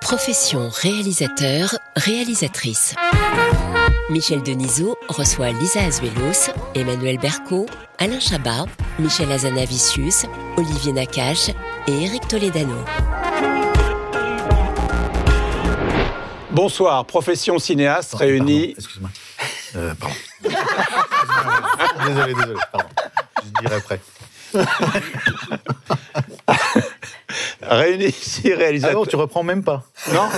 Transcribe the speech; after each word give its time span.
Profession 0.00 0.68
réalisateur, 0.68 1.74
réalisatrice. 1.96 2.94
Michel 4.10 4.42
Denisot 4.42 4.96
reçoit 5.08 5.52
Lisa 5.52 5.80
Azuelos, 5.80 6.50
Emmanuel 6.74 7.18
Berco, 7.18 7.66
Alain 7.98 8.20
Chabat, 8.20 8.66
Michel 8.98 9.32
Azanavicius, 9.32 10.26
Olivier 10.58 10.92
Nakache 10.92 11.48
et 11.86 12.04
Eric 12.04 12.28
Toledano. 12.28 12.76
Bonsoir, 16.50 17.06
profession 17.06 17.58
cinéaste 17.58 18.14
réunie. 18.14 18.74
Excuse-moi. 18.76 19.10
Euh, 19.76 19.94
pardon. 19.94 20.14
désolé, 22.06 22.34
désolé, 22.34 22.60
pardon. 22.70 22.88
Je 23.42 23.60
dirai 23.62 23.74
après. 23.76 24.00
Réunis 27.62 28.12
six 28.20 28.52
Ah 28.52 28.56
réalisateurs. 28.58 29.00
non, 29.00 29.06
tu 29.06 29.16
reprends 29.16 29.42
même 29.42 29.62
pas. 29.62 29.84
Non 30.12 30.28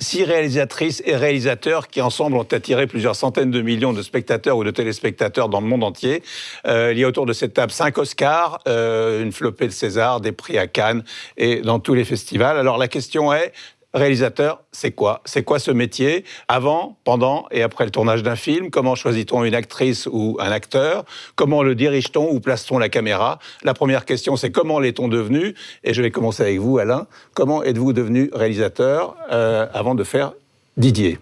Six 0.00 0.22
réalisatrices 0.22 1.02
et 1.06 1.16
réalisateurs 1.16 1.88
qui 1.88 2.00
ensemble 2.00 2.36
ont 2.36 2.44
attiré 2.44 2.86
plusieurs 2.86 3.16
centaines 3.16 3.50
de 3.50 3.60
millions 3.60 3.92
de 3.92 4.02
spectateurs 4.02 4.56
ou 4.56 4.62
de 4.62 4.70
téléspectateurs 4.70 5.48
dans 5.48 5.60
le 5.60 5.66
monde 5.66 5.82
entier. 5.82 6.22
Euh, 6.66 6.92
il 6.92 6.98
y 7.00 7.04
a 7.04 7.08
autour 7.08 7.26
de 7.26 7.32
cette 7.32 7.54
table 7.54 7.72
cinq 7.72 7.98
Oscars, 7.98 8.60
euh, 8.68 9.20
une 9.22 9.32
flopée 9.32 9.66
de 9.66 9.72
César, 9.72 10.20
des 10.20 10.30
prix 10.30 10.56
à 10.56 10.68
Cannes 10.68 11.02
et 11.36 11.62
dans 11.62 11.80
tous 11.80 11.94
les 11.94 12.04
festivals. 12.04 12.56
Alors 12.58 12.78
la 12.78 12.86
question 12.86 13.32
est, 13.32 13.52
réalisateur, 13.94 14.62
c'est 14.72 14.92
quoi? 14.92 15.22
C'est 15.24 15.42
quoi 15.42 15.58
ce 15.58 15.70
métier? 15.70 16.24
Avant, 16.46 16.98
pendant 17.04 17.46
et 17.50 17.62
après 17.62 17.84
le 17.84 17.90
tournage 17.90 18.22
d'un 18.22 18.36
film 18.36 18.70
Comment 18.70 18.94
choisit-on 18.94 19.44
une 19.44 19.54
actrice 19.54 20.08
ou 20.10 20.36
un 20.40 20.50
acteur? 20.50 21.04
Comment 21.36 21.62
le 21.62 21.74
dirige-t-on 21.74 22.30
ou 22.30 22.40
place-t-on 22.40 22.78
la 22.78 22.88
caméra? 22.88 23.38
La 23.62 23.74
première 23.74 24.04
question, 24.04 24.36
c'est 24.36 24.50
comment 24.50 24.78
l'est-on 24.78 25.08
devenu? 25.08 25.54
Et 25.84 25.94
je 25.94 26.02
vais 26.02 26.10
commencer 26.10 26.42
avec 26.42 26.58
vous, 26.58 26.78
Alain. 26.78 27.06
Comment 27.34 27.62
êtes-vous 27.62 27.92
devenu 27.92 28.30
réalisateur 28.32 29.16
euh, 29.32 29.66
avant 29.72 29.94
de 29.94 30.04
faire 30.04 30.32
Didier? 30.76 31.18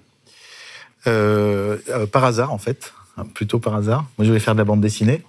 Euh, 1.07 1.79
euh, 1.89 2.07
par 2.07 2.25
hasard, 2.25 2.53
en 2.53 2.59
fait. 2.59 2.93
Plutôt 3.33 3.59
par 3.59 3.75
hasard. 3.75 4.05
Moi, 4.19 4.25
je 4.25 4.27
voulais 4.27 4.41
faire 4.41 4.55
de 4.55 4.59
la 4.59 4.65
bande 4.65 4.81
dessinée. 4.81 5.23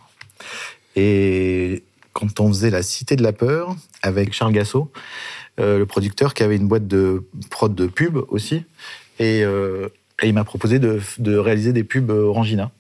Et 0.96 1.84
quand 2.12 2.40
on 2.40 2.50
faisait 2.50 2.72
La 2.72 2.82
Cité 2.82 3.16
de 3.16 3.24
la 3.24 3.32
Peur 3.32 3.76
avec 4.02 4.34
Charles 4.34 4.52
Gassot, 4.52 4.92
le 5.58 5.86
producteur 5.86 6.34
qui 6.34 6.44
avait 6.44 6.56
une 6.56 6.68
boîte 6.68 6.88
de 6.88 7.24
prod 7.50 7.74
de 7.74 7.88
pub 7.88 8.18
aussi, 8.30 8.64
et, 9.20 9.44
euh, 9.44 9.88
il 10.24 10.34
m'a 10.34 10.44
proposé 10.44 10.80
de, 10.80 11.00
réaliser 11.38 11.74
des 11.74 11.84
pubs 11.84 12.10
Orangina. 12.10 12.72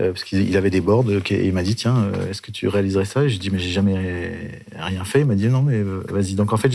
Euh, 0.00 0.12
parce 0.12 0.24
qu'il 0.24 0.48
il 0.48 0.56
avait 0.56 0.70
des 0.70 0.80
boards, 0.80 1.04
euh, 1.10 1.20
et 1.30 1.46
il 1.46 1.52
m'a 1.52 1.62
dit 1.62 1.74
tiens, 1.74 1.98
euh, 1.98 2.30
est-ce 2.30 2.40
que 2.40 2.50
tu 2.50 2.66
réaliserais 2.66 3.04
ça? 3.04 3.24
Et 3.24 3.28
j'ai 3.28 3.38
dit 3.38 3.50
mais 3.50 3.58
j'ai 3.58 3.68
jamais 3.70 4.62
rien 4.74 5.04
fait. 5.04 5.20
Il 5.20 5.26
m'a 5.26 5.34
dit 5.34 5.48
non 5.48 5.60
mais 5.62 5.74
euh, 5.74 6.02
vas-y. 6.08 6.32
Donc 6.32 6.54
en 6.54 6.56
fait 6.56 6.72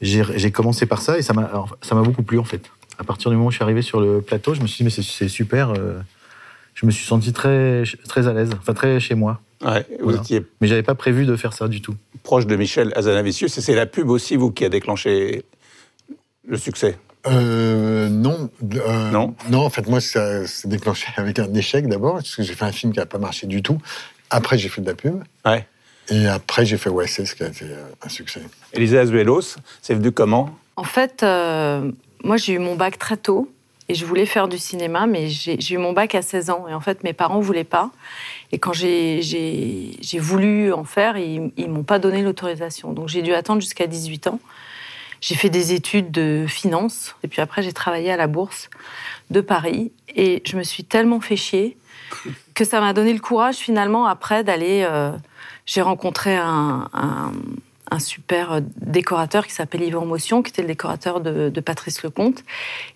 j'ai 0.00 0.50
commencé 0.50 0.86
par 0.86 1.02
ça 1.02 1.18
et 1.18 1.22
ça 1.22 1.34
m'a 1.34 2.02
beaucoup 2.02 2.24
plu 2.24 2.40
en 2.40 2.44
fait. 2.44 2.68
À 2.98 3.04
partir 3.04 3.30
du 3.30 3.36
moment 3.36 3.46
où 3.48 3.50
je 3.52 3.56
suis 3.56 3.62
arrivé 3.62 3.80
sur 3.80 4.00
le 4.00 4.22
plateau, 4.22 4.54
je 4.54 4.60
me 4.60 4.66
suis 4.66 4.78
dit 4.78 4.84
mais 4.84 4.90
c'est- 4.90 5.28
super. 5.28 5.70
euh, 5.70 6.00
je 6.74 6.84
me 6.84 6.90
suis 6.90 7.06
senti 7.06 7.32
très 7.32 7.84
très 8.08 8.26
à 8.26 8.32
l'aise, 8.32 8.50
enfin 8.58 8.74
très 8.74 8.98
chez 8.98 9.14
moi. 9.14 9.40
Ouais, 9.64 9.86
Vous 9.98 10.04
Voilà. 10.04 10.18
étiez 10.20 10.42
Mais 10.60 10.66
j'avais 10.68 10.82
pas 10.82 10.94
prévu 10.94 11.26
de 11.26 11.36
faire 11.36 11.52
ça 11.52 11.68
du 11.68 11.80
tout. 11.82 11.94
proche 12.22 12.46
de 12.46 12.56
Michel 12.56 12.92
Azanavicius 12.96 13.56
et 13.56 13.60
c'est 13.60 13.74
la 13.74 13.86
pub 13.86 14.08
aussi, 14.10 14.36
vous, 14.36 14.50
qui 14.50 14.64
a 14.64 14.68
déclenché 14.68 15.44
le 16.46 16.56
succès. 16.56 16.98
Euh, 17.26 18.08
non. 18.08 18.50
euh, 18.74 19.10
Non 19.10 19.34
Non, 19.50 19.60
en 19.60 19.70
fait, 19.70 19.86
moi, 19.88 20.00
ça 20.00 20.46
s'est 20.46 20.68
déclenché 20.68 21.06
avec 21.16 21.38
un 21.38 21.52
échec 21.54 21.86
d'abord, 21.86 22.14
parce 22.14 22.34
que 22.36 22.42
j'ai 22.42 22.54
fait 22.54 22.64
un 22.64 22.72
film 22.72 22.92
qui 22.92 22.98
n'a 22.98 23.06
pas 23.06 23.18
marché 23.18 23.46
du 23.46 23.62
tout. 23.62 23.78
Après, 24.30 24.56
j'ai 24.58 24.68
fait 24.68 24.80
de 24.80 24.86
la 24.86 24.94
pub. 24.94 25.22
Ouais. 25.44 25.66
Et 26.10 26.26
après, 26.26 26.64
j'ai 26.66 26.76
fait 26.76 26.90
OSS, 26.90 27.34
qui 27.34 27.42
a 27.44 27.48
été 27.48 27.64
euh, 27.66 27.84
un 28.02 28.08
succès. 28.08 28.40
Elisa 28.72 29.00
Azuelos, 29.00 29.56
c'est 29.82 29.94
venu 29.94 30.10
comment? 30.12 30.50
En 30.76 30.84
fait, 30.84 31.22
euh, 31.22 31.90
moi, 32.24 32.36
j'ai 32.36 32.54
eu 32.54 32.58
mon 32.58 32.74
bac 32.74 32.98
très 32.98 33.16
tôt 33.16 33.50
et 33.88 33.94
je 33.94 34.04
voulais 34.06 34.26
faire 34.26 34.48
du 34.48 34.56
cinéma, 34.58 35.06
mais 35.06 35.28
j'ai 35.28 35.60
j'ai 35.60 35.74
eu 35.74 35.78
mon 35.78 35.92
bac 35.92 36.14
à 36.14 36.22
16 36.22 36.50
ans. 36.50 36.66
Et 36.68 36.74
en 36.74 36.80
fait, 36.80 37.04
mes 37.04 37.12
parents 37.12 37.38
ne 37.38 37.44
voulaient 37.44 37.64
pas. 37.64 37.90
Et 38.52 38.58
quand 38.58 38.72
j'ai- 38.72 39.20
voulu 40.18 40.72
en 40.72 40.84
faire, 40.84 41.16
ils 41.16 41.52
ne 41.56 41.66
m'ont 41.68 41.84
pas 41.84 41.98
donné 41.98 42.22
l'autorisation. 42.22 42.92
Donc, 42.92 43.08
j'ai 43.08 43.22
dû 43.22 43.32
attendre 43.32 43.60
jusqu'à 43.60 43.86
18 43.86 44.26
ans. 44.26 44.40
J'ai 45.20 45.34
fait 45.34 45.50
des 45.50 45.72
études 45.72 46.10
de 46.10 46.46
finance. 46.48 47.14
Et 47.22 47.28
puis 47.28 47.40
après, 47.42 47.62
j'ai 47.62 47.72
travaillé 47.72 48.10
à 48.10 48.16
la 48.16 48.26
bourse 48.26 48.70
de 49.30 49.40
Paris. 49.40 49.92
Et 50.16 50.42
je 50.46 50.56
me 50.56 50.62
suis 50.62 50.82
tellement 50.84 51.20
fait 51.20 51.36
chier 51.36 51.76
que 52.54 52.64
ça 52.64 52.80
m'a 52.80 52.92
donné 52.92 53.12
le 53.12 53.20
courage, 53.20 53.56
finalement, 53.56 54.06
après, 54.06 54.42
d'aller... 54.44 54.84
euh, 54.88 55.12
j'ai 55.66 55.82
rencontré 55.82 56.34
un- 56.36 56.88
un 57.90 57.98
super 57.98 58.52
euh, 58.52 58.60
décorateur 58.76 59.46
qui 59.46 59.52
s'appelle 59.52 59.82
Yvan 59.82 60.04
Motion, 60.06 60.42
qui 60.42 60.50
était 60.50 60.62
le 60.62 60.68
décorateur 60.68 61.20
de, 61.20 61.48
de 61.48 61.60
Patrice 61.60 62.02
Lecomte. 62.02 62.44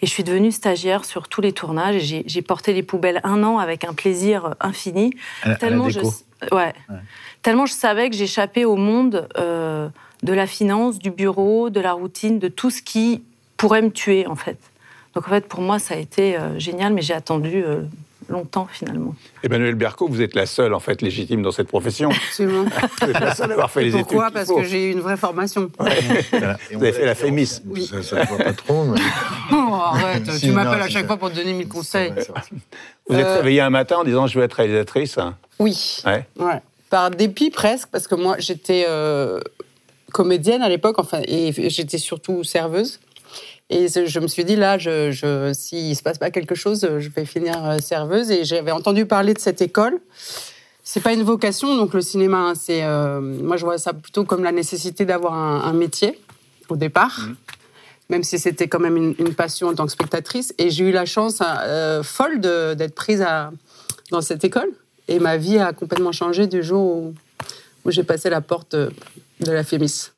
Et 0.00 0.06
je 0.06 0.10
suis 0.10 0.24
devenue 0.24 0.52
stagiaire 0.52 1.04
sur 1.04 1.28
tous 1.28 1.40
les 1.40 1.52
tournages. 1.52 2.12
Et 2.12 2.24
j'ai- 2.26 2.42
porté 2.42 2.72
les 2.72 2.82
poubelles 2.82 3.20
un 3.24 3.42
an 3.42 3.58
avec 3.58 3.84
un 3.84 3.94
plaisir 3.94 4.54
infini. 4.60 5.14
À, 5.42 5.46
à 5.46 5.48
la 5.50 5.56
Tellement 5.56 5.88
je, 5.88 6.00
ouais. 6.52 6.72
Tellement 7.42 7.66
je 7.66 7.72
savais 7.72 8.10
que 8.10 8.16
j'échappais 8.16 8.64
au 8.64 8.76
monde 8.76 9.28
euh, 9.38 9.88
de 10.22 10.32
la 10.32 10.46
finance, 10.46 10.98
du 10.98 11.10
bureau, 11.10 11.70
de 11.70 11.80
la 11.80 11.92
routine, 11.92 12.38
de 12.38 12.48
tout 12.48 12.70
ce 12.70 12.82
qui 12.82 13.22
pourrait 13.56 13.82
me 13.82 13.90
tuer, 13.90 14.26
en 14.26 14.36
fait. 14.36 14.58
Donc, 15.14 15.26
en 15.26 15.30
fait, 15.30 15.46
pour 15.46 15.60
moi, 15.60 15.78
ça 15.78 15.94
a 15.94 15.96
été 15.98 16.36
euh, 16.36 16.58
génial, 16.58 16.92
mais 16.92 17.02
j'ai 17.02 17.14
attendu 17.14 17.62
euh, 17.64 17.82
longtemps, 18.28 18.66
finalement. 18.70 19.14
Emmanuel 19.42 19.74
Berco, 19.74 20.08
vous 20.08 20.22
êtes 20.22 20.34
la 20.34 20.46
seule, 20.46 20.74
en 20.74 20.80
fait, 20.80 21.02
légitime 21.02 21.42
dans 21.42 21.52
cette 21.52 21.68
profession. 21.68 22.10
Absolument. 22.10 22.64
Vous 23.02 23.08
êtes 23.10 23.20
la 23.20 23.34
seule 23.34 23.50
à 23.50 23.54
avoir 23.54 23.70
fait 23.70 23.82
les 23.82 23.88
études. 23.96 24.06
Pourquoi 24.06 24.30
Parce 24.30 24.46
faut. 24.48 24.56
que 24.56 24.64
j'ai 24.64 24.88
eu 24.88 24.92
une 24.92 25.00
vraie 25.00 25.16
formation. 25.16 25.70
Voilà. 25.78 26.56
Vous 26.72 26.82
avez 26.82 26.92
fait 26.92 27.04
la 27.06 27.14
fémis. 27.14 27.46
Ça, 27.46 27.60
ça 28.02 28.02
se 28.02 28.28
voit 28.28 28.38
pas 28.38 28.52
trop, 28.52 28.84
mais... 28.84 29.00
Oh, 29.52 29.74
arrête, 29.74 30.30
Si, 30.32 30.46
tu 30.46 30.52
m'appelles 30.52 30.82
à 30.82 30.88
chaque 30.88 31.06
fois 31.06 31.16
pour 31.16 31.30
te 31.30 31.36
donner 31.36 31.52
mille 31.52 31.68
conseils. 31.68 32.10
Vrai. 32.10 32.24
Vous 33.08 33.16
êtes 33.16 33.26
Euh, 33.26 33.36
réveillé 33.36 33.60
un 33.60 33.70
matin 33.70 33.96
en 33.98 34.04
disant 34.04 34.26
je 34.26 34.38
veux 34.38 34.44
être 34.44 34.54
réalisatrice. 34.54 35.18
Oui. 35.58 36.02
Ouais. 36.06 36.26
Ouais. 36.38 36.60
Par 36.90 37.10
dépit 37.10 37.50
presque, 37.50 37.88
parce 37.92 38.06
que 38.08 38.14
moi 38.14 38.36
j'étais 38.38 38.86
euh, 38.88 39.40
comédienne 40.12 40.62
à 40.62 40.68
l'époque, 40.68 40.98
enfin, 40.98 41.20
et 41.26 41.52
j'étais 41.70 41.98
surtout 41.98 42.44
serveuse. 42.44 43.00
Et 43.76 43.88
je 43.88 44.20
me 44.20 44.28
suis 44.28 44.44
dit, 44.44 44.54
là, 44.54 44.78
je, 44.78 45.10
je, 45.10 45.52
s'il 45.52 45.88
ne 45.88 45.94
se 45.94 46.02
passe 46.02 46.18
pas 46.18 46.30
quelque 46.30 46.54
chose, 46.54 46.88
je 47.00 47.08
vais 47.08 47.24
finir 47.24 47.56
euh, 47.64 47.78
serveuse. 47.78 48.30
Et 48.30 48.44
j'avais 48.44 48.70
entendu 48.70 49.04
parler 49.04 49.34
de 49.34 49.40
cette 49.40 49.60
école. 49.60 49.98
C'est 50.84 51.02
pas 51.02 51.12
une 51.12 51.24
vocation, 51.24 51.74
donc 51.76 51.92
le 51.92 52.00
cinéma, 52.00 52.38
hein, 52.38 52.54
c'est. 52.54 52.84
euh, 52.84 53.20
moi, 53.20 53.56
je 53.56 53.64
vois 53.64 53.78
ça 53.78 53.92
plutôt 53.92 54.24
comme 54.24 54.44
la 54.44 54.52
nécessité 54.52 55.04
d'avoir 55.04 55.34
un, 55.34 55.62
un 55.62 55.72
métier, 55.72 56.20
au 56.68 56.76
départ. 56.76 57.18
Même 58.10 58.22
si 58.22 58.38
c'était 58.38 58.68
quand 58.68 58.78
même 58.78 58.96
une, 58.96 59.16
une 59.18 59.34
passion 59.34 59.66
en 59.68 59.74
tant 59.74 59.86
que 59.86 59.92
spectatrice. 59.92 60.54
Et 60.58 60.70
j'ai 60.70 60.84
eu 60.84 60.92
la 60.92 61.04
chance 61.04 61.42
euh, 61.42 62.04
folle 62.04 62.38
d'être 62.40 62.94
prise 62.94 63.22
à, 63.22 63.50
dans 64.12 64.20
cette 64.20 64.44
école. 64.44 64.68
Et 65.08 65.18
ma 65.18 65.36
vie 65.36 65.58
a 65.58 65.72
complètement 65.72 66.12
changé 66.12 66.46
du 66.46 66.62
jour 66.62 66.96
où, 66.96 67.14
où 67.84 67.90
j'ai 67.90 68.04
passé 68.04 68.30
la 68.30 68.40
porte 68.40 68.76
de, 68.76 68.92
de 69.40 69.50
la 69.50 69.64
Fémis. 69.64 70.10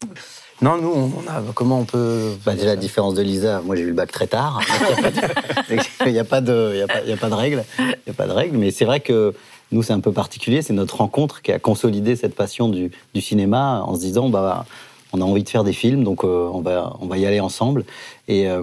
Non, 0.62 0.79
nous, 0.79 0.88
on 0.88 1.31
a, 1.31 1.43
comment 1.55 1.81
on 1.81 1.85
peut. 1.85 2.35
Bah, 2.44 2.55
déjà, 2.55 2.67
la 2.67 2.76
différence 2.76 3.14
de 3.14 3.23
Lisa, 3.23 3.61
moi 3.64 3.76
j'ai 3.76 3.82
eu 3.82 3.88
le 3.88 3.93
bac 3.93 4.11
très 4.11 4.26
tard. 4.26 4.61
Il 6.06 6.12
n'y 6.12 6.19
a 6.19 6.25
pas 6.25 6.41
de, 6.41 6.70
il 6.75 6.79
y 6.79 6.82
a 6.82 6.87
pas, 6.87 7.00
il 7.05 7.11
y 7.11 7.12
a 7.12 7.17
pas 7.17 7.29
de 7.29 7.35
règles. 7.35 7.64
Il 7.79 7.94
y 8.06 8.11
a 8.11 8.14
pas 8.14 8.26
de 8.26 8.32
règles. 8.32 8.56
Mais 8.56 8.70
c'est 8.70 8.85
vrai 8.85 9.00
que 9.00 9.35
nous, 9.73 9.82
c'est 9.82 9.93
un 9.93 10.00
peu 10.00 10.12
particulier. 10.12 10.62
C'est 10.62 10.73
notre 10.73 10.97
rencontre 10.97 11.43
qui 11.43 11.53
a 11.53 11.58
consolidé 11.58 12.17
cette 12.17 12.35
passion 12.35 12.69
du, 12.69 12.91
du 13.14 13.20
cinéma 13.20 13.82
en 13.85 13.97
se 13.97 14.00
disant, 14.00 14.29
bah, 14.29 14.64
on 15.17 15.21
a 15.21 15.25
envie 15.25 15.43
de 15.43 15.49
faire 15.49 15.65
des 15.65 15.73
films, 15.73 16.05
donc 16.05 16.25
euh, 16.25 16.49
on, 16.53 16.61
va, 16.61 16.95
on 17.01 17.07
va 17.07 17.17
y 17.19 17.27
aller 17.27 17.41
ensemble. 17.41 17.85
Et 18.29 18.49
euh, 18.51 18.61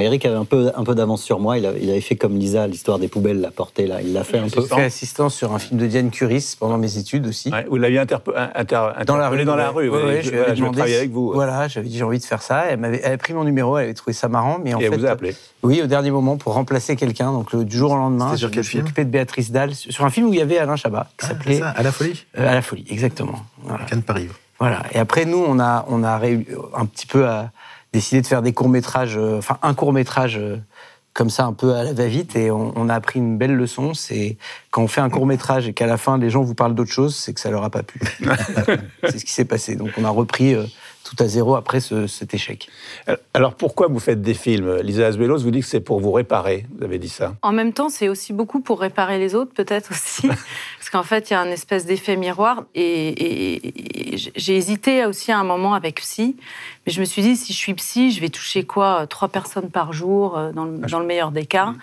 Eric 0.00 0.24
avait 0.24 0.36
un 0.36 0.46
peu, 0.46 0.70
un 0.74 0.84
peu 0.84 0.94
d'avance 0.94 1.22
sur 1.22 1.38
moi. 1.38 1.58
Il, 1.58 1.66
a- 1.66 1.72
il 1.78 1.90
avait 1.90 2.00
fait 2.00 2.16
comme 2.16 2.38
Lisa, 2.38 2.66
l'histoire 2.66 2.98
des 2.98 3.08
poubelles, 3.08 3.40
la 3.42 3.50
portée 3.50 3.86
là. 3.86 4.00
Il 4.00 4.14
l'a 4.14 4.24
fait 4.24 4.38
un 4.38 4.48
peu. 4.48 4.62
J'ai 4.62 4.74
fait 4.74 4.84
assistance 4.84 5.34
sur 5.34 5.52
un 5.52 5.58
film 5.58 5.78
de 5.78 5.86
Diane 5.86 6.10
Curis 6.10 6.56
pendant 6.58 6.78
mes 6.78 6.96
études 6.96 7.26
aussi. 7.26 7.50
Ouais, 7.50 7.66
vous 7.68 7.76
l'aviez 7.76 7.98
interpe- 7.98 8.32
inter- 8.54 8.88
Dans 9.06 9.16
la 9.16 9.26
interpellé 9.26 9.42
rue. 9.42 9.44
dans 9.46 9.56
la 9.56 9.70
rue. 9.70 9.90
Ouais, 9.90 9.98
oui. 10.02 10.08
ouais, 10.08 10.22
je, 10.22 10.30
je 10.30 10.36
voilà, 10.36 10.54
je 10.54 10.62
travailler 10.64 10.92
si- 10.94 10.98
avec 10.98 11.10
vous. 11.10 11.32
Voilà, 11.32 11.68
j'avais 11.68 11.88
dit 11.88 11.98
j'ai 11.98 12.04
envie 12.04 12.18
de 12.20 12.24
faire 12.24 12.40
ça. 12.40 12.64
Elle, 12.70 12.78
m'avait, 12.80 13.00
elle 13.00 13.06
avait 13.08 13.16
pris 13.18 13.34
mon 13.34 13.44
numéro, 13.44 13.76
elle 13.76 13.84
avait 13.84 13.94
trouvé 13.94 14.14
ça 14.14 14.28
marrant. 14.28 14.58
Mais 14.64 14.72
en 14.72 14.80
Et 14.80 14.84
elle 14.84 14.92
fait, 14.92 14.96
vous 14.96 15.06
a 15.06 15.10
appelé. 15.10 15.36
Oui, 15.62 15.82
au 15.82 15.86
dernier 15.86 16.10
moment 16.10 16.38
pour 16.38 16.54
remplacer 16.54 16.96
quelqu'un. 16.96 17.32
Donc 17.32 17.52
le, 17.52 17.64
du 17.66 17.76
jour 17.76 17.92
au 17.92 17.96
lendemain, 17.96 18.34
sur 18.36 18.48
je 18.48 18.52
quel 18.52 18.58
me 18.60 18.62
suis 18.62 18.70
film 18.72 18.84
occupé 18.84 19.04
de 19.04 19.10
Béatrice 19.10 19.50
Dalle 19.52 19.74
sur 19.74 20.06
un 20.06 20.10
film 20.10 20.28
où 20.28 20.32
il 20.32 20.38
y 20.38 20.42
avait 20.42 20.56
Alain 20.56 20.76
Chabat 20.76 21.08
qui 21.18 21.26
Ah, 21.26 21.28
s'appelait 21.28 21.58
ça, 21.58 21.68
à 21.68 21.82
la 21.82 21.92
folie 21.92 22.24
euh, 22.38 22.48
À 22.48 22.54
la 22.54 22.62
folie, 22.62 22.86
exactement. 22.88 23.40
Voilà. 23.62 23.84
Cannes 23.84 24.02
Paris. 24.02 24.28
Voilà. 24.62 24.82
Et 24.92 24.98
après, 24.98 25.24
nous, 25.24 25.38
on 25.44 25.58
a, 25.58 25.84
on 25.88 26.04
a 26.04 26.20
un 26.20 26.86
petit 26.86 27.06
peu 27.08 27.26
à 27.26 27.50
décidé 27.92 28.22
de 28.22 28.26
faire 28.28 28.42
des 28.42 28.52
courts-métrages, 28.52 29.16
euh, 29.18 29.38
enfin, 29.38 29.58
un 29.62 29.74
court-métrage 29.74 30.38
euh, 30.38 30.56
comme 31.14 31.30
ça, 31.30 31.44
un 31.46 31.52
peu 31.52 31.74
à 31.74 31.82
la 31.82 31.92
va-vite. 31.92 32.36
Et 32.36 32.50
on, 32.52 32.72
on 32.76 32.88
a 32.88 32.94
appris 32.94 33.18
une 33.18 33.36
belle 33.36 33.54
leçon. 33.56 33.92
C'est 33.92 34.36
quand 34.70 34.82
on 34.82 34.86
fait 34.86 35.00
un 35.00 35.10
court-métrage 35.10 35.66
et 35.66 35.72
qu'à 35.72 35.86
la 35.86 35.96
fin, 35.96 36.16
les 36.16 36.30
gens 36.30 36.42
vous 36.42 36.54
parlent 36.54 36.76
d'autre 36.76 36.92
chose, 36.92 37.16
c'est 37.16 37.34
que 37.34 37.40
ça 37.40 37.50
leur 37.50 37.64
a 37.64 37.70
pas 37.70 37.82
plu. 37.82 38.00
c'est 39.04 39.18
ce 39.18 39.24
qui 39.24 39.32
s'est 39.32 39.44
passé. 39.44 39.74
Donc, 39.74 39.90
on 39.98 40.04
a 40.04 40.10
repris 40.10 40.54
euh, 40.54 40.64
tout 41.04 41.16
à 41.18 41.26
zéro 41.26 41.56
après 41.56 41.80
ce- 41.80 42.06
cet 42.06 42.32
échec. 42.32 42.68
Alors 43.34 43.54
pourquoi 43.54 43.88
vous 43.88 43.98
faites 43.98 44.22
des 44.22 44.34
films? 44.34 44.76
Lisa 44.82 45.06
Asbelos 45.08 45.38
vous 45.42 45.50
dit 45.50 45.60
que 45.60 45.66
c'est 45.66 45.80
pour 45.80 46.00
vous 46.00 46.12
réparer. 46.12 46.66
Vous 46.78 46.84
avez 46.84 46.98
dit 46.98 47.08
ça. 47.08 47.34
En 47.42 47.52
même 47.52 47.72
temps, 47.72 47.88
c'est 47.90 48.08
aussi 48.08 48.32
beaucoup 48.32 48.60
pour 48.60 48.80
réparer 48.80 49.18
les 49.18 49.34
autres, 49.34 49.52
peut-être 49.52 49.90
aussi. 49.90 50.28
Parce 50.82 50.90
qu'en 50.90 51.04
fait, 51.04 51.30
il 51.30 51.34
y 51.34 51.36
a 51.36 51.40
un 51.40 51.46
espèce 51.46 51.86
d'effet 51.86 52.16
miroir. 52.16 52.64
Et, 52.74 53.08
et- 53.10 54.14
et 54.14 54.16
j'ai 54.34 54.56
hésité 54.56 55.06
aussi 55.06 55.30
à 55.30 55.38
un 55.38 55.44
moment 55.44 55.74
avec 55.74 56.00
psy. 56.00 56.34
Mais 56.84 56.92
je 56.92 56.98
me 56.98 57.04
suis 57.04 57.22
dit, 57.22 57.36
si 57.36 57.52
je 57.52 57.56
suis 57.56 57.72
psy, 57.74 58.10
je 58.10 58.20
vais 58.20 58.30
toucher 58.30 58.64
quoi 58.64 59.06
Trois 59.06 59.28
personnes 59.28 59.70
par 59.70 59.92
jour, 59.92 60.36
euh, 60.36 60.50
dans 60.50 60.64
le, 60.64 60.78
dans 60.78 60.98
le 60.98 61.06
meilleur 61.06 61.30
des 61.30 61.46
cas. 61.46 61.74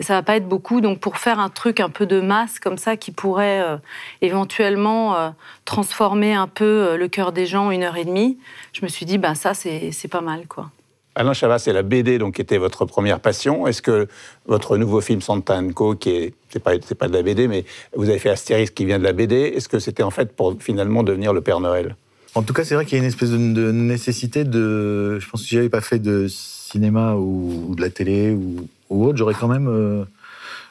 Et 0.00 0.04
ça 0.04 0.14
va 0.14 0.22
pas 0.22 0.36
être 0.36 0.48
beaucoup. 0.48 0.80
Donc, 0.80 1.00
pour 1.00 1.18
faire 1.18 1.38
un 1.38 1.50
truc 1.50 1.80
un 1.80 1.90
peu 1.90 2.06
de 2.06 2.18
masse 2.18 2.58
comme 2.58 2.78
ça, 2.78 2.96
qui 2.96 3.10
pourrait 3.10 3.60
euh, 3.60 3.76
éventuellement 4.22 5.16
euh, 5.16 5.28
transformer 5.66 6.32
un 6.32 6.48
peu 6.48 6.64
euh, 6.64 6.96
le 6.96 7.08
cœur 7.08 7.32
des 7.32 7.44
gens 7.44 7.66
en 7.66 7.70
une 7.72 7.82
heure 7.82 7.98
et 7.98 8.06
demie, 8.06 8.38
je 8.72 8.80
me 8.86 8.88
suis 8.88 9.04
dit, 9.04 9.18
ben 9.18 9.34
ça, 9.34 9.52
c'est 9.52 10.08
pas 10.10 10.22
mal, 10.22 10.46
quoi. 10.46 10.70
Alain 11.16 11.32
Chabat, 11.32 11.58
c'est 11.58 11.72
la 11.72 11.82
BD 11.82 12.18
donc 12.18 12.34
qui 12.34 12.42
était 12.42 12.58
votre 12.58 12.84
première 12.84 13.20
passion. 13.20 13.66
Est-ce 13.66 13.80
que 13.82 14.06
votre 14.46 14.76
nouveau 14.76 15.00
film 15.00 15.20
Santa 15.22 15.60
Co, 15.74 15.94
qui 15.94 16.10
est 16.10 16.34
c'est 16.50 16.62
pas 16.62 16.72
c'est 16.86 16.94
pas 16.94 17.08
de 17.08 17.14
la 17.14 17.22
BD, 17.22 17.48
mais 17.48 17.64
vous 17.96 18.08
avez 18.10 18.18
fait 18.18 18.28
Astérix 18.30 18.70
qui 18.70 18.84
vient 18.84 18.98
de 18.98 19.04
la 19.04 19.12
BD, 19.14 19.34
est-ce 19.56 19.68
que 19.68 19.78
c'était 19.78 20.02
en 20.02 20.10
fait 20.10 20.32
pour 20.36 20.54
finalement 20.60 21.02
devenir 21.02 21.32
le 21.32 21.40
Père 21.40 21.60
Noël? 21.60 21.96
En 22.34 22.42
tout 22.42 22.52
cas, 22.52 22.64
c'est 22.64 22.74
vrai 22.74 22.84
qu'il 22.84 22.98
y 22.98 23.00
a 23.00 23.02
une 23.02 23.08
espèce 23.08 23.30
de, 23.30 23.38
de 23.38 23.72
nécessité 23.72 24.44
de. 24.44 25.18
Je 25.18 25.28
pense 25.30 25.40
que 25.40 25.48
si 25.48 25.54
j'avais 25.54 25.70
pas 25.70 25.80
fait 25.80 25.98
de 25.98 26.26
cinéma 26.28 27.14
ou, 27.14 27.68
ou 27.70 27.74
de 27.74 27.80
la 27.80 27.88
télé 27.88 28.32
ou, 28.32 28.68
ou 28.90 29.06
autre, 29.06 29.16
j'aurais 29.16 29.34
quand 29.34 29.48
même. 29.48 29.68
euh, 29.68 30.04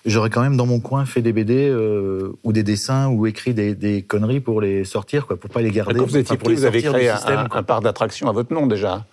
J'aurais 0.08 0.30
quand 0.30 0.42
même 0.44 0.56
dans 0.56 0.68
mon 0.68 0.80
coin 0.80 1.04
fait 1.08 1.24
des 1.24 1.34
BD 1.34 1.68
euh, 1.68 2.32
ou 2.44 2.54
des 2.54 2.62
dessins 2.62 3.08
ou 3.08 3.26
écrit 3.26 3.56
des, 3.56 3.74
des 3.74 4.04
conneries 4.04 4.40
pour 4.40 4.62
les 4.62 4.84
sortir, 4.86 5.26
quoi, 5.26 5.36
pour 5.36 5.50
pas 5.50 5.64
les 5.64 5.72
garder. 5.72 5.96
Quand 5.98 6.06
vous 6.06 6.18
étiez 6.18 6.38
vous 6.38 6.64
avez 6.64 6.84
créé 6.84 7.10
un, 7.10 7.48
un 7.52 7.64
parc 7.64 7.82
d'attraction 7.82 8.30
à 8.30 8.32
votre 8.32 8.54
nom 8.54 8.68
déjà. 8.68 9.04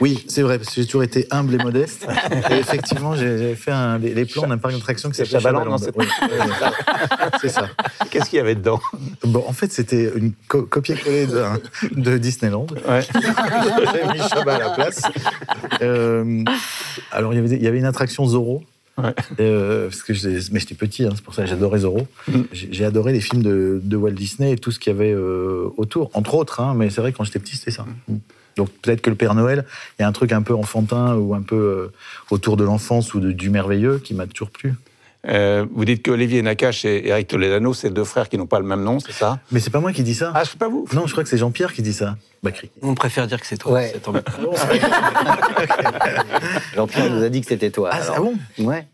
Oui, 0.00 0.24
c'est 0.28 0.42
vrai, 0.42 0.58
parce 0.58 0.70
que 0.74 0.80
j'ai 0.80 0.86
toujours 0.86 1.02
été 1.02 1.26
humble 1.30 1.54
et 1.54 1.58
modeste. 1.58 2.06
et 2.50 2.54
effectivement, 2.54 3.14
j'ai 3.16 3.54
fait 3.54 3.70
un- 3.70 3.98
les, 3.98 4.14
les 4.14 4.24
plans 4.24 4.46
d'un 4.46 4.58
parc 4.58 4.74
d'attraction 4.74 5.08
qui 5.10 5.16
C'est 5.16 5.24
s'appelait 5.26 5.50
Chabaland, 5.50 5.78
c'est- 5.78 5.92
Oui, 5.96 6.06
oui, 7.42 7.50
ça. 7.50 7.68
Qu'est-ce 8.10 8.30
qu'il 8.30 8.38
y 8.38 8.40
avait 8.40 8.54
dedans? 8.54 8.80
Bon, 9.24 9.44
en 9.46 9.52
fait, 9.52 9.72
c'était 9.72 10.10
une 10.16 10.32
co- 10.48 10.62
copier-coller 10.62 11.26
de, 11.92 12.18
Disneyland. 12.18 12.66
Ouais. 12.88 13.02
J'ai 13.14 14.12
mis 14.12 14.28
Chabat 14.28 14.54
à 14.54 14.58
la 14.58 14.70
place. 14.70 15.02
Euh, 15.82 16.42
alors, 17.12 17.32
il 17.32 17.36
y, 17.36 17.38
avait, 17.40 17.48
des- 17.48 17.56
il 17.56 17.62
y 17.62 17.66
avait 17.68 17.78
une 17.78 17.84
attraction 17.84 18.26
Zorro. 18.26 18.62
Ouais. 18.96 19.14
Euh, 19.38 19.88
parce 19.88 20.02
que 20.02 20.12
mais 20.52 20.58
j'étais 20.58 20.74
petit, 20.74 21.04
hein, 21.04 21.10
c'est 21.14 21.22
pour 21.22 21.32
ça 21.32 21.42
que 21.42 21.48
j'adorais 21.48 21.78
Zorro. 21.80 22.08
Mm. 22.26 22.40
J'ai 22.52 22.84
adoré 22.84 23.12
les 23.12 23.20
films 23.20 23.42
de, 23.42 23.80
de 23.82 23.96
Walt 23.96 24.10
Disney 24.10 24.52
et 24.52 24.56
tout 24.56 24.72
ce 24.72 24.80
qu'il 24.80 24.92
y 24.92 24.96
avait 24.96 25.12
euh, 25.12 25.68
autour, 25.76 26.10
entre 26.14 26.34
autres. 26.34 26.58
hein, 26.60 26.74
mais 26.76 26.90
c'est 26.90 27.00
vrai, 27.00 27.12
quand 27.12 27.22
j'étais 27.22 27.38
petit, 27.38 27.56
c'était 27.56 27.70
ça. 27.70 27.84
Mm. 28.08 28.16
Donc 28.58 28.68
peut-être 28.82 29.00
que 29.00 29.08
le 29.08 29.16
Père 29.16 29.34
Noël, 29.34 29.64
il 29.98 30.02
y 30.02 30.04
a 30.04 30.08
un 30.08 30.12
truc 30.12 30.32
un 30.32 30.42
peu 30.42 30.54
enfantin 30.54 31.14
ou 31.14 31.34
un 31.34 31.40
peu 31.42 31.56
euh, 31.56 31.92
autour 32.30 32.58
de 32.58 32.64
l'enfance 32.64 33.14
ou 33.14 33.20
de- 33.20 33.32
du 33.32 33.48
merveilleux 33.48 33.98
qui 34.00 34.12
m'a 34.14 34.26
toujours 34.26 34.50
plu. 34.50 34.74
Euh, 35.28 35.66
vous 35.74 35.84
dites 35.84 36.02
que 36.02 36.10
Olivier 36.12 36.42
Nakache 36.42 36.84
et 36.84 37.08
Eric 37.08 37.26
Toledano, 37.28 37.74
c'est 37.74 37.90
deux 37.90 38.04
frères 38.04 38.28
qui 38.28 38.38
n'ont 38.38 38.46
pas 38.46 38.60
le 38.60 38.66
même 38.66 38.82
nom, 38.82 39.00
c'est 39.00 39.12
ça? 39.12 39.40
Mais 39.50 39.58
c'est 39.60 39.70
pas 39.70 39.80
moi 39.80 39.92
qui 39.92 40.02
dis 40.04 40.14
ça. 40.14 40.32
Ah, 40.34 40.44
c'est 40.44 40.58
pas 40.58 40.68
vous 40.68 40.86
Non, 40.92 41.06
je 41.06 41.12
crois 41.12 41.24
que 41.24 41.28
c'est 41.30 41.38
Jean-Pierre 41.38 41.72
qui 41.72 41.82
dit 41.82 41.92
ça. 41.92 42.16
Bacri. 42.42 42.70
On 42.82 42.94
préfère 42.94 43.26
dire 43.26 43.40
que 43.40 43.46
c'est 43.46 43.56
toi. 43.58 43.72
Ouais. 43.72 43.92
Jean-Pierre 46.74 47.10
nous 47.10 47.22
a 47.24 47.28
dit 47.28 47.40
que 47.40 47.46
c'était 47.48 47.70
toi. 47.70 47.90
Ah, 47.92 47.96
alors. 48.02 48.14
ah 48.16 48.20
bon? 48.20 48.34
Ouais. 48.64 48.86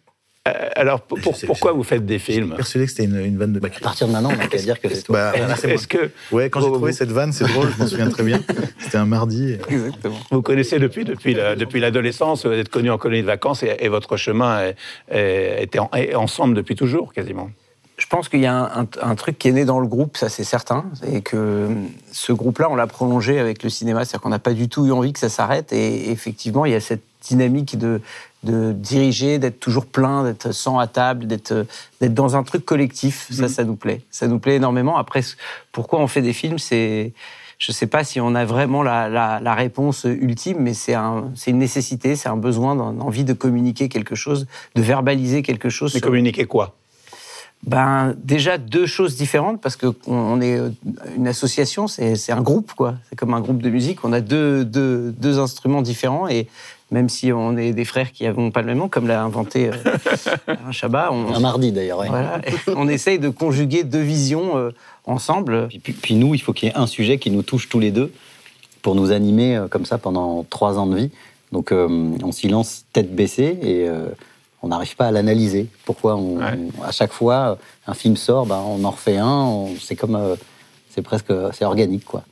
Euh, 0.46 0.68
Alors 0.76 1.00
pour- 1.00 1.16
Je 1.18 1.22
pour- 1.22 1.36
sais, 1.36 1.46
pourquoi 1.46 1.70
je 1.72 1.76
vous 1.78 1.84
faites 1.84 2.04
des 2.04 2.18
films 2.18 2.54
Persuadé 2.54 2.84
que 2.84 2.90
c'était 2.90 3.04
une, 3.04 3.16
une 3.18 3.38
vanne 3.38 3.54
de 3.54 3.58
À 3.58 3.60
Bacri. 3.60 3.80
partir 3.82 4.06
de 4.06 4.12
maintenant, 4.12 4.28
on 4.30 4.36
n'a 4.36 4.46
qu'à 4.46 4.58
dire 4.58 4.78
que 4.78 4.90
c'est 4.90 5.00
toi. 5.02 5.32
Bah. 5.32 5.56
Est-ce 5.64 5.88
que 5.88 6.10
Ouais, 6.32 6.50
quand 6.50 6.60
j'ai 6.60 6.68
Vous- 6.68 6.74
trouvé 6.74 6.90
vous- 6.92 6.96
cette 6.98 7.12
vanne, 7.12 7.32
c'est 7.32 7.46
drôle, 7.46 7.68
je 7.74 7.82
m'en 7.82 7.86
souviens 7.88 8.10
très 8.10 8.24
bien. 8.24 8.40
C'était 8.78 8.98
un 8.98 9.06
mardi. 9.06 9.56
Exactement. 9.70 10.16
vous 10.30 10.42
connaissez 10.42 10.78
depuis, 10.78 11.04
depuis, 11.04 11.32
la- 11.32 11.56
depuis 11.56 11.80
l'adolescence, 11.80 12.44
vous 12.44 12.52
êtes 12.52 12.68
connu 12.68 12.90
en 12.90 12.98
colonie 12.98 13.22
de 13.22 13.26
vacances 13.26 13.62
et, 13.62 13.74
et 13.80 13.88
votre 13.88 14.18
chemin 14.18 14.60
est, 14.60 14.76
est- 15.10 15.62
était 15.62 15.78
en- 15.78 15.88
est 15.94 16.14
ensemble 16.14 16.54
depuis 16.54 16.74
toujours, 16.74 17.14
quasiment 17.14 17.48
Je 17.96 18.06
pense 18.06 18.28
qu'il 18.28 18.40
y 18.40 18.46
a 18.46 18.54
un, 18.54 18.82
un- 18.82 18.88
un 19.00 19.14
truc 19.14 19.38
qui 19.38 19.48
est 19.48 19.52
né 19.52 19.64
dans 19.64 19.80
le 19.80 19.86
groupe, 19.86 20.18
ça 20.18 20.28
c'est 20.28 20.44
certain, 20.44 20.84
et 21.10 21.22
que 21.22 21.68
ce 22.12 22.32
groupe-là, 22.34 22.68
on 22.70 22.74
l'a 22.74 22.86
prolongé 22.88 23.38
avec 23.38 23.62
le 23.62 23.70
cinéma, 23.70 24.04
c'est-à-dire 24.04 24.20
qu'on 24.20 24.28
n'a 24.30 24.38
pas 24.40 24.52
du 24.52 24.68
tout 24.68 24.84
eu 24.84 24.90
envie 24.92 25.12
que 25.14 25.20
ça 25.20 25.30
s'arrête, 25.30 25.72
et 25.72 26.10
effectivement, 26.10 26.66
il 26.66 26.72
y 26.72 26.74
a 26.74 26.80
cette 26.80 27.02
dynamique 27.22 27.78
de, 27.78 28.02
de 28.44 28.72
diriger, 28.72 29.38
d'être 29.38 29.58
toujours 29.60 29.86
plein, 29.86 30.24
d'être 30.24 30.52
sans 30.52 30.78
à 30.78 30.86
table, 30.86 31.26
d'être 31.26 31.66
d'être 32.00 32.14
dans 32.14 32.36
un 32.36 32.42
truc 32.42 32.64
collectif, 32.64 33.28
ça, 33.30 33.48
ça 33.48 33.64
nous 33.64 33.76
plaît. 33.76 34.02
Ça 34.10 34.26
nous 34.28 34.38
plaît 34.38 34.56
énormément. 34.56 34.96
Après, 34.98 35.22
pourquoi 35.72 36.00
on 36.00 36.06
fait 36.06 36.22
des 36.22 36.32
films, 36.32 36.58
c'est... 36.58 37.12
Je 37.58 37.70
ne 37.70 37.74
sais 37.74 37.86
pas 37.86 38.02
si 38.04 38.20
on 38.20 38.34
a 38.34 38.44
vraiment 38.44 38.82
la, 38.82 39.08
la- 39.08 39.38
la 39.40 39.54
réponse 39.54 40.04
ultime, 40.04 40.58
mais 40.58 40.74
c'est 40.74 40.94
un, 40.94 41.30
une 41.46 41.58
nécessité, 41.58 42.16
c'est 42.16 42.28
un 42.28 42.36
besoin, 42.36 42.74
une 42.74 43.00
envie 43.00 43.24
de 43.24 43.32
communiquer 43.32 43.88
quelque 43.88 44.16
chose, 44.16 44.46
de 44.74 44.82
verbaliser 44.82 45.42
quelque 45.42 45.68
chose. 45.68 45.94
Mais 45.94 46.00
sur- 46.00 46.08
communiquer 46.08 46.46
quoi? 46.46 46.74
Ben, 47.66 48.14
déjà 48.22 48.58
deux 48.58 48.84
choses 48.86 49.16
différentes 49.16 49.62
parce 49.62 49.76
que 49.76 49.86
on- 50.06 50.14
on 50.14 50.40
est 50.42 50.58
euh, 50.58 50.68
une 51.16 51.26
association, 51.28 51.86
c'est 51.88 52.14
c'est 52.16 52.32
un 52.32 52.42
groupe 52.42 52.72
quoi. 52.74 52.96
C'est 53.08 53.16
comme 53.16 53.32
un 53.32 53.40
groupe 53.40 53.62
de 53.62 53.70
musique. 53.70 54.04
On 54.04 54.12
a 54.12 54.20
deux, 54.20 54.66
deux, 54.66 55.12
deux 55.12 55.38
instruments 55.38 55.80
différents 55.80 56.28
et 56.28 56.46
même 56.94 57.08
si 57.08 57.32
on 57.32 57.56
est 57.56 57.72
des 57.72 57.84
frères 57.84 58.12
qui 58.12 58.22
n'avons 58.24 58.50
pas 58.52 58.60
le 58.60 58.68
même 58.68 58.78
nom, 58.78 58.88
comme 58.88 59.08
l'a 59.08 59.22
inventé 59.22 59.68
euh, 59.70 59.72
un 60.68 60.70
Chabat, 60.72 61.10
on, 61.12 61.34
Un 61.34 61.40
mardi 61.40 61.72
d'ailleurs. 61.72 61.98
ouais. 61.98 62.08
voilà, 62.08 62.40
on 62.76 62.86
essaye 62.88 63.18
de 63.18 63.28
conjuguer 63.28 63.82
deux 63.82 64.00
visions 64.00 64.56
euh, 64.56 64.70
ensemble. 65.04 65.66
Puis, 65.68 65.78
puis- 65.80 65.92
puis 65.92 66.14
nous, 66.14 66.34
il 66.34 66.38
faut 66.40 66.52
qu'il 66.52 66.68
y 66.68 66.72
ait 66.72 66.76
un 66.76 66.86
sujet 66.86 67.18
qui 67.18 67.30
nous 67.30 67.42
touche 67.42 67.68
tous 67.68 67.80
les 67.80 67.90
deux 67.90 68.12
pour 68.80 68.94
nous 68.94 69.10
animer 69.10 69.56
euh, 69.56 69.66
comme 69.68 69.84
ça 69.84 69.98
pendant 69.98 70.44
trois 70.48 70.78
ans 70.78 70.86
de 70.86 70.96
vie. 70.96 71.10
Donc 71.52 71.72
euh, 71.72 71.88
on 72.22 72.32
s'y 72.32 72.48
lance 72.48 72.84
tête 72.92 73.14
baissée 73.14 73.58
et 73.62 73.88
euh, 73.88 74.06
on 74.62 74.68
n'arrive 74.68 74.94
pas 74.96 75.06
à 75.06 75.10
l'analyser. 75.10 75.66
Pourquoi 75.84 76.14
on, 76.16 76.38
Ouais. 76.38 76.58
on- 76.78 76.82
à 76.84 76.92
chaque 76.92 77.12
fois 77.12 77.34
euh, 77.34 77.54
un 77.90 77.94
film 77.94 78.16
sort, 78.16 78.46
ben, 78.46 78.62
on 78.66 78.82
en 78.84 78.90
refait 78.90 79.18
un. 79.18 79.66
C'est 79.80 79.96
comme 79.96 80.14
euh, 80.16 80.36
c'est 80.90 81.02
presque 81.02 81.32
c'est 81.52 81.64
organique 81.64 82.04
quoi. 82.04 82.22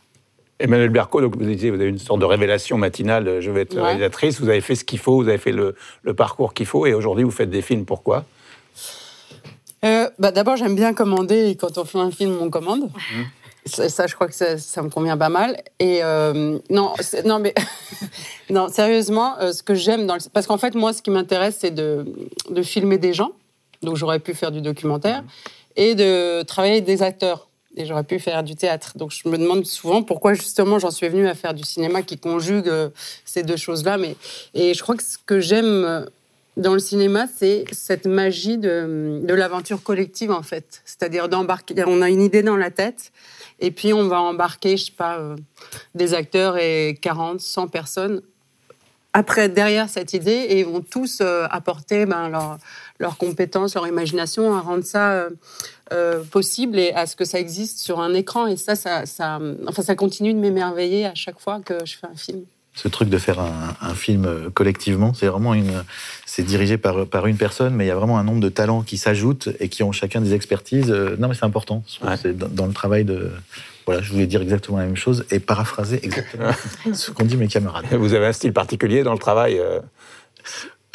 Emmanuel 0.63 0.91
Berco, 0.91 1.21
donc 1.21 1.37
vous 1.37 1.45
disiez, 1.45 1.71
vous 1.71 1.81
avez 1.81 1.89
une 1.91 1.99
sorte 1.99 2.21
de 2.21 2.25
révélation 2.25 2.79
matinale, 2.79 3.27
euh, 3.29 3.41
je 3.41 3.51
vais 3.51 3.63
être 3.63 3.75
Ouais. 3.75 3.83
réalisatrice, 3.83 4.41
vous 4.41 4.49
avez 4.49 4.61
fait 4.61 4.75
ce 4.77 4.85
qu'il 4.85 4.99
faut, 5.01 5.17
vous 5.17 5.29
avez 5.29 5.39
fait 5.39 5.53
le, 5.53 5.75
le 6.03 6.15
parcours 6.15 6.55
qu'il 6.55 6.67
faut, 6.67 6.87
et 6.87 6.95
aujourd'hui 6.95 7.25
vous 7.25 7.31
faites 7.33 7.51
des 7.51 7.63
films, 7.63 7.85
pourquoi? 7.85 8.25
Euh, 9.85 10.09
bah, 10.19 10.31
D'abord, 10.31 10.57
j'aime 10.57 10.77
bien 10.77 10.95
commander 10.95 11.49
et 11.51 11.57
quand 11.57 11.77
on 11.79 11.85
fait 11.85 11.99
un 11.99 12.11
film, 12.11 12.37
on 12.41 12.51
commande. 12.51 12.89
Ça, 13.67 13.89
ça, 13.89 14.07
je 14.07 14.15
crois 14.15 14.27
que 14.29 14.35
ça, 14.35 14.59
ça 14.59 14.83
me 14.83 14.91
convient 14.91 15.17
pas 15.17 15.29
mal. 15.29 15.57
Et 15.79 16.03
euh, 16.03 16.59
non, 16.71 16.93
non, 17.25 17.39
mais 17.41 17.55
non, 18.51 18.69
sérieusement, 18.69 19.35
euh, 19.41 19.53
ce 19.53 19.63
que 19.63 19.75
j'aime 19.75 20.07
dans 20.07 20.15
le... 20.15 20.21
parce 20.33 20.47
qu'en 20.47 20.59
fait, 20.59 20.75
moi, 20.75 20.93
ce 20.93 21.03
qui 21.03 21.11
m'intéresse, 21.11 21.59
c'est 21.61 21.71
de, 21.73 22.05
de 22.51 22.63
filmer 22.63 22.99
des 22.99 23.13
gens. 23.13 23.33
Donc, 23.83 23.97
j'aurais 23.97 24.19
pu 24.21 24.35
faire 24.35 24.53
du 24.53 24.61
documentaire 24.61 25.23
et 25.77 25.95
de 25.97 26.43
travailler 26.43 26.75
avec 26.75 26.85
des 26.85 27.03
acteurs. 27.03 27.49
Et 27.77 27.87
j'aurais 27.87 28.05
pu 28.05 28.19
faire 28.19 28.43
du 28.43 28.55
théâtre. 28.55 28.93
Donc, 28.97 29.13
je 29.13 29.29
me 29.29 29.39
demande 29.39 29.65
souvent 29.65 30.03
pourquoi 30.03 30.35
justement 30.35 30.79
j'en 30.79 30.91
suis 30.91 31.09
venue 31.09 31.27
à 31.27 31.35
faire 31.35 31.55
du 31.55 31.65
cinéma 31.65 32.03
qui 32.03 32.19
conjugue 32.19 32.69
euh, 32.69 32.91
ces 33.25 33.43
deux 33.43 33.57
choses-là. 33.57 33.97
Mais 33.97 34.17
et 34.55 34.75
je 34.75 34.83
crois 34.83 34.97
que 34.97 35.03
ce 35.03 35.17
que 35.25 35.41
j'aime 35.41 35.65
euh, 35.65 36.05
dans 36.57 36.75
le 36.75 36.81
cinéma, 36.81 37.27
c'est 37.35 37.65
cette 37.73 38.07
magie 38.07 38.59
de, 38.59 39.21
de 39.23 39.35
l'aventure 39.35 39.83
collective, 39.83 40.31
en 40.31 40.43
fait. 40.43 40.83
C'est-à-dire 40.85 41.31
d'embarquer. 41.31 41.75
On 41.87 42.03
a 42.03 42.11
une 42.11 42.21
idée 42.21 42.43
dans 42.43 42.57
la 42.57 42.71
tête, 42.71 43.11
et 43.59 43.71
puis 43.71 43.95
on 43.95 44.07
va 44.07 44.21
embarquer, 44.21 44.77
je 44.77 44.87
sais 44.87 44.93
pas, 44.93 45.19
euh, 45.19 45.37
des 45.95 46.13
acteurs 46.13 46.59
et 46.59 46.99
40, 47.01 47.41
100 47.41 47.69
personnes 47.69 48.23
après 49.13 49.49
derrière 49.49 49.89
cette 49.89 50.15
idée 50.15 50.31
et 50.31 50.61
ils 50.61 50.67
vont 50.67 50.81
tous 50.81 51.19
euh, 51.21 51.47
apporter 51.51 52.07
ben, 52.07 52.29
leur, 52.29 52.59
leurs 53.03 53.19
compétences, 53.19 53.75
leur 53.75 53.87
imagination 53.87 54.55
à 54.57 54.61
rendre 54.61 54.85
ça 54.85 55.13
euh, 55.13 55.31
euh, 55.93 56.23
possible 56.23 56.79
et 56.79 56.93
à 56.95 57.07
ce 57.07 57.17
que 57.17 57.25
ça 57.25 57.39
existe 57.39 57.81
sur 57.81 58.01
un 58.01 58.15
écran. 58.15 58.47
Et 58.47 58.57
ça, 58.57 58.75
ça, 58.77 59.05
ça, 59.05 59.39
enfin, 59.67 59.83
ça 59.83 59.95
continue 59.95 60.33
de 60.33 60.39
m'émerveiller 60.39 61.05
à 61.05 61.15
chaque 61.15 61.39
fois 61.39 61.61
que 61.61 61.85
je 61.85 61.97
fais 61.97 62.07
un 62.07 62.17
film. 62.17 62.45
Ce 62.75 62.89
truc 62.89 63.11
de 63.11 63.19
faire 63.19 63.39
un, 63.39 63.77
un 63.83 63.95
film 63.95 64.25
euh, 64.25 64.49
collectivement, 64.49 65.13
c'est 65.13 65.27
vraiment 65.27 65.53
une, 65.53 65.85
c'est 66.25 66.45
dirigé 66.45 66.79
par, 66.79 67.07
par 67.07 67.27
une 67.27 67.37
personne, 67.37 67.75
mais 67.75 67.85
il 67.85 67.89
y 67.89 67.91
a 67.91 67.97
vraiment 67.97 68.19
un 68.19 68.25
nombre 68.25 68.41
de 68.41 68.49
talents 68.49 68.83
qui 68.83 68.97
s'ajoutent 68.97 69.51
et 69.61 69.69
qui 69.69 69.83
ont 69.83 69.93
chacun 69.93 70.23
des 70.23 70.33
expertises. 70.33 70.91
Non, 70.91 71.29
mais 71.29 71.35
c'est 71.35 71.45
important. 71.45 71.85
C'est 72.17 72.35
dans, 72.39 72.49
dans 72.49 72.67
le 72.67 72.73
travail 72.73 73.05
de. 73.05 73.31
Voilà, 73.85 74.01
je 74.01 74.13
voulais 74.13 74.29
dire 74.29 74.41
exactement 74.41 74.79
la 74.79 74.87
même 74.87 74.97
chose 74.97 75.25
et 75.33 75.41
paraphraser 75.41 75.99
exactement 76.05 76.53
ce 76.95 77.11
qu'ont 77.11 77.25
dit 77.25 77.37
mes 77.37 77.49
camarades. 77.49 77.87
Vous 77.91 78.15
avez 78.15 78.27
un 78.27 78.33
style 78.33 78.53
particulier 78.53 79.03
dans 79.03 79.13
le 79.13 79.19
travail 79.19 79.59
euh, 79.59 79.81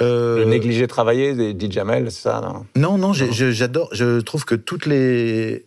Euh, 0.01 0.37
Le 0.39 0.45
négligé 0.45 0.87
travailler, 0.87 1.53
dit 1.53 1.71
Jamel, 1.71 2.11
c'est 2.11 2.23
ça 2.23 2.65
non? 2.75 2.97
Non, 2.97 3.13
j'adore. 3.13 3.89
Je 3.93 4.19
trouve 4.19 4.45
que 4.45 4.55
toutes 4.55 4.85
les 4.85 5.65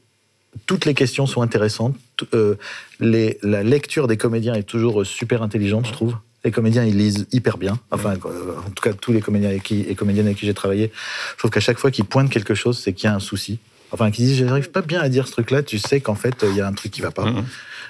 toutes 0.67 0.85
les 0.85 0.95
questions 0.95 1.27
sont 1.27 1.43
intéressantes. 1.43 1.97
Euh, 2.35 2.57
les, 2.99 3.39
la 3.43 3.63
lecture 3.63 4.09
des 4.09 4.17
comédiens 4.17 4.55
est 4.55 4.65
toujours 4.65 5.07
super 5.07 5.43
intelligente, 5.43 5.87
je 5.87 5.93
trouve. 5.93 6.17
Les 6.45 6.51
comédiens, 6.51 6.85
ils 6.85 6.97
lisent 6.97 7.27
hyper 7.33 7.59
bien. 7.59 7.79
Enfin, 7.91 8.15
euh, 8.25 8.55
en 8.67 8.71
tout 8.71 8.83
cas, 8.83 8.93
tous 8.95 9.13
les 9.13 9.21
comédiens 9.21 9.51
avec 9.51 9.63
qui, 9.63 9.83
et 9.83 9.95
comédiennes 9.95 10.27
avec 10.27 10.39
qui 10.39 10.47
j'ai 10.47 10.55
travaillé, 10.55 10.91
je 11.33 11.39
trouve 11.39 11.51
qu'à 11.51 11.61
chaque 11.61 11.79
fois 11.79 11.91
qu'ils 11.91 12.05
pointent 12.07 12.31
quelque 12.31 12.55
chose, 12.55 12.79
c'est 12.79 12.93
qu'il 12.93 13.09
y 13.09 13.13
a 13.13 13.15
un 13.15 13.21
souci. 13.21 13.59
Enfin, 13.93 14.11
qu'ils 14.11 14.25
disent, 14.27 14.39
j'arrive 14.39 14.71
pas 14.71 14.83
bien 14.83 15.01
à 15.01 15.09
dire 15.09 15.27
ce 15.27 15.33
truc-là, 15.33 15.63
tu 15.63 15.79
sais 15.79 16.01
qu'en 16.01 16.15
fait, 16.15 16.45
il 16.49 16.57
y 16.57 16.61
a 16.61 16.67
un 16.67 16.73
truc 16.73 16.93
qui 16.93 17.01
va 17.01 17.11
pas. 17.11 17.27
Mhm. 17.27 17.45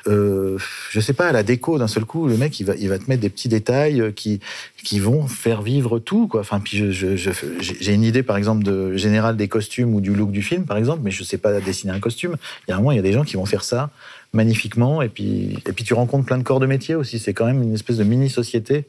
Euh, 0.06 0.58
je 0.90 1.00
sais 1.00 1.12
pas, 1.12 1.28
à 1.28 1.32
la 1.32 1.42
déco, 1.42 1.78
d'un 1.78 1.88
seul 1.88 2.04
coup, 2.04 2.26
le 2.26 2.36
mec, 2.36 2.58
il 2.60 2.64
va, 2.64 2.74
il 2.76 2.88
va 2.88 2.98
te 2.98 3.04
mettre 3.08 3.20
des 3.20 3.28
petits 3.28 3.48
détails 3.48 4.00
euh, 4.00 4.10
qui, 4.10 4.40
qui 4.82 4.98
vont 4.98 5.26
faire 5.26 5.62
vivre 5.62 5.98
tout, 5.98 6.26
quoi. 6.28 6.40
Enfin, 6.40 6.60
puis 6.60 6.92
j'ai 6.92 7.92
une 7.92 8.04
idée, 8.04 8.22
par 8.22 8.36
exemple, 8.36 8.64
de 8.64 8.96
générale 8.96 9.36
des 9.36 9.48
costumes 9.48 9.94
ou 9.94 10.00
du 10.00 10.14
look 10.14 10.30
du 10.30 10.42
film, 10.42 10.64
par 10.64 10.76
exemple, 10.76 11.00
mais 11.04 11.10
je 11.10 11.22
sais 11.22 11.38
pas 11.38 11.60
dessiner 11.60 11.92
un 11.92 12.00
costume. 12.00 12.36
Il 12.66 12.70
y 12.70 12.72
a 12.72 12.76
un 12.76 12.78
moment, 12.78 12.92
il 12.92 12.96
y 12.96 13.00
a 13.00 13.02
des 13.02 13.12
gens 13.12 13.24
qui 13.24 13.36
vont 13.36 13.46
faire 13.46 13.64
ça 13.64 13.90
magnifiquement, 14.32 15.02
et 15.02 15.08
puis, 15.08 15.58
et 15.66 15.72
puis 15.72 15.84
tu 15.84 15.92
rencontres 15.92 16.26
plein 16.26 16.38
de 16.38 16.44
corps 16.44 16.60
de 16.60 16.66
métier 16.66 16.94
aussi. 16.94 17.18
C'est 17.18 17.34
quand 17.34 17.46
même 17.46 17.62
une 17.62 17.74
espèce 17.74 17.96
de 17.96 18.04
mini-société. 18.04 18.84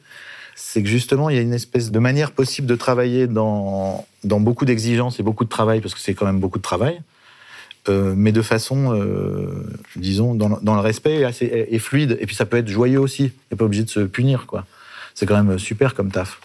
C'est 0.54 0.82
que 0.82 0.88
justement, 0.88 1.30
il 1.30 1.36
y 1.36 1.38
a 1.38 1.42
une 1.42 1.54
espèce 1.54 1.90
de 1.90 1.98
manière 1.98 2.30
possible 2.30 2.66
de 2.66 2.76
travailler 2.76 3.26
dans, 3.26 4.06
dans 4.22 4.38
beaucoup 4.38 4.64
d'exigences 4.64 5.18
et 5.18 5.22
beaucoup 5.22 5.44
de 5.44 5.48
travail, 5.48 5.80
parce 5.80 5.94
que 5.94 6.00
c'est 6.00 6.14
quand 6.14 6.26
même 6.26 6.40
beaucoup 6.40 6.58
de 6.58 6.62
travail. 6.62 7.00
Euh, 7.88 8.14
mais 8.16 8.30
de 8.30 8.42
façon, 8.42 8.94
euh, 8.94 9.64
disons, 9.96 10.34
dans, 10.34 10.48
le- 10.48 10.56
dans 10.62 10.74
le 10.74 10.80
respect 10.80 11.16
et, 11.16 11.24
assez, 11.24 11.66
et 11.68 11.78
fluide. 11.80 12.16
Et 12.20 12.26
puis 12.26 12.36
ça 12.36 12.46
peut 12.46 12.56
être 12.58 12.68
joyeux 12.68 13.00
aussi. 13.00 13.24
Il 13.24 13.32
n'est 13.50 13.56
pas 13.56 13.64
obligé 13.64 13.82
de 13.82 13.90
se 13.90 14.00
punir, 14.00 14.46
quoi. 14.46 14.64
C'est 15.14 15.26
quand 15.26 15.42
même 15.42 15.58
super 15.58 15.94
comme 15.94 16.10
taf. 16.12 16.40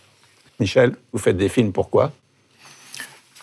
Michel, 0.60 0.96
vous 1.14 1.20
faites 1.20 1.38
des 1.38 1.50
films, 1.50 1.72
pourquoi? 1.74 2.12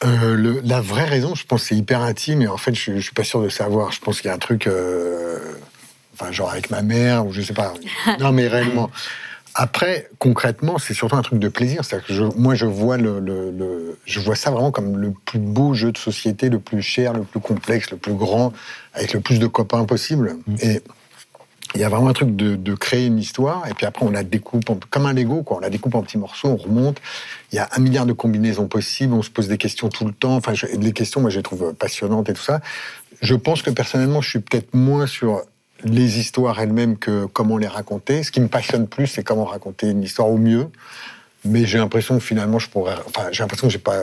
Euh, 0.05 0.35
le- 0.35 0.61
la 0.65 0.81
vraie 0.81 1.05
raison, 1.05 1.35
je 1.35 1.47
pense, 1.47 1.63
c'est 1.63 1.77
hyper 1.77 2.01
intime 2.01 2.43
et 2.43 2.49
en 2.49 2.57
fait, 2.57 2.75
je, 2.75 2.95
je 2.97 3.01
suis 3.01 3.15
pas 3.15 3.25
sûr 3.25 3.41
de 3.43 3.49
savoir. 3.49 3.93
Je 3.93 4.01
pense 4.01 4.21
qu'il 4.21 4.29
y 4.29 4.33
a 4.33 4.35
un 4.35 4.39
truc, 4.39 4.67
euh, 4.67 5.39
enfin, 6.15 6.33
genre 6.33 6.51
avec 6.51 6.71
ma 6.71 6.83
mère 6.83 7.25
ou 7.27 7.33
je 7.33 7.41
sais 7.43 7.55
pas. 7.55 7.73
Non, 8.19 8.33
mais 8.33 8.49
réellement. 8.49 8.91
Après, 9.55 10.09
concrètement, 10.19 10.79
c'est 10.79 10.95
surtout 10.95 11.15
un 11.17 11.23
truc 11.23 11.39
de 11.39 11.49
plaisir. 11.49 11.85
C'est-à-dire 11.85 12.07
que 12.09 12.15
je, 12.15 12.25
moi, 12.37 12.55
je 12.57 12.67
vois 12.67 12.97
le, 12.97 13.21
le, 13.21 13.51
le- 13.53 13.99
je 14.05 14.19
vois 14.19 14.35
ça 14.35 14.51
vraiment 14.51 14.73
comme 14.73 14.97
le 14.97 15.13
plus 15.25 15.39
beau 15.39 15.75
jeu 15.75 15.93
de 15.93 15.99
société, 15.99 16.49
le 16.49 16.59
plus 16.59 16.83
cher, 16.83 17.13
le 17.13 17.23
plus 17.23 17.41
complexe, 17.41 17.91
le 17.93 17.97
plus 17.97 18.15
grand, 18.15 18.53
avec 18.95 19.13
le 19.13 19.21
plus 19.21 19.39
de 19.39 19.47
copains 19.47 19.85
possible. 19.85 20.37
Et 20.61 20.83
il 21.77 21.81
y 21.81 21.85
a 21.85 21.89
vraiment 21.89 22.09
un 22.09 22.13
truc 22.13 22.35
de, 22.35 22.57
de 22.57 22.75
créer 22.75 23.07
une 23.07 23.19
histoire, 23.19 23.67
et 23.69 23.75
puis 23.75 23.87
après 23.87 24.05
on 24.07 24.11
la 24.11 24.23
découpe 24.25 24.69
en- 24.71 24.79
comme 24.91 25.07
un 25.07 25.13
Lego, 25.13 25.43
quoi. 25.43 25.57
On 25.59 25.61
la 25.61 25.71
découpe 25.71 25.95
en 25.95 26.03
petits 26.03 26.19
morceaux, 26.19 26.49
on 26.49 26.57
remonte. 26.57 27.01
Il 27.53 27.57
y 27.57 27.59
a 27.61 27.69
un 27.77 27.81
milliard 27.81 28.07
de 28.07 28.13
combinaisons 28.13 28.67
possibles, 28.67 29.13
on 29.15 29.23
se 29.23 29.31
pose 29.31 29.47
des 29.49 29.59
questions 29.59 29.89
tout 29.89 30.05
le 30.05 30.13
temps. 30.13 30.35
Enfin, 30.37 30.55
je- 30.55 30.67
les 30.67 30.93
questions, 30.93 31.21
moi, 31.21 31.31
je 31.31 31.37
les 31.39 31.43
trouve 31.45 31.73
passionnantes 31.75 32.29
et 32.29 32.33
tout 32.33 32.43
ça. 32.43 32.61
Je 33.23 33.35
pense 33.37 33.63
que 33.63 33.71
personnellement, 33.71 34.21
je 34.21 34.31
suis 34.31 34.41
peut-être 34.41 34.75
moins 34.75 35.07
sur 35.07 35.43
les 35.83 36.19
histoires 36.19 36.61
elles-mêmes 36.61 36.97
que 36.97 37.27
comment 37.27 37.59
les 37.59 37.67
raconter. 37.67 38.23
Ce 38.23 38.31
qui 38.31 38.41
me 38.41 38.49
passionne 38.49 38.87
plus, 38.87 39.07
c'est 39.07 39.23
comment 39.23 39.45
raconter 39.45 39.91
une 39.91 40.03
histoire 40.03 40.29
au 40.29 40.39
mieux. 40.39 40.69
Mais 41.45 41.67
j'ai 41.67 41.79
l'impression 41.79 42.19
que 42.19 42.25
finalement, 42.25 42.59
je 42.59 42.69
pourrais. 42.69 42.95
Enfin, 43.07 43.29
j'ai 43.33 43.43
l'impression 43.43 43.67
que 43.67 43.73
j'ai 43.73 43.79
pas. 43.79 44.03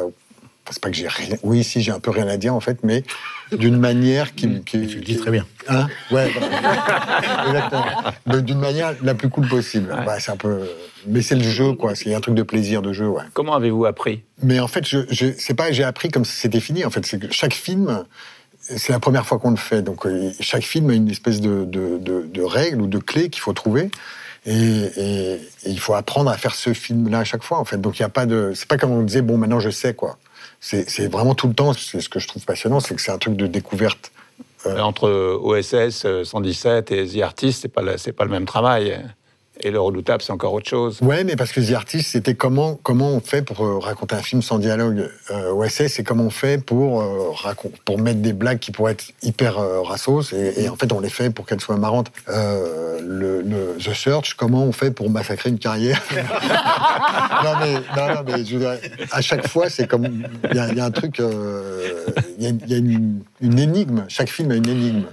C'est 0.69 0.81
pas 0.81 0.89
que 0.89 0.95
j'ai 0.95 1.07
rien. 1.07 1.37
Oui, 1.43 1.63
si, 1.63 1.81
j'ai 1.81 1.91
un 1.91 1.99
peu 1.99 2.11
rien 2.11 2.27
à 2.27 2.37
dire 2.37 2.53
en 2.53 2.59
fait, 2.59 2.77
mais 2.83 3.03
d'une 3.51 3.77
manière 3.77 4.35
qui. 4.35 4.61
qui 4.61 4.85
Tu 4.87 4.97
le 4.97 5.01
dis 5.01 5.17
très 5.17 5.31
bien. 5.31 5.45
Hein? 5.67 5.87
Ouais, 6.11 6.31
exactement. 7.47 7.85
Mais 8.27 8.41
D'une 8.41 8.59
manière 8.59 8.93
la 9.01 9.15
plus 9.15 9.29
cool 9.29 9.47
possible. 9.47 9.91
Ouais, 10.07 10.19
c'est 10.19 10.31
un 10.31 10.37
peu. 10.37 10.61
Mais 11.07 11.23
c'est 11.23 11.35
le 11.35 11.43
jeu, 11.43 11.73
quoi. 11.73 11.95
C'est 11.95 12.13
un 12.13 12.21
truc 12.21 12.35
de 12.35 12.43
plaisir 12.43 12.83
de 12.83 12.93
jeu, 12.93 13.07
ouais. 13.07 13.23
Comment 13.33 13.55
avez-vous 13.55 13.85
appris? 13.85 14.23
Mais 14.43 14.59
en 14.59 14.67
fait, 14.67 14.87
je, 14.87 14.99
je 15.09 15.27
c'est 15.37 15.55
pas 15.55 15.71
j'ai 15.71 15.83
appris 15.83 16.09
comme 16.09 16.25
si 16.25 16.37
c'était 16.37 16.59
fini. 16.59 16.85
En 16.85 16.91
fait, 16.91 17.05
c'est 17.05 17.19
que 17.19 17.31
chaque 17.31 17.55
film, 17.55 18.05
c'est 18.77 18.93
la 18.93 18.99
première 18.99 19.25
fois 19.25 19.39
qu'on 19.39 19.51
le 19.51 19.57
fait. 19.57 19.81
Donc 19.81 20.05
euh, 20.05 20.31
chaque 20.39 20.63
film 20.63 20.89
a 20.89 20.93
une 20.93 21.09
espèce 21.09 21.41
de, 21.41 22.43
règles 22.43 22.81
ou 22.81 22.87
de 22.87 22.97
clés 22.97 23.29
qu'il 23.29 23.41
faut 23.41 23.53
trouver. 23.53 23.91
Et, 24.45 25.39
il 25.65 25.79
faut 25.79 25.93
apprendre 25.93 26.31
à 26.31 26.37
faire 26.37 26.55
ce 26.55 26.73
film-là 26.73 27.19
à 27.19 27.23
chaque 27.23 27.43
fois, 27.43 27.59
en 27.59 27.65
fait. 27.65 27.79
Donc 27.79 27.99
il 27.99 28.01
y 28.01 28.05
a 28.05 28.09
pas 28.09 28.25
de, 28.25 28.53
c'est 28.55 28.67
pas 28.67 28.77
comme 28.77 28.91
on 28.91 29.03
disait 29.03 29.21
bon 29.21 29.37
maintenant 29.37 29.59
je 29.59 29.69
sais 29.69 29.93
quoi. 29.93 30.17
C'est 30.59 31.11
vraiment 31.11 31.35
tout 31.35 31.47
le 31.47 31.53
temps. 31.53 31.73
C'est 31.73 32.01
ce 32.01 32.09
que 32.09 32.19
je 32.19 32.27
trouve 32.27 32.43
passionnant, 32.45 32.79
c'est 32.79 32.95
que 32.95 33.01
c'est 33.01 33.11
un 33.11 33.17
truc 33.17 33.35
de 33.35 33.47
découverte. 33.47 34.11
Euh, 34.67 34.79
Entre 34.79 35.09
OSS, 35.09 36.05
euh, 36.05 36.23
117 36.23 36.91
et 36.91 37.07
The 37.07 37.21
Artist, 37.23 37.63
c'est 37.63 37.67
pas, 37.67 37.81
pas 37.81 38.25
le 38.25 38.29
même 38.29 38.45
travail. 38.45 39.01
Et 39.63 39.70
le 39.72 39.80
redoutable, 39.80 40.22
c'est 40.24 40.32
encore 40.32 40.53
autre 40.53 40.68
chose. 40.70 41.00
Ouais, 41.01 41.24
mais 41.24 41.36
parce 41.36 41.51
que 41.51 41.62
The 41.62 41.74
Artist, 41.74 42.10
c'était 42.12 42.34
comment, 42.36 42.80
comment 42.82 43.10
on 43.10 43.20
fait 43.20 43.41
pour 43.44 43.63
euh, 43.63 43.77
raconter 43.80 44.15
un 44.15 44.22
film 44.24 44.41
sans 44.41 44.58
dialogue? 44.60 45.10
Euh, 45.30 45.51
OSS, 45.51 45.88
c'est 45.88 46.03
comment 46.03 46.24
on 46.24 46.30
fait 46.32 46.63
pour, 46.63 47.01
euh, 47.01 47.30
racon- 47.32 47.72
pour 47.86 48.00
mettre 48.00 48.20
des 48.22 48.34
blagues 48.34 48.60
qui 48.60 48.72
pourraient 48.72 48.94
être 48.94 49.06
hyper 49.22 49.60
euh, 49.60 49.82
rassos, 49.82 50.34
et, 50.34 50.63
et 50.63 50.70
en 50.70 50.75
fait, 50.75 50.91
on 50.91 51.00
les 51.00 51.10
fait 51.10 51.30
pour 51.30 51.46
qu'elles 51.46 51.62
soient 51.62 51.77
marrantes. 51.77 52.12
Euh, 52.30 53.00
le, 53.03 53.41
le- 53.41 53.75
The 53.77 53.94
Search, 53.94 54.34
comment 54.36 54.63
on 54.63 54.72
fait 54.72 54.91
pour 54.91 55.10
massacrer 55.10 55.50
une 55.50 55.60
carrière? 55.60 56.01
Non, 57.44 57.53
mais, 57.60 57.74
non, 57.74 58.15
non, 58.15 58.22
mais 58.25 58.46
je 58.46 58.58
veux 58.58 58.60
dire, 58.60 58.77
à 59.12 59.22
chaque 59.22 59.48
fois, 59.48 59.70
c'est 59.70 59.88
comme. 59.88 60.06
Il 60.06 60.56
y, 60.56 60.60
a- 60.60 60.68
il 60.70 60.77
y 60.77 60.80
a 60.80 60.86
un 60.86 60.91
truc. 60.91 61.20
euh, 61.20 62.06
Il 62.38 62.44
y 62.44 62.48
a, 62.48 62.50
il 62.50 62.70
y 62.72 62.74
a 62.74 62.77
une, 62.77 63.22
une 63.41 63.60
énigme. 63.60 64.06
Chaque 64.08 64.30
film 64.30 64.51
a 64.51 64.56
une 64.56 64.68
énigme. 64.70 65.03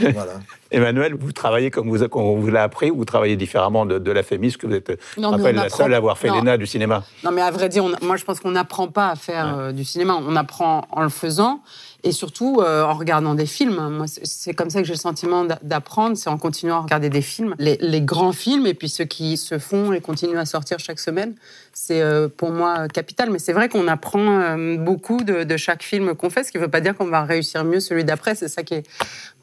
Voilà. 0.00 0.40
Emmanuel, 0.70 1.14
vous 1.18 1.32
travaillez 1.32 1.70
comme 1.70 1.88
vous, 1.88 2.02
on 2.12 2.36
vous 2.36 2.50
l'a 2.50 2.62
appris 2.62 2.90
ou 2.90 2.96
vous 2.98 3.04
travaillez 3.04 3.36
différemment 3.36 3.86
de, 3.86 3.98
de 3.98 4.10
la 4.12 4.22
Fémis, 4.22 4.52
que 4.56 4.66
vous 4.66 4.74
êtes, 4.74 5.00
Non, 5.16 5.30
rappelle, 5.30 5.54
la 5.56 5.62
apprend- 5.62 5.76
seule 5.78 5.94
à 5.94 5.96
avoir 5.96 6.18
fait 6.18 6.28
l'ENA 6.28 6.58
du 6.58 6.66
cinéma. 6.66 7.04
Non, 7.24 7.30
mais 7.32 7.40
à 7.42 7.50
vrai 7.50 7.68
dire, 7.68 7.84
on- 7.84 8.04
moi, 8.04 8.16
je 8.16 8.24
pense 8.24 8.40
qu'on 8.40 8.50
n'apprend 8.50 8.88
pas 8.88 9.08
à 9.08 9.16
faire 9.16 9.56
euh, 9.58 9.72
du 9.72 9.84
cinéma. 9.84 10.18
On 10.26 10.36
apprend 10.36 10.86
en 10.90 11.02
le 11.02 11.08
faisant 11.08 11.60
et 12.04 12.12
surtout 12.12 12.60
euh, 12.60 12.84
en 12.84 12.94
regardant 12.94 13.34
des 13.34 13.46
films. 13.46 13.88
Moi, 13.88 14.06
c'est- 14.06 14.54
comme 14.54 14.70
ça 14.70 14.80
que 14.80 14.86
j'ai 14.86 14.94
le 14.94 14.98
sentiment 14.98 15.44
d'a- 15.44 15.58
d'apprendre, 15.62 16.16
c'est 16.16 16.30
en 16.30 16.38
continuant 16.38 16.76
à 16.76 16.80
regarder 16.80 17.08
des 17.08 17.22
films, 17.22 17.54
les, 17.58 18.00
grands 18.00 18.32
films 18.32 18.66
et 18.66 18.74
puis 18.74 18.88
ceux 18.88 19.04
qui 19.04 19.36
se 19.36 19.58
font 19.58 19.92
et 19.92 20.00
continuent 20.00 20.38
à 20.38 20.46
sortir 20.46 20.78
chaque 20.78 21.00
semaine. 21.00 21.34
C'est 21.72 22.00
euh, 22.00 22.28
pour 22.28 22.50
moi 22.50 22.86
capital. 22.88 23.30
Mais 23.30 23.38
c'est 23.38 23.52
vrai 23.52 23.68
qu'on 23.68 23.88
apprend 23.88 24.40
euh, 24.40 24.76
beaucoup 24.76 25.22
de, 25.24 25.56
chaque 25.56 25.82
film 25.82 26.14
qu'on 26.14 26.30
fait, 26.30 26.44
ce 26.44 26.52
qui 26.52 26.58
ne 26.58 26.62
veut 26.62 26.70
pas 26.70 26.80
dire 26.80 26.96
qu'on 26.96 27.06
va 27.06 27.24
réussir 27.24 27.64
mieux 27.64 27.80
celui 27.80 28.04
d'après. 28.04 28.34
C'est 28.36 28.48
ça 28.48 28.62
qui 28.62 28.74
est 28.74 28.86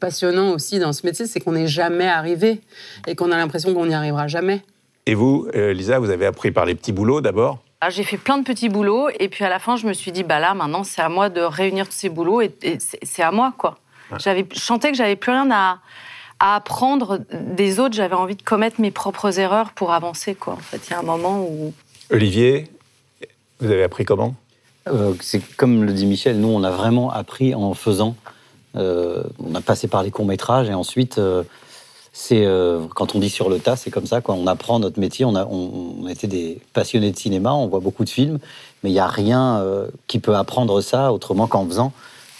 passionnant 0.00 0.52
aussi 0.52 0.78
dans 0.78 0.92
ce 0.92 1.04
métier, 1.06 1.26
c'est 1.26 1.40
qu'on 1.40 1.52
n'est 1.52 1.68
jamais 1.68 2.08
arrivé 2.08 2.60
et 3.06 3.14
qu'on 3.14 3.30
a 3.32 3.36
l'impression 3.36 3.74
qu'on 3.74 3.86
n'y 3.86 3.94
arrivera 3.94 4.28
jamais. 4.28 4.62
Et 5.04 5.14
vous, 5.14 5.46
Lisa, 5.54 5.98
vous 5.98 6.10
avez 6.10 6.26
appris 6.26 6.50
par 6.50 6.64
les 6.64 6.74
petits 6.74 6.92
boulots 6.92 7.20
d'abord? 7.20 7.62
J'ai 7.90 8.02
fait 8.02 8.16
plein 8.16 8.38
de 8.38 8.44
petits 8.44 8.68
boulots 8.68 9.08
et 9.18 9.28
puis 9.28 9.44
à 9.44 9.48
la 9.48 9.58
fin, 9.58 9.76
je 9.76 9.86
me 9.86 9.92
suis 9.92 10.12
dit, 10.12 10.22
bah 10.22 10.38
là, 10.38 10.54
maintenant, 10.54 10.84
c'est 10.84 11.02
à 11.02 11.08
moi 11.08 11.28
de 11.28 11.40
réunir 11.40 11.86
tous 11.86 11.94
ces 11.96 12.08
boulots 12.08 12.40
et, 12.40 12.54
et 12.62 12.78
c'est 13.02 13.22
à 13.22 13.30
moi, 13.30 13.52
quoi. 13.56 13.78
J'avais, 14.18 14.46
je 14.52 14.60
sentais 14.60 14.90
que 14.92 14.96
j'avais 14.96 15.16
plus 15.16 15.32
rien 15.32 15.50
à, 15.50 15.78
à 16.38 16.56
apprendre 16.56 17.20
des 17.32 17.80
autres. 17.80 17.94
J'avais 17.94 18.14
envie 18.14 18.36
de 18.36 18.42
commettre 18.42 18.80
mes 18.80 18.90
propres 18.90 19.38
erreurs 19.38 19.72
pour 19.72 19.92
avancer, 19.92 20.34
quoi. 20.34 20.54
En 20.54 20.58
fait, 20.58 20.80
il 20.86 20.90
y 20.92 20.94
a 20.94 21.00
un 21.00 21.02
moment 21.02 21.42
où 21.42 21.72
Olivier, 22.10 22.68
vous 23.60 23.70
avez 23.70 23.82
appris 23.82 24.04
comment? 24.04 24.34
Euh, 24.88 25.14
c'est 25.20 25.40
comme 25.56 25.84
le 25.84 25.92
dit 25.92 26.06
Michel, 26.06 26.38
nous 26.38 26.48
on 26.48 26.62
a 26.62 26.70
vraiment 26.70 27.10
appris 27.10 27.54
en 27.54 27.74
faisant. 27.74 28.14
Euh, 28.76 29.24
on 29.44 29.54
a 29.56 29.60
passé 29.60 29.88
par 29.88 30.02
les 30.04 30.12
courts 30.12 30.26
métrages 30.26 30.68
et 30.68 30.74
ensuite 30.74 31.18
euh, 31.18 31.42
c'est 32.18 32.46
euh, 32.46 32.86
quand 32.94 33.14
on 33.14 33.18
dit 33.18 33.28
sur 33.28 33.50
le 33.50 33.58
tas, 33.58 33.76
c'est 33.76 33.90
comme 33.90 34.06
ça. 34.06 34.22
On 34.26 34.46
apprend 34.46 34.78
notre 34.78 34.98
métier. 34.98 35.26
On 35.26 35.36
a 35.36 35.44
on, 35.44 36.08
était 36.08 36.26
des 36.26 36.58
passionnés 36.72 37.10
de 37.10 37.16
cinéma, 37.18 37.52
on 37.52 37.66
voit 37.66 37.80
beaucoup 37.80 38.04
de 38.04 38.08
films, 38.08 38.38
mais 38.82 38.88
il 38.88 38.94
n'y 38.94 38.98
a 38.98 39.06
rien 39.06 39.58
euh, 39.58 39.88
qui 40.06 40.18
peut 40.18 40.34
apprendre 40.34 40.80
ça 40.80 41.12
autrement 41.12 41.46
qu'en 41.46 41.66
faisant. 41.66 41.92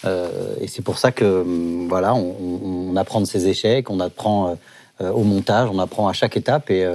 Euh, 0.03 0.55
et 0.59 0.67
c'est 0.67 0.81
pour 0.81 0.97
ça 0.97 1.11
que 1.11 1.41
hum, 1.41 1.87
voilà, 1.87 2.15
on, 2.15 2.95
apprend 2.95 3.21
de 3.21 3.27
ses 3.27 3.47
échecs, 3.47 3.91
on 3.91 3.99
apprend 3.99 4.57
au 4.99 5.23
montage, 5.23 5.69
on 5.71 5.77
apprend 5.77 6.07
à 6.07 6.13
chaque 6.13 6.35
étape 6.35 6.71
et, 6.71 6.87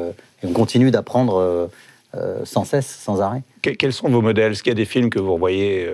on 0.43 0.53
continue 0.53 0.91
d'apprendre 0.91 1.71
sans 2.43 2.65
cesse, 2.65 2.99
sans 3.01 3.21
arrêt. 3.21 3.45
Que- 3.63 3.71
Quels 3.71 3.93
sont 3.93 4.09
vos 4.09 4.21
modèles? 4.21 4.51
Est-ce 4.51 4.65
qu'il 4.65 4.73
y 4.73 4.73
a 4.73 4.75
des 4.75 4.85
films 4.85 5.09
que 5.09 5.21
vous 5.21 5.35
revoyez 5.35 5.89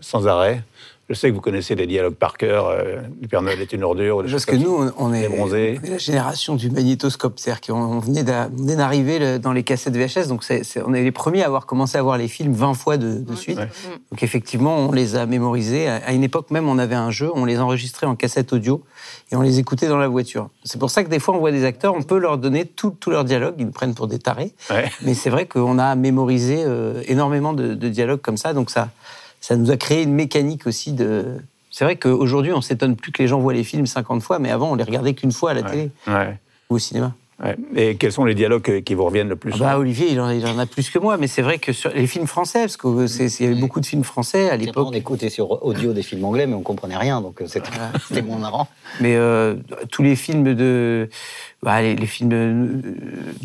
sans 0.00 0.26
arrêt? 0.26 0.62
Je 1.10 1.14
sais 1.16 1.28
que 1.28 1.34
vous 1.34 1.40
connaissez 1.40 1.74
les 1.74 1.88
dialogues 1.88 2.14
par 2.14 2.36
cœur. 2.36 2.68
euh, 2.68 3.00
le 3.20 3.26
Père 3.26 3.42
Noël 3.42 3.60
est 3.60 3.72
une 3.72 3.82
ordure. 3.82 4.18
ou 4.18 4.22
des 4.22 4.30
Parce 4.30 4.44
choses 4.44 4.46
que 4.46 4.52
comme 4.52 4.60
nous, 4.62 4.92
on, 4.96 5.08
on 5.08 5.12
est, 5.12 5.26
on 5.26 5.52
est 5.52 5.80
la 5.88 5.98
génération 5.98 6.54
du 6.54 6.70
magnétoscope. 6.70 7.32
C'est-à-dire 7.36 7.60
qu'on 7.62 7.82
on 7.82 7.98
venait 7.98 8.22
d'arriver 8.22 9.18
le- 9.18 9.38
dans 9.40 9.52
les 9.52 9.64
cassettes 9.64 9.96
VHS, 9.96 10.28
donc 10.28 10.44
c'est- 10.44 10.62
c'est- 10.62 10.80
on 10.86 10.94
est 10.94 11.02
les 11.02 11.10
premiers 11.10 11.42
à 11.42 11.46
avoir 11.46 11.66
commencé 11.66 11.98
à 11.98 12.02
voir 12.02 12.16
les 12.16 12.28
films 12.28 12.52
20 12.52 12.74
fois 12.74 12.96
de, 12.96 13.14
de 13.18 13.34
suite. 13.34 13.58
Ouais. 13.58 13.68
Donc 14.12 14.22
effectivement, 14.22 14.76
on 14.76 14.92
les 14.92 15.16
a 15.16 15.26
mémorisés. 15.26 15.88
À 15.88 15.96
à 16.06 16.12
une 16.12 16.22
époque 16.22 16.50
même, 16.52 16.68
on 16.68 16.78
avait 16.78 16.94
un 16.94 17.10
jeu, 17.10 17.28
on 17.34 17.44
les 17.44 17.58
enregistrait 17.58 18.06
en 18.06 18.14
cassette 18.14 18.52
audio 18.52 18.82
et 19.32 19.36
on 19.36 19.42
les 19.42 19.58
écoutait 19.58 19.88
dans 19.88 19.98
la 19.98 20.06
voiture. 20.08 20.48
C'est 20.62 20.78
pour 20.78 20.90
ça 20.90 21.02
que 21.02 21.08
des 21.08 21.18
fois, 21.18 21.34
on 21.34 21.38
voit 21.38 21.50
des 21.52 21.64
acteurs, 21.64 21.94
on 21.94 22.02
peut 22.02 22.18
leur 22.18 22.38
donner 22.38 22.64
tout, 22.66 22.90
tout 23.00 23.10
leur 23.10 23.24
dialogue, 23.24 23.54
ils 23.58 23.66
nous 23.66 23.72
prennent 23.72 23.94
pour 23.94 24.06
des 24.06 24.20
tarés. 24.20 24.52
Ouais. 24.70 24.88
Mais 25.02 25.14
c'est 25.14 25.30
vrai 25.30 25.46
qu'on 25.46 25.78
a 25.80 25.96
mémorisé 25.96 26.62
euh, 26.64 27.02
énormément 27.08 27.52
de, 27.52 27.74
de 27.74 27.88
dialogues 27.88 28.20
comme 28.20 28.36
ça, 28.36 28.52
donc 28.54 28.70
ça, 28.70 28.90
ça 29.40 29.56
nous 29.56 29.70
a 29.70 29.76
créé 29.76 30.02
une 30.02 30.12
mécanique 30.14 30.66
aussi 30.66 30.92
de. 30.92 31.24
C'est 31.70 31.84
vrai 31.84 31.96
qu'aujourd'hui, 31.96 32.52
on 32.52 32.60
s'étonne 32.60 32.96
plus 32.96 33.12
que 33.12 33.22
les 33.22 33.28
gens 33.28 33.38
voient 33.40 33.54
les 33.54 33.64
films 33.64 33.86
50 33.86 34.22
fois, 34.22 34.38
mais 34.38 34.50
avant, 34.50 34.72
on 34.72 34.74
les 34.74 34.84
regardait 34.84 35.14
qu'une 35.14 35.32
fois 35.32 35.52
à 35.52 35.54
la 35.54 35.62
télé 35.62 35.90
Ouais. 36.06 36.36
ou 36.68 36.74
au 36.74 36.78
cinéma. 36.78 37.14
Ouais. 37.42 37.56
Et 37.74 37.96
quels 37.96 38.12
sont 38.12 38.26
les 38.26 38.34
dialogues 38.34 38.82
qui 38.82 38.92
vous 38.92 39.04
reviennent 39.04 39.30
le 39.30 39.36
plus 39.36 39.52
Ah 39.54 39.58
bah, 39.58 39.78
Olivier, 39.78 40.08
il 40.12 40.20
en, 40.20 40.28
il 40.28 40.44
en 40.46 40.58
a 40.58 40.66
plus 40.66 40.90
que 40.90 40.98
moi, 40.98 41.16
mais 41.16 41.26
c'est 41.26 41.40
vrai 41.40 41.58
que 41.58 41.72
sur 41.72 41.90
les 41.90 42.06
films 42.06 42.26
français, 42.26 42.66
parce 42.66 42.76
qu'il 42.76 43.46
y 43.46 43.50
avait 43.50 43.58
beaucoup 43.58 43.80
de 43.80 43.86
films 43.86 44.04
français 44.04 44.50
à 44.50 44.56
l'époque. 44.58 44.88
on 44.90 44.92
écoutait 44.92 45.30
sur 45.30 45.64
audio 45.64 45.94
des 45.94 46.02
films 46.02 46.22
anglais, 46.26 46.46
mais 46.46 46.52
on 46.54 46.60
comprenait 46.60 46.98
rien, 46.98 47.22
donc 47.22 47.40
euh, 47.40 47.46
c'était 47.46 47.70
c'était 48.08 48.20
moins 48.20 48.36
marrant. 48.38 48.68
Mais 49.00 49.16
euh, 49.16 49.54
tous 49.90 50.02
les 50.02 50.16
films 50.16 50.54
de. 50.54 51.08
Bah, 51.62 51.82
les, 51.82 51.94
les 51.94 52.06
films 52.06 52.30
euh, 52.32 52.66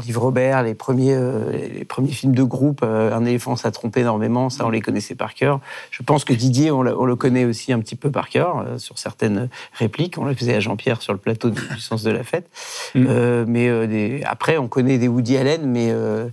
d'Yves 0.04 0.18
Robert, 0.18 0.64
les 0.64 0.74
premiers, 0.74 1.14
euh, 1.14 1.52
les 1.52 1.84
premiers 1.86 2.12
films 2.12 2.34
de 2.34 2.44
groupe, 2.44 2.82
euh, 2.84 3.14
Un 3.14 3.26
éléphant, 3.26 3.56
ça 3.56 3.72
trompe 3.72 3.98
énormément, 3.98 4.50
ça, 4.50 4.66
on 4.66 4.70
les 4.70 4.82
connaissait 4.82 5.16
par 5.16 5.34
cœur. 5.34 5.60
Je 5.92 6.02
pense 6.02 6.24
que 6.24 6.34
Didier, 6.34 6.72
on, 6.72 6.82
le 6.82 7.16
connaît 7.16 7.46
aussi 7.46 7.74
un 7.74 7.80
petit 7.80 7.96
peu 7.96 8.12
par 8.12 8.30
cœur, 8.30 8.60
euh, 8.60 8.78
sur 8.78 8.98
certaines 9.00 9.50
répliques. 9.74 10.18
On 10.18 10.26
le 10.26 10.34
faisait 10.34 10.56
à 10.56 10.60
Jean-Pierre 10.60 11.02
sur 11.02 11.12
le 11.14 11.20
plateau 11.20 11.50
du, 11.50 11.62
du 11.62 11.80
Sens 11.82 12.04
de 12.04 12.12
la 12.12 12.24
Fête. 12.24 12.48
Mm. 12.96 13.06
Euh, 13.10 13.46
mais 13.48 13.68
euh, 13.68 13.86
des- 13.88 14.22
après, 14.26 14.58
on 14.58 14.68
connaît 14.68 14.98
des 14.98 15.08
Woody 15.08 15.38
Allen, 15.38 15.66
mais. 15.66 15.90
euh, 15.92 16.28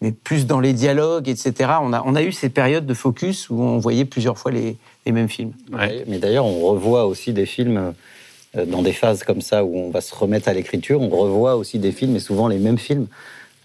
mais 0.00 0.12
plus 0.12 0.46
dans 0.46 0.60
les 0.60 0.74
dialogues, 0.74 1.28
etc. 1.28 1.72
On 1.82 1.92
a, 1.92 2.04
on 2.06 2.14
a 2.14 2.22
eu 2.22 2.30
ces 2.30 2.50
périodes 2.50 2.86
de 2.86 2.94
focus 2.94 3.50
où 3.50 3.60
on 3.60 3.78
voyait 3.78 4.04
plusieurs 4.04 4.38
fois 4.38 4.52
les, 4.52 4.76
les 5.04 5.10
mêmes 5.10 5.28
films. 5.28 5.50
Ouais. 5.72 6.04
Mais 6.06 6.18
d'ailleurs, 6.18 6.44
on 6.46 6.60
revoit 6.68 7.06
aussi 7.06 7.32
des 7.32 7.46
films 7.46 7.76
euh, 7.76 7.90
dans 8.54 8.82
des 8.82 8.92
phases 8.92 9.24
comme 9.24 9.40
ça 9.40 9.64
où 9.64 9.76
on 9.76 9.90
va 9.90 10.00
se 10.00 10.14
remettre 10.14 10.48
à 10.48 10.52
l'écriture. 10.52 11.00
On 11.00 11.08
revoit 11.08 11.56
aussi 11.56 11.78
des 11.78 11.92
films, 11.92 12.16
et 12.16 12.20
souvent 12.20 12.48
les 12.48 12.58
mêmes 12.58 12.78
films. 12.78 13.06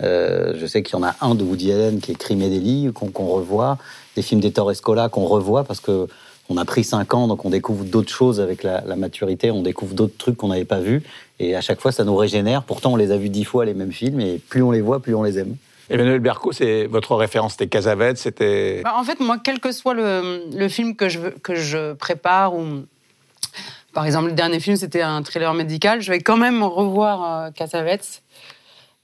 Euh, 0.02 0.54
je 0.58 0.66
sais 0.66 0.84
qu'il 0.84 0.98
y 0.98 1.02
en 1.02 1.04
a 1.04 1.16
un 1.22 1.36
de 1.36 1.44
Woody 1.44 1.72
Allen 1.72 2.00
qui 2.00 2.12
est 2.12 2.16
Crime 2.16 2.42
et 2.42 2.50
délit, 2.50 2.92
qu'on 2.94 3.28
revoit. 3.28 3.78
Des 4.16 4.22
films 4.22 4.42
d'Ettore 4.42 4.72
Escola 4.72 5.10
qu'on 5.10 5.26
revoit 5.26 5.64
parce 5.64 5.80
que 5.80 6.08
on 6.50 6.58
a 6.58 6.66
pris 6.66 6.84
cinq 6.84 7.14
ans, 7.14 7.28
donc 7.28 7.46
on 7.46 7.50
découvre 7.50 7.86
d'autres 7.86 8.12
choses 8.12 8.42
avec 8.42 8.64
la, 8.64 8.84
la 8.86 8.98
maturité, 8.98 9.50
on 9.50 9.62
découvre 9.62 9.94
d'autres 9.94 10.18
trucs 10.18 10.36
qu'on 10.36 10.50
n'avait 10.50 10.66
pas 10.66 10.82
vus. 10.82 11.02
Et 11.40 11.56
à 11.56 11.62
chaque 11.62 11.80
fois, 11.80 11.94
ça 11.94 12.04
nous 12.04 12.16
régénère. 12.16 12.64
Pourtant, 12.64 12.92
on 12.92 12.96
les 12.98 13.12
a 13.12 13.18
vus 13.18 13.30
dix 13.30 13.46
fois, 13.46 13.64
les 13.64 13.74
mêmes 13.74 13.94
films, 13.94 14.20
et 14.20 14.40
plus 14.50 14.62
on 14.62 14.72
les 14.72 14.82
voit, 14.82 15.00
plus 15.00 15.16
on 15.16 15.24
les 15.24 15.40
aime. 15.40 15.56
Emmanuel 15.90 16.20
Berco, 16.20 16.52
c'est 16.52 16.86
votre 16.86 17.16
référence, 17.16 17.54
c'était 17.54 17.68
Casavette, 17.68 18.18
c'était. 18.18 18.82
Bah, 18.84 18.94
en 18.98 19.04
fait, 19.04 19.20
moi, 19.20 19.38
quel 19.42 19.60
que 19.60 19.72
soit 19.72 19.94
le, 19.94 20.44
le 20.54 20.68
film 20.68 20.96
que 20.96 21.08
je, 21.08 21.20
que 21.42 21.56
je 21.56 21.94
prépare, 21.94 22.56
ou 22.56 22.84
par 23.94 24.06
exemple, 24.06 24.28
le 24.28 24.34
dernier 24.34 24.60
film, 24.60 24.76
c'était 24.76 25.02
un 25.02 25.22
thriller 25.22 25.54
médical, 25.54 26.02
je 26.02 26.12
vais 26.12 26.20
quand 26.20 26.38
même 26.38 26.64
revoir 26.64 27.46
euh, 27.46 27.50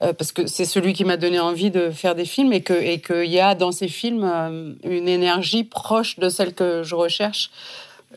euh, 0.01 0.13
parce 0.13 0.31
que 0.31 0.47
c'est 0.47 0.65
celui 0.65 0.93
qui 0.93 1.03
m'a 1.03 1.17
donné 1.17 1.39
envie 1.39 1.71
de 1.71 1.89
faire 1.89 2.15
des 2.15 2.25
films 2.25 2.53
et 2.53 2.61
qu'il 2.61 3.25
y 3.25 3.39
a 3.39 3.53
dans 3.53 3.73
ces 3.73 3.89
films 3.89 4.23
euh, 4.23 4.73
une 4.83 5.09
énergie 5.09 5.65
proche 5.65 6.17
de 6.19 6.29
celle 6.29 6.53
que 6.53 6.83
je 6.83 6.95
recherche 6.95 7.51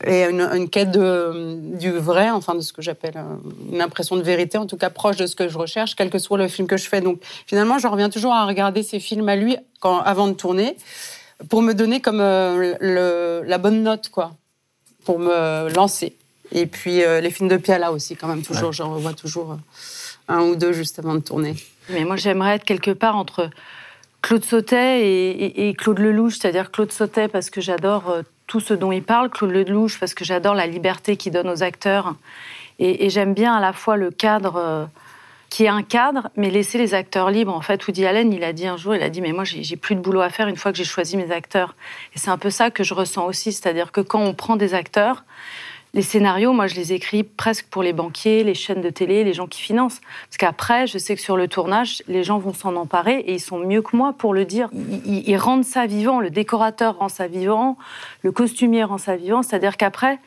et 0.07 0.25
une, 0.25 0.71
quête 0.71 0.91
du 0.93 1.91
vrai, 1.91 2.31
enfin 2.31 2.55
de 2.55 2.61
ce 2.61 2.73
que 2.73 2.81
j'appelle 2.81 3.17
euh, 3.17 3.37
une 3.71 3.83
impression 3.83 4.17
de 4.17 4.23
vérité, 4.23 4.59
en 4.59 4.67
tout 4.67 4.77
cas 4.77 4.91
proche 4.91 5.17
de 5.17 5.27
ce 5.27 5.35
que 5.35 5.49
je 5.49 5.59
recherche, 5.59 5.97
quel 5.97 6.09
que 6.09 6.19
soit 6.19 6.39
le 6.39 6.49
film 6.49 6.69
que 6.69 6.77
je 6.77 6.89
fais. 6.89 7.01
Donc 7.01 7.21
finalement, 7.47 7.79
je 7.79 7.89
reviens 7.89 8.11
toujours 8.11 8.33
à 8.33 8.47
regarder 8.47 8.85
ces 8.85 9.01
films 9.01 9.29
à 9.29 9.37
lui 9.37 9.57
avant 9.83 10.29
de 10.29 10.35
tourner 10.35 10.77
pour 11.49 11.63
me 11.63 11.73
donner 11.73 12.01
comme 12.01 12.21
la 12.21 13.59
bonne 13.59 13.83
note, 13.83 14.09
quoi, 14.09 14.33
pour 15.05 15.19
me 15.19 15.69
lancer. 15.75 16.17
Et 16.55 16.67
puis 16.67 17.03
euh, 17.03 17.21
les 17.21 17.31
films 17.31 17.49
de 17.49 17.57
Piala 17.57 17.93
aussi, 17.93 18.15
quand 18.17 18.29
même, 18.29 18.43
toujours, 18.43 18.73
j'en 18.73 18.95
revois 18.95 19.15
toujours 19.15 19.53
euh, 19.53 19.57
un 20.29 20.41
ou 20.43 20.57
deux 20.57 20.73
juste 20.73 20.99
avant 20.99 21.15
de 21.15 21.21
tourner. 21.21 21.55
Mais 21.89 22.05
moi, 22.05 22.17
j'aimerais 22.17 22.57
être 22.57 22.65
quelque 22.65 22.91
part 22.91 23.17
entre 23.17 23.51
Claude 24.21 24.45
Sautet 24.45 25.01
et, 25.01 25.31
et- 25.31 25.69
et 25.69 25.75
Claude 25.75 25.99
Lelouch, 25.99 26.39
c'est-à-dire 26.39 26.71
Claude 26.71 26.93
Sautet 26.93 27.29
parce 27.29 27.51
que 27.51 27.61
j'adore 27.61 28.11
euh, 28.11 28.23
tout 28.47 28.61
ce 28.61 28.75
dont 28.75 28.93
il 28.93 29.03
parle, 29.03 29.31
Claude 29.31 29.51
Lelouch 29.51 29.99
parce 29.99 30.15
que 30.15 30.25
j'adore 30.25 30.55
la 30.55 30.67
liberté 30.67 31.17
qu'il 31.17 31.33
donne 31.33 31.49
aux 31.49 31.63
acteurs. 31.63 32.15
Et, 32.79 33.07
et 33.07 33.11
j'aime 33.11 33.35
bien 33.35 33.55
à 33.55 33.61
la 33.61 33.73
fois 33.73 33.97
le 33.97 34.11
cadre 34.11 34.57
euh, 34.57 34.85
qui 35.51 35.65
est 35.65 35.69
un 35.69 35.83
cadre, 35.83 36.29
mais 36.37 36.51
laisser 36.51 36.79
les 36.79 36.95
acteurs 36.95 37.31
libres. 37.31 37.53
En 37.55 37.61
fait, 37.61 37.87
Woody 37.87 38.07
Allen, 38.07 38.33
il 38.33 38.43
a 38.45 38.53
dit 38.53 38.67
un 38.67 38.77
jour, 38.79 38.95
il 38.95 39.03
a 39.03 39.11
dit, 39.11 39.21
mais 39.21 39.33
moi, 39.33 39.45
j'ai 39.45 39.77
plus 39.77 39.95
de 39.95 40.01
boulot 40.01 40.21
à 40.23 40.31
faire 40.31 40.49
une 40.49 40.57
fois 40.57 40.73
que 40.73 40.79
j'ai 40.79 40.85
choisi 40.85 41.17
mes 41.19 41.31
acteurs. 41.31 41.75
Et 42.15 42.19
c'est 42.19 42.31
un 42.31 42.39
peu 42.39 42.49
ça 42.51 42.71
que 42.71 42.83
je 42.85 42.95
ressens 42.95 43.27
aussi, 43.27 43.53
c'est-à-dire 43.53 43.93
que 43.93 44.01
quand 44.01 44.21
on 44.23 44.33
prend 44.35 44.57
des 44.57 44.73
acteurs, 44.73 45.25
les 45.95 46.03
scénarios, 46.03 46.55
moi, 46.55 46.67
je 46.69 46.75
les 46.75 46.95
écris 46.95 47.23
presque 47.23 47.67
pour 47.67 47.83
les 47.83 47.93
banquiers, 47.93 48.45
les 48.45 48.55
chaînes 48.55 48.81
de 48.81 48.89
télé, 48.89 49.25
les 49.25 49.35
gens 49.35 49.47
qui 49.47 49.61
financent. 49.61 50.01
Parce 50.29 50.39
qu'après, 50.39 50.87
je 50.87 50.97
sais 50.97 51.15
que 51.15 51.21
sur 51.21 51.37
le 51.37 51.49
tournage, 51.49 52.03
les 52.09 52.25
gens 52.25 52.39
vont 52.39 52.55
s'en 52.55 52.77
emparer 52.77 53.19
et 53.19 53.35
ils 53.35 53.41
sont 53.41 53.59
mieux 53.59 53.83
que 53.83 53.95
moi 53.95 54.15
pour 54.17 54.33
le 54.33 54.47
dire. 54.47 54.71
Ils, 55.05 55.37
rendent 55.37 55.67
ça 55.67 55.87
vivant. 55.87 56.21
Le 56.21 56.31
décorateur 56.31 56.97
rend 56.99 57.11
ça 57.11 57.27
vivant, 57.27 57.77
le 58.23 58.33
costumier 58.33 58.85
rend 58.85 58.97
ça 58.97 59.17
vivant. 59.17 59.43
C'est-à-dire 59.43 59.77
qu'après, 59.77 60.19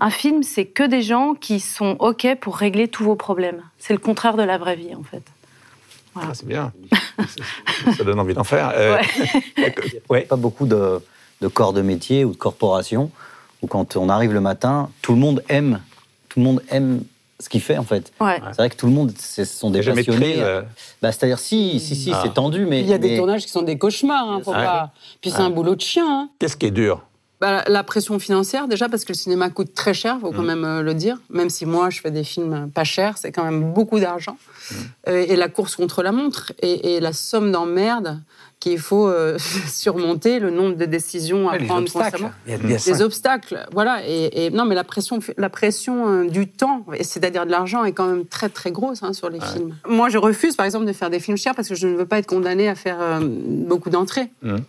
un 0.00 0.10
film, 0.10 0.42
c'est 0.42 0.64
que 0.64 0.82
des 0.82 1.02
gens 1.02 1.34
qui 1.34 1.60
sont 1.60 1.96
OK 2.00 2.26
pour 2.40 2.56
régler 2.56 2.88
tous 2.88 3.04
vos 3.04 3.14
problèmes. 3.14 3.62
C'est 3.78 3.92
le 3.92 4.00
contraire 4.00 4.36
de 4.36 4.42
la 4.42 4.58
vraie 4.58 4.76
vie, 4.76 4.94
en 4.96 5.04
fait. 5.04 5.22
Ah, 6.16 6.32
c'est 6.34 6.48
bien. 6.48 6.72
ça 7.96 8.02
donne 8.02 8.18
envie 8.18 8.34
d'en 8.34 8.44
faire. 8.44 8.72
Euh, 8.74 9.00
ouais. 10.10 10.22
Pas 10.28 10.36
beaucoup 10.36 10.66
de, 10.66 11.00
de 11.40 11.46
corps 11.46 11.72
de 11.72 11.80
métier 11.80 12.24
ou 12.24 12.32
de 12.32 12.36
corporation 12.36 13.12
où 13.62 13.66
quand 13.66 13.96
on 13.96 14.08
arrive 14.08 14.32
le 14.32 14.40
matin, 14.40 14.90
tout 15.00 15.12
le 15.12 15.18
monde 15.18 15.42
aime, 15.48 15.80
tout 16.28 16.40
le 16.40 16.44
monde 16.44 16.62
aime 16.70 17.02
ce 17.40 17.48
qu'il 17.48 17.60
fait 17.60 17.78
en 17.78 17.84
fait. 17.84 18.12
Ouais. 18.20 18.40
C'est 18.50 18.56
vrai 18.56 18.70
que 18.70 18.76
tout 18.76 18.86
le 18.86 18.92
monde, 18.92 19.12
ce 19.18 19.44
sont 19.44 19.70
des 19.70 19.82
passionnés. 19.82 20.32
crise, 20.32 20.38
euh. 20.42 20.62
Bah, 21.00 21.10
C'est-à-dire 21.12 21.38
si, 21.38 21.80
si, 21.80 21.96
si, 21.96 22.10
Ah. 22.12 22.20
c'est 22.22 22.34
tendu, 22.34 22.66
mais 22.66 22.80
Il 22.80 22.86
y 22.88 22.92
a 22.94 22.98
des 22.98 23.10
mais- 23.12 23.16
tournages 23.18 23.42
qui 23.44 23.50
sont 23.50 23.62
des 23.62 23.78
cauchemars, 23.78 24.30
hein, 24.30 24.40
faut 24.44 24.50
Ouais. 24.52 24.62
pas- 24.64 24.90
Puis 25.20 25.30
c'est 25.30 25.40
un 25.40 25.50
boulot 25.50 25.74
de 25.74 25.80
chien. 25.80 26.06
hein. 26.06 26.28
Qu'est-ce 26.38 26.56
qui 26.56 26.66
est 26.66 26.70
dur? 26.70 27.02
Bah, 27.40 27.64
la 27.66 27.82
pression 27.82 28.20
financière, 28.20 28.68
déjà, 28.68 28.88
parce 28.88 29.04
que 29.04 29.12
le 29.12 29.16
cinéma 29.18 29.50
coûte 29.50 29.74
très 29.74 29.94
cher, 29.94 30.18
faut 30.20 30.30
quand 30.30 30.42
même 30.44 30.64
euh, 30.64 30.80
le 30.82 30.94
dire. 30.94 31.18
Même 31.28 31.50
si 31.50 31.66
moi, 31.66 31.90
je 31.90 32.00
fais 32.00 32.12
des 32.12 32.22
films 32.22 32.70
pas 32.72 32.84
chers, 32.84 33.18
c'est 33.18 33.32
quand 33.32 33.42
même 33.42 33.72
beaucoup 33.72 33.98
d'argent. 33.98 34.36
Euh, 35.08 35.24
et 35.28 35.34
la 35.34 35.48
course 35.48 35.74
contre 35.74 36.04
la 36.04 36.12
montre, 36.12 36.52
et, 36.62 36.94
et 36.94 37.00
la 37.00 37.12
somme 37.12 37.50
d'emmerde 37.50 38.20
qu'il 38.62 38.78
faut 38.78 39.08
euh, 39.08 39.36
surmonter, 39.68 40.38
le 40.38 40.50
nombre 40.50 40.76
de 40.76 40.84
décisions 40.84 41.48
à 41.48 41.58
prendre 41.58 41.80
obstacles. 41.82 42.10
constamment. 42.22 42.30
Il 42.46 42.52
y 42.70 42.74
a, 42.74 42.78
Des 42.78 43.02
obstacles, 43.02 43.66
voilà. 43.72 44.06
Et, 44.06 44.46
et- 44.46 44.50
non, 44.50 44.64
mais 44.64 44.76
la 44.76 44.84
pression, 44.84 45.18
la 45.36 45.50
pression 45.50 46.08
euh, 46.08 46.28
du 46.28 46.46
temps, 46.46 46.86
c'est-à-dire 47.00 47.44
de 47.44 47.50
l'argent, 47.50 47.84
est 47.84 47.92
quand 47.92 48.06
même 48.06 48.24
très 48.24 48.48
très 48.48 48.70
grosse 48.70 49.02
hein, 49.02 49.12
sur 49.12 49.30
les 49.30 49.40
films. 49.40 49.74
Moi, 49.88 50.08
je 50.10 50.18
refuse, 50.18 50.54
par 50.54 50.64
exemple, 50.64 50.86
de 50.86 50.92
faire 50.92 51.10
des 51.10 51.18
films 51.18 51.36
chers 51.36 51.54
parce 51.56 51.68
que 51.68 51.74
je 51.74 51.88
ne 51.88 51.96
veux 51.96 52.06
pas 52.06 52.18
être 52.18 52.26
condamnée 52.26 52.68
à 52.68 52.74
faire 52.76 52.98
euh, 53.00 53.18
beaucoup 53.22 53.90
d'entrées. 53.90 54.30
Mhm. 54.42 54.60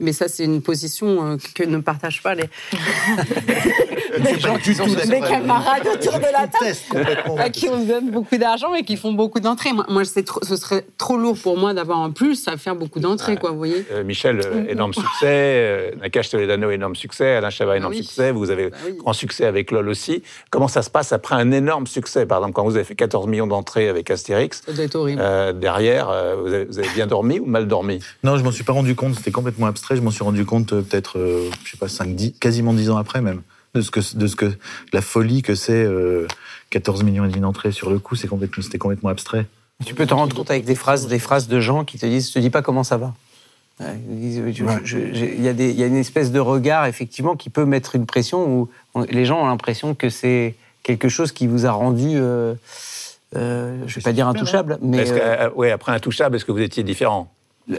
Mais 0.00 0.12
ça, 0.12 0.28
c'est 0.28 0.44
une 0.44 0.62
position 0.62 1.32
euh, 1.32 1.36
que 1.54 1.62
ne 1.64 1.78
partagent 1.78 2.22
pas 2.22 2.34
les, 2.34 2.44
Les 4.24 4.38
gens 4.40 4.56
qui 4.58 4.74
sont 4.74 4.86
les 4.86 5.20
camarades 5.20 5.86
autour 5.86 6.14
de 6.18 6.24
la 6.32 6.46
table 6.48 7.50
qui 7.52 7.68
on 7.68 7.84
donne 7.84 8.10
beaucoup 8.10 8.36
d'argent 8.36 8.74
et 8.74 8.82
qui 8.82 8.96
font 8.96 9.12
beaucoup 9.12 9.40
d'entrées. 9.40 9.72
Moi, 9.72 9.86
moi, 9.88 10.02
trop- 10.26 10.40
ce 10.42 10.56
serait 10.56 10.84
trop 10.98 11.16
lourd 11.16 11.36
pour 11.40 11.56
moi 11.56 11.74
d'avoir 11.74 11.98
en 11.98 12.10
plus 12.10 12.46
à 12.48 12.56
faire 12.56 12.74
beaucoup 12.76 12.98
d'entrées, 13.00 13.36
quoi, 13.36 13.50
vous 13.50 13.58
voyez. 13.58 13.84
Euh, 13.92 14.02
Michel, 14.04 14.40
euh, 14.44 14.66
énorme 14.68 14.92
succès. 14.92 15.06
Euh, 15.26 15.90
Nakash 16.00 16.30
Toledano, 16.30 16.70
énorme 16.70 16.96
succès. 16.96 17.36
Alain 17.36 17.50
Chabat, 17.50 17.76
énorme 17.76 17.92
Ah 17.94 17.98
oui. 17.98 18.04
succès. 18.04 18.32
Vous 18.32 18.50
avez 18.50 18.70
oui. 18.86 18.96
grand 18.98 19.12
succès 19.12 19.44
avec 19.46 19.70
LOL 19.70 19.88
aussi. 19.88 20.22
Comment 20.50 20.68
ça 20.68 20.82
se 20.82 20.90
passe 20.90 21.12
après 21.12 21.36
un 21.36 21.50
énorme 21.52 21.86
succès? 21.86 22.26
Par 22.26 22.38
exemple, 22.38 22.54
quand 22.54 22.64
vous 22.64 22.76
avez 22.76 22.84
fait 22.84 22.94
14 22.96 23.26
millions 23.28 23.46
d'entrées 23.46 23.88
avec 23.88 24.10
Astérix, 24.10 24.62
Ça 24.66 24.72
doit 24.72 24.84
être 24.84 24.94
horrible. 24.96 25.20
euh, 25.22 25.52
derrière, 25.52 26.08
euh, 26.10 26.36
vous, 26.40 26.52
avez, 26.52 26.64
vous 26.64 26.78
avez 26.78 26.88
bien 26.94 27.06
dormi 27.06 27.38
ou 27.38 27.46
mal 27.46 27.66
dormi? 27.68 28.00
Non, 28.24 28.36
je 28.36 28.44
m'en 28.44 28.50
suis 28.52 28.64
pas 28.64 28.72
rendu 28.72 28.94
compte, 28.94 29.14
c'était 29.14 29.30
complètement 29.30 29.66
abstrait. 29.66 29.89
Je 29.96 30.00
m'en 30.00 30.10
suis 30.10 30.24
rendu 30.24 30.44
compte 30.44 30.72
euh, 30.72 30.82
peut-être, 30.82 31.18
euh, 31.18 31.50
je 31.64 31.70
sais 31.72 31.76
pas, 31.76 31.88
5, 31.88 32.14
10, 32.14 32.32
quasiment 32.38 32.72
10 32.74 32.90
ans 32.90 32.96
après 32.96 33.20
même. 33.20 33.42
De 33.74 33.82
ce 33.82 33.90
que, 33.92 34.00
de 34.16 34.26
ce 34.26 34.34
que, 34.34 34.52
la 34.92 35.00
folie 35.00 35.42
que 35.42 35.54
c'est 35.54 35.84
euh, 35.84 36.26
14 36.70 37.04
millions 37.04 37.24
et 37.24 37.28
demi 37.28 37.40
d'entrées 37.40 37.70
sur 37.70 37.88
le 37.90 37.98
coup, 38.00 38.16
c'est 38.16 38.26
complètement, 38.26 38.62
c'était 38.62 38.78
complètement 38.78 39.10
abstrait. 39.10 39.46
Tu 39.86 39.94
peux 39.94 40.06
te 40.06 40.14
rendre 40.14 40.34
compte 40.34 40.50
avec 40.50 40.64
des 40.64 40.74
phrases, 40.74 41.06
des 41.06 41.18
phrases 41.20 41.46
de 41.48 41.60
gens 41.60 41.84
qui 41.84 41.96
te 41.98 42.04
disent 42.06 42.28
Je 42.28 42.34
te 42.34 42.38
dis 42.40 42.50
pas 42.50 42.62
comment 42.62 42.82
ça 42.84 42.96
va. 42.96 43.14
Ouais. 43.80 43.86
Il 44.10 45.42
y, 45.42 45.48
a 45.48 45.52
y 45.52 45.82
une 45.84 45.96
espèce 45.96 46.32
de 46.32 46.40
regard, 46.40 46.84
effectivement, 46.86 47.34
qui 47.36 47.48
peut 47.48 47.64
mettre 47.64 47.94
une 47.96 48.04
pression 48.06 48.44
où 48.46 48.68
on- 48.94 49.04
les 49.04 49.24
gens 49.24 49.40
ont 49.42 49.46
l'impression 49.46 49.94
que 49.94 50.10
c'est 50.10 50.54
quelque 50.82 51.08
chose 51.08 51.32
qui 51.32 51.46
vous 51.46 51.64
a 51.64 51.70
rendu, 51.70 52.10
euh, 52.14 52.54
euh, 53.36 53.82
je 53.86 53.94
vais 53.96 54.02
pas 54.02 54.12
dire 54.12 54.28
intouchable, 54.28 54.78
mais. 54.82 55.04
Que, 55.04 55.10
euh, 55.10 55.46
euh, 55.46 55.50
ouais, 55.54 55.70
après 55.70 55.92
Intouchable, 55.92 56.36
est-ce 56.36 56.44
que 56.44 56.52
vous 56.52 56.58
étiez 56.60 56.82
différent? 56.82 57.32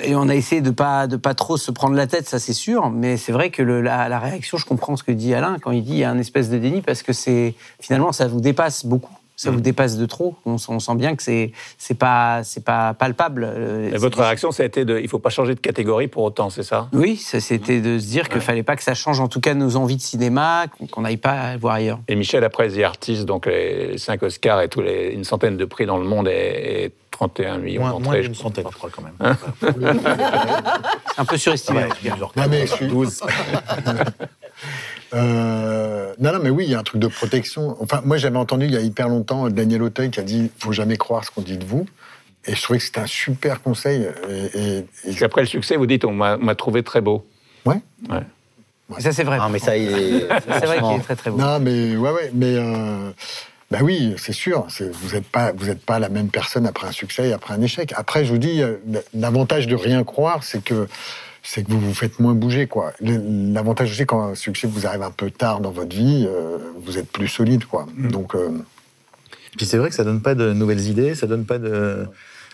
Et 0.03 0.15
on 0.15 0.29
a 0.29 0.35
essayé 0.35 0.61
de 0.61 0.71
pas 0.71 1.07
de 1.07 1.17
pas 1.17 1.33
trop 1.33 1.57
se 1.57 1.71
prendre 1.71 1.95
la 1.95 2.07
tête, 2.07 2.27
ça 2.27 2.39
c'est 2.39 2.53
sûr. 2.53 2.89
Mais 2.89 3.17
c'est 3.17 3.31
vrai 3.33 3.49
que 3.49 3.61
le, 3.61 3.81
la, 3.81 4.07
la 4.09 4.19
réaction, 4.19 4.57
je 4.57 4.65
comprends 4.65 4.95
ce 4.95 5.03
que 5.03 5.11
dit 5.11 5.33
Alain 5.33 5.57
quand 5.61 5.71
il 5.71 5.83
dit 5.83 5.91
il 5.93 5.97
y 5.97 6.03
a 6.03 6.09
un 6.11 6.19
espèce 6.19 6.49
de 6.49 6.57
déni 6.57 6.81
parce 6.81 7.03
que 7.03 7.13
c'est 7.13 7.55
finalement 7.79 8.11
ça 8.11 8.27
vous 8.27 8.41
dépasse 8.41 8.85
beaucoup. 8.85 9.13
Ça 9.37 9.49
vous 9.49 9.59
dépasse 9.61 9.97
de 9.97 10.05
trop. 10.05 10.35
On, 10.45 10.57
on 10.67 10.79
sent 10.79 10.93
bien 10.95 11.15
que 11.15 11.23
c'est 11.23 11.51
c'est 11.79 11.95
pas 11.97 12.43
c'est 12.43 12.63
pas 12.63 12.93
palpable. 12.93 13.89
Et 13.91 13.97
votre 13.97 14.19
réaction, 14.21 14.51
ça 14.51 14.61
a 14.61 14.67
été 14.67 14.85
de, 14.85 14.99
il 14.99 15.07
faut 15.09 15.17
pas 15.17 15.31
changer 15.31 15.55
de 15.55 15.59
catégorie 15.59 16.07
pour 16.07 16.21
autant, 16.23 16.51
c'est 16.51 16.61
ça? 16.61 16.89
Oui, 16.93 17.17
c'était 17.17 17.81
de 17.81 17.97
se 17.97 18.05
dire 18.05 18.29
qu'il 18.29 18.39
fallait 18.41 18.61
pas 18.61 18.75
que 18.75 18.83
ça 18.83 18.93
change 18.93 19.19
en 19.19 19.27
tout 19.27 19.39
cas 19.39 19.55
nos 19.55 19.77
envies 19.77 19.95
de 19.95 20.01
cinéma, 20.01 20.65
qu'on- 20.91 21.01
n'aille 21.01 21.17
pas 21.17 21.57
voir 21.57 21.73
ailleurs. 21.73 21.99
Et 22.07 22.15
Michel, 22.15 22.43
après 22.43 22.69
The 22.69 22.83
Artist, 22.83 23.25
donc 23.25 23.47
les 23.47 23.97
5 23.97 24.21
Oscars 24.21 24.61
et 24.61 24.69
tous 24.69 24.81
les, 24.81 25.07
une 25.13 25.23
centaine 25.23 25.57
de 25.57 25.65
prix 25.65 25.87
dans 25.87 25.97
le 25.97 26.05
monde 26.05 26.27
et, 26.27 26.83
et 26.85 26.93
31 27.27 27.57
millions 27.59 27.81
Moins, 27.81 27.99
moins 27.99 28.19
d'une 28.19 28.33
centaine, 28.33 28.65
je 28.71 28.75
crois, 28.75 28.89
quand 28.89 29.03
même. 29.03 29.13
Hein 29.19 29.37
un 31.17 31.25
peu 31.25 31.37
surestimé. 31.37 31.83
Ouais, 31.83 31.89
Non, 32.35 32.43
mais 32.49 32.65
je 32.65 32.73
suis- 32.73 32.87
12. 32.87 33.21
Euh, 35.13 36.13
non, 36.19 36.31
non, 36.31 36.39
mais 36.41 36.49
oui, 36.49 36.63
il 36.65 36.71
y 36.71 36.75
a 36.75 36.79
un 36.79 36.83
truc 36.83 37.01
de 37.01 37.07
protection. 37.07 37.75
Enfin, 37.81 38.01
moi, 38.05 38.15
j'avais 38.15 38.37
entendu 38.37 38.65
il 38.67 38.71
y 38.71 38.77
a 38.77 38.79
hyper 38.81 39.09
longtemps 39.09 39.49
Daniel 39.49 39.81
Auteuil 39.83 40.09
qui 40.09 40.21
a 40.21 40.23
dit 40.23 40.49
faut 40.57 40.71
jamais 40.71 40.95
croire 40.95 41.25
ce 41.25 41.31
qu'on 41.31 41.41
dit 41.41 41.57
de 41.57 41.65
vous. 41.65 41.85
Et 42.45 42.55
je 42.55 42.61
trouvais 42.61 42.79
que 42.79 42.85
c'était 42.85 43.01
un 43.01 43.07
super 43.07 43.61
conseil. 43.61 44.07
Et, 44.55 44.85
et- 45.09 45.13
qu'après 45.15 45.41
le 45.41 45.47
succès, 45.47 45.75
vous 45.75 45.85
dites, 45.85 46.05
on 46.05 46.13
m'a 46.13 46.55
trouvé 46.55 46.81
très 46.83 47.01
beau. 47.01 47.25
Ouais. 47.65 47.81
Ça, 48.99 49.11
c'est 49.11 49.23
vrai. 49.25 49.37
Ah, 49.41 49.49
mais 49.51 49.59
ça, 49.59 49.75
il 49.75 49.89
est. 49.91 50.27
C'est 50.59 50.65
vrai 50.65 50.79
qu'il 50.79 50.91
est 50.95 50.99
très 51.03 51.15
très 51.17 51.29
beau. 51.31 51.37
Non, 51.37 51.59
mais 51.59 51.95
ouais, 51.97 52.11
ouais, 52.11 52.31
mais 52.33 52.55
euh, 52.57 53.11
bah 53.71 53.79
oui, 53.81 54.13
c'est 54.17 54.33
sûr. 54.33 54.67
Vous 54.79 55.15
n'êtes 55.15 55.27
pas, 55.27 55.53
vous 55.53 55.69
êtes 55.69 55.81
pas 55.81 55.97
la 55.97 56.09
même 56.09 56.27
personne 56.27 56.67
après 56.67 56.87
un 56.87 56.91
succès 56.91 57.29
et 57.29 57.33
après 57.33 57.53
un 57.53 57.61
échec. 57.61 57.93
Après, 57.95 58.25
je 58.25 58.33
vous 58.33 58.37
dis, 58.37 58.61
euh, 58.61 58.75
l'avantage 59.13 59.65
de 59.67 59.75
rien 59.75 60.03
croire, 60.03 60.43
c'est 60.43 60.61
que 60.61 60.87
c'est 61.41 61.63
que 61.63 61.71
vous 61.71 61.79
vous 61.79 61.93
faites 61.93 62.19
moins 62.19 62.35
bouger, 62.35 62.67
quoi. 62.67 62.93
L'avantage 62.99 63.91
aussi 63.91 64.05
quand 64.05 64.23
un 64.23 64.35
succès 64.35 64.67
vous 64.67 64.85
arrive 64.85 65.01
un 65.01 65.11
peu 65.11 65.31
tard 65.31 65.61
dans 65.61 65.71
votre 65.71 65.95
vie, 65.95 66.27
euh, 66.27 66.57
vous 66.83 66.97
êtes 66.99 67.09
plus 67.11 67.29
solide, 67.29 67.65
quoi. 67.65 67.87
Donc 67.97 68.35
euh, 68.35 68.51
Puis 69.57 69.65
c'est 69.65 69.77
vrai 69.77 69.89
que 69.89 69.95
ça 69.95 70.03
donne 70.03 70.21
pas 70.21 70.35
de 70.35 70.51
nouvelles 70.51 70.87
idées, 70.87 71.15
ça 71.15 71.25
donne 71.25 71.45
pas 71.45 71.57
de. 71.57 72.05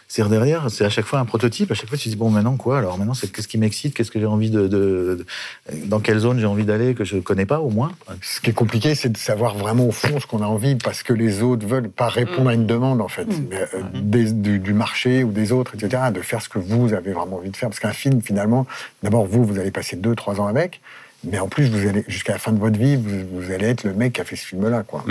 C'est 0.09 0.27
derrière, 0.29 0.71
c'est 0.71 0.85
à 0.85 0.89
chaque 0.89 1.03
fois 1.05 1.19
un 1.19 1.25
prototype. 1.25 1.69
À 1.69 1.73
chaque 1.73 1.89
fois, 1.89 1.97
tu 1.97 2.05
te 2.05 2.09
dis 2.09 2.15
bon, 2.15 2.29
maintenant 2.29 2.55
quoi 2.55 2.77
Alors 2.77 2.97
maintenant, 2.97 3.13
c'est 3.13 3.29
qu'est-ce 3.29 3.47
qui 3.47 3.57
m'excite 3.57 3.93
Qu'est-ce 3.93 4.09
que 4.09 4.19
j'ai 4.19 4.25
envie 4.25 4.49
de, 4.49 4.61
de- 4.67 5.25
de- 5.69 5.85
Dans 5.85 5.99
quelle 5.99 6.17
zone 6.19 6.39
j'ai 6.39 6.45
envie 6.45 6.63
d'aller 6.63 6.93
que 6.95 7.03
je 7.03 7.17
connais 7.17 7.45
pas 7.45 7.59
au 7.59 7.69
moins 7.69 7.91
ce 8.21 8.39
qui 8.39 8.51
est 8.51 8.53
compliqué, 8.53 8.95
c'est 8.95 9.09
de 9.09 9.17
savoir 9.17 9.55
vraiment 9.57 9.85
au 9.85 9.91
fond 9.91 10.17
ce 10.21 10.25
qu'on 10.25 10.41
a 10.41 10.45
envie, 10.45 10.75
parce 10.75 11.03
que 11.03 11.11
les 11.11 11.43
autres 11.43 11.67
veulent 11.67 11.89
pas 11.89 12.07
répondre 12.07 12.49
à 12.49 12.53
une 12.53 12.65
demande, 12.65 13.01
en 13.01 13.09
fait, 13.09 13.27
mais, 13.49 13.57
euh, 13.73 13.81
des- 13.95 14.31
du, 14.31 14.59
du 14.59 14.73
marché 14.73 15.25
ou 15.25 15.31
des 15.31 15.51
autres, 15.51 15.75
etc., 15.75 16.03
de 16.13 16.21
faire 16.21 16.41
ce 16.41 16.47
que 16.47 16.59
vous 16.59 16.93
avez 16.93 17.11
vraiment 17.11 17.35
envie 17.37 17.49
de 17.49 17.57
faire. 17.57 17.67
Parce 17.69 17.79
qu'un 17.81 17.91
film, 17.91 18.21
finalement, 18.21 18.65
d'abord, 19.03 19.25
vous, 19.25 19.43
vous 19.43 19.59
allez 19.59 19.71
passer 19.71 19.97
deux, 19.97 20.15
trois 20.15 20.39
ans 20.39 20.47
avec, 20.47 20.79
mais 21.25 21.39
en 21.39 21.49
plus, 21.49 21.69
vous 21.69 21.85
allez, 21.85 22.05
jusqu'à 22.07 22.31
la 22.33 22.39
fin 22.39 22.53
de 22.53 22.59
votre 22.59 22.79
vie, 22.79 22.95
vous, 22.95 23.41
vous 23.41 23.51
allez 23.51 23.67
être 23.67 23.83
le 23.83 23.93
mec 23.93 24.13
qui 24.13 24.21
a 24.21 24.23
fait 24.23 24.37
ce 24.37 24.45
film-là, 24.45 24.83
quoi. 24.83 25.03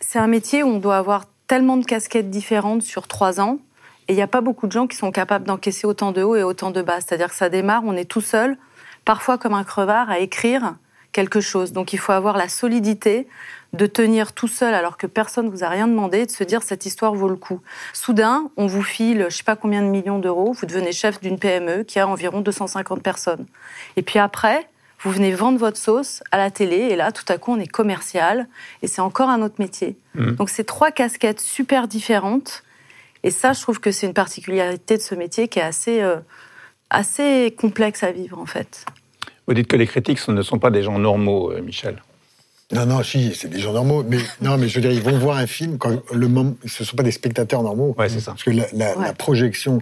C'est 0.00 0.18
un 0.18 0.26
métier 0.26 0.64
où 0.64 0.68
on 0.68 0.78
doit 0.80 0.96
avoir 0.96 1.26
tellement 1.46 1.76
de 1.76 1.84
casquettes 1.84 2.30
différentes 2.30 2.82
sur 2.82 3.06
trois 3.06 3.40
ans. 3.40 3.58
Et 4.08 4.12
il 4.12 4.16
n'y 4.16 4.22
a 4.22 4.26
pas 4.26 4.40
beaucoup 4.40 4.66
de 4.66 4.72
gens 4.72 4.86
qui 4.86 4.96
sont 4.96 5.12
capables 5.12 5.46
d'encaisser 5.46 5.86
autant 5.86 6.12
de 6.12 6.22
haut 6.22 6.36
et 6.36 6.42
autant 6.42 6.70
de 6.70 6.82
bas. 6.82 7.00
C'est-à-dire 7.00 7.28
que 7.28 7.34
ça 7.34 7.48
démarre, 7.48 7.82
on 7.84 7.96
est 7.96 8.04
tout 8.04 8.20
seul, 8.20 8.56
parfois 9.04 9.38
comme 9.38 9.54
un 9.54 9.64
crevard, 9.64 10.10
à 10.10 10.18
écrire 10.18 10.74
quelque 11.12 11.40
chose. 11.40 11.72
Donc 11.72 11.92
il 11.92 11.98
faut 11.98 12.12
avoir 12.12 12.36
la 12.36 12.48
solidité 12.48 13.26
de 13.72 13.86
tenir 13.86 14.32
tout 14.32 14.48
seul 14.48 14.74
alors 14.74 14.96
que 14.96 15.06
personne 15.06 15.46
ne 15.46 15.50
vous 15.50 15.64
a 15.64 15.68
rien 15.68 15.86
demandé, 15.86 16.26
de 16.26 16.30
se 16.30 16.44
dire 16.44 16.62
cette 16.62 16.86
histoire 16.86 17.14
vaut 17.14 17.28
le 17.28 17.36
coup. 17.36 17.60
Soudain, 17.92 18.50
on 18.56 18.66
vous 18.66 18.82
file 18.82 19.26
je 19.28 19.36
sais 19.36 19.44
pas 19.44 19.56
combien 19.56 19.82
de 19.82 19.88
millions 19.88 20.18
d'euros, 20.18 20.52
vous 20.52 20.66
devenez 20.66 20.92
chef 20.92 21.20
d'une 21.20 21.38
PME 21.38 21.84
qui 21.84 21.98
a 21.98 22.08
environ 22.08 22.40
250 22.40 23.02
personnes. 23.02 23.46
Et 23.96 24.02
puis 24.02 24.18
après, 24.18 24.68
vous 25.02 25.10
venez 25.10 25.32
vendre 25.32 25.58
votre 25.58 25.78
sauce 25.78 26.22
à 26.30 26.36
la 26.36 26.50
télé 26.50 26.76
et 26.76 26.96
là, 26.96 27.10
tout 27.10 27.24
à 27.28 27.38
coup, 27.38 27.52
on 27.52 27.58
est 27.58 27.66
commercial 27.66 28.48
et 28.82 28.86
c'est 28.86 29.00
encore 29.00 29.30
un 29.30 29.40
autre 29.40 29.56
métier. 29.58 29.96
Donc 30.14 30.50
c'est 30.50 30.64
trois 30.64 30.90
casquettes 30.90 31.40
super 31.40 31.88
différentes 31.88 32.64
et 33.22 33.30
ça, 33.30 33.52
je 33.52 33.60
trouve 33.60 33.80
que 33.80 33.90
c'est 33.92 34.06
une 34.06 34.14
particularité 34.14 34.96
de 34.96 35.02
ce 35.02 35.14
métier 35.14 35.48
qui 35.48 35.58
est 35.58 35.62
assez, 35.62 36.00
euh, 36.02 36.16
assez 36.90 37.54
complexe 37.58 38.02
à 38.02 38.12
vivre 38.12 38.38
en 38.38 38.46
fait. 38.46 38.84
Vous 39.46 39.54
dites 39.54 39.66
que 39.66 39.76
les 39.76 39.86
critiques 39.86 40.18
ce 40.18 40.30
ne 40.30 40.42
sont 40.42 40.58
pas 40.58 40.70
des 40.70 40.82
gens 40.82 40.98
normaux, 40.98 41.50
euh, 41.52 41.60
Michel. 41.62 42.02
Non, 42.72 42.86
non, 42.86 43.02
si, 43.02 43.34
c'est 43.34 43.48
des 43.48 43.58
gens 43.58 43.72
normaux, 43.72 44.04
mais 44.08 44.18
non, 44.40 44.56
mais 44.56 44.68
je 44.68 44.76
veux 44.76 44.80
dire, 44.80 44.92
ils 44.92 45.02
vont 45.02 45.18
voir 45.18 45.36
un 45.38 45.46
film 45.46 45.76
quand 45.76 46.00
le 46.12 46.28
moment, 46.28 46.54
ce 46.66 46.84
sont 46.84 46.96
pas 46.96 47.02
des 47.02 47.10
spectateurs 47.10 47.62
normaux. 47.62 47.94
Ouais, 47.98 48.08
c'est 48.08 48.20
ça. 48.20 48.30
Parce 48.32 48.44
que 48.44 48.50
la, 48.50 48.66
la- 48.72 48.96
Ouais. 48.96 49.04
la 49.06 49.12
projection, 49.12 49.80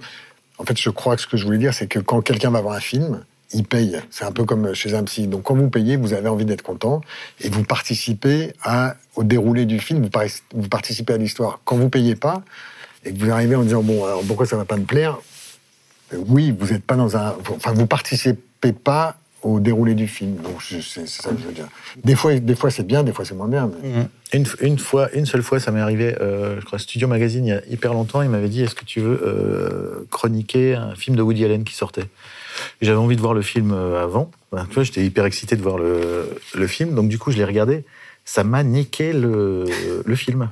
en 0.58 0.64
fait, 0.64 0.78
je 0.80 0.88
crois 0.90 1.16
que 1.16 1.22
ce 1.22 1.26
que 1.26 1.36
je 1.36 1.44
voulais 1.44 1.58
dire, 1.58 1.74
c'est 1.74 1.86
que 1.86 1.98
quand 1.98 2.22
quelqu'un 2.22 2.50
va 2.50 2.60
voir 2.62 2.74
un 2.74 2.80
film, 2.80 3.22
il 3.52 3.64
paye. 3.64 3.98
C'est 4.10 4.24
un 4.24 4.32
peu 4.32 4.44
comme 4.44 4.74
chez 4.74 4.94
un 4.94 5.04
psy. 5.04 5.26
Donc, 5.26 5.42
quand 5.44 5.54
vous 5.54 5.68
payez, 5.70 5.96
vous 5.96 6.12
avez 6.14 6.28
envie 6.28 6.44
d'être 6.46 6.62
content 6.62 7.00
et 7.40 7.48
vous 7.50 7.62
participez 7.62 8.52
à, 8.62 8.94
au 9.16 9.22
déroulé 9.24 9.64
du 9.66 9.78
film, 9.80 10.02
vous, 10.02 10.10
vous 10.54 10.68
participez 10.68 11.12
à 11.14 11.16
l'histoire. 11.18 11.60
Quand 11.64 11.76
vous 11.76 11.88
payez 11.90 12.14
pas 12.14 12.42
et 13.04 13.12
que 13.12 13.18
vous 13.18 13.30
arrivez 13.30 13.54
en 13.56 13.62
disant, 13.62 13.82
bon, 13.82 14.04
alors 14.04 14.22
pourquoi 14.26 14.46
ça 14.46 14.56
va 14.56 14.64
pas 14.64 14.76
me 14.76 14.84
plaire? 14.84 15.18
Oui, 16.26 16.54
vous 16.58 16.72
n'êtes 16.72 16.84
pas 16.84 16.96
dans 16.96 17.16
un. 17.16 17.34
Enfin, 17.54 17.72
vous 17.72 17.86
participez 17.86 18.72
pas 18.72 19.16
au 19.42 19.60
déroulé 19.60 19.94
du 19.94 20.08
film. 20.08 20.36
Donc, 20.36 20.62
c'est 20.62 21.06
ça 21.06 21.30
que 21.30 21.36
je 21.40 21.46
veux 21.46 21.52
dire. 21.52 21.68
Des 22.02 22.16
fois, 22.16 22.34
des 22.34 22.54
fois 22.56 22.70
c'est 22.70 22.86
bien, 22.86 23.02
des 23.04 23.12
fois 23.12 23.24
c'est 23.24 23.34
moins 23.34 23.46
bien. 23.48 23.70
mais- 23.82 24.06
Une, 24.32 24.44
une 24.60 24.78
fois, 24.78 25.10
une 25.14 25.26
seule 25.26 25.42
fois, 25.42 25.60
ça 25.60 25.70
m'est 25.70 25.80
arrivé. 25.80 26.16
euh, 26.20 26.56
je 26.60 26.64
crois 26.64 26.78
Studio 26.78 27.06
Magazine 27.08 27.44
il 27.46 27.48
y 27.50 27.52
a 27.52 27.62
hyper 27.68 27.92
longtemps. 27.94 28.22
Il 28.22 28.30
m'avait 28.30 28.48
dit 28.48 28.62
Est-ce 28.62 28.74
que 28.74 28.84
tu 28.84 29.00
veux 29.00 29.20
euh, 29.22 30.06
chroniquer 30.10 30.74
un 30.74 30.94
film 30.94 31.14
de 31.16 31.22
Woody 31.22 31.44
Allen 31.44 31.62
qui 31.64 31.74
sortait? 31.74 32.04
J'avais 32.80 32.98
envie 32.98 33.14
de 33.16 33.20
voir 33.20 33.34
le 33.34 33.42
film 33.42 33.70
euh, 33.72 34.02
avant. 34.02 34.30
Ben, 34.50 34.66
tu 34.68 34.74
vois, 34.74 34.82
j'étais 34.82 35.04
hyper 35.04 35.24
excité 35.26 35.54
de 35.56 35.62
voir 35.62 35.78
le, 35.78 36.28
le 36.54 36.66
film. 36.66 36.94
Donc 36.94 37.08
du 37.08 37.18
coup, 37.18 37.30
je 37.30 37.36
l'ai 37.36 37.44
regardé. 37.44 37.84
Ça 38.24 38.44
m'a 38.44 38.62
niqué 38.64 39.12
le, 39.12 39.66
le 40.04 40.16
film. 40.16 40.50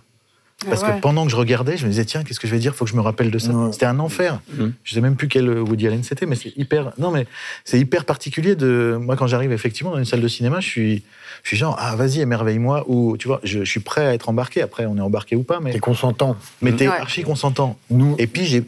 Parce 0.64 0.81
ouais. 0.83 0.97
que 0.97 1.01
pendant 1.03 1.27
que 1.27 1.31
je 1.31 1.37
regardais, 1.37 1.77
je 1.77 1.85
me 1.85 1.90
disais 1.90 2.07
tiens, 2.07 2.25
qu'est-ce 2.25 2.40
que 2.40 2.47
je 2.47 2.53
vais 2.53 2.59
dire? 2.59 2.75
Faut 2.75 2.87
que 2.87 2.90
je 2.90 2.97
me 2.97 3.03
rappelle 3.03 3.31
de 3.31 3.38
ça. 3.38 3.53
Ouais. 3.53 3.73
C'était 3.73 3.85
un 3.85 3.99
enfer. 3.99 4.40
Mhm. 4.57 4.73
Je 4.85 4.95
sais 4.95 5.03
même 5.03 5.14
plus 5.14 5.29
quel 5.29 5.51
Woody 5.51 5.87
Allen 5.87 6.03
c'était, 6.03 6.25
mais 6.25 6.35
c'est 6.35 6.57
hyper. 6.57 6.92
Non, 6.97 7.11
mais 7.11 7.27
c'est 7.66 7.79
hyper 7.79 8.07
particulier 8.07 8.57
de. 8.57 8.99
Moi, 8.99 9.16
quand 9.16 9.27
j'arrive 9.27 9.53
effectivement 9.53 9.90
dans 9.92 9.99
une 9.99 10.07
salle 10.07 10.23
de 10.23 10.29
cinéma, 10.29 10.61
je 10.61 10.66
suis, 10.69 11.03
je 11.42 11.49
suis 11.49 11.57
genre 11.59 11.77
ah 11.79 11.95
vas-y 11.95 12.21
émerveille-moi 12.23 12.85
ou 12.88 13.19
tu 13.19 13.29
vois, 13.29 13.40
je, 13.45 13.61
je 13.64 13.71
suis 13.71 13.81
prêt 13.81 14.07
à 14.07 14.14
être 14.14 14.31
embarqué. 14.31 14.62
Après, 14.62 14.87
on 14.87 14.97
est 14.97 15.01
embarqué 15.03 15.37
ou 15.37 15.42
pas, 15.42 15.61
mais 15.61 15.73
T'es 15.73 15.79
consentant. 15.79 16.37
mais 16.62 16.73
t'es 16.73 16.88
Ouais. 16.88 16.97
archi 16.97 17.23
consentant. 17.23 17.79
Nous, 17.90 18.14
Et 18.19 18.27
puis 18.27 18.47
j'ai 18.47 18.64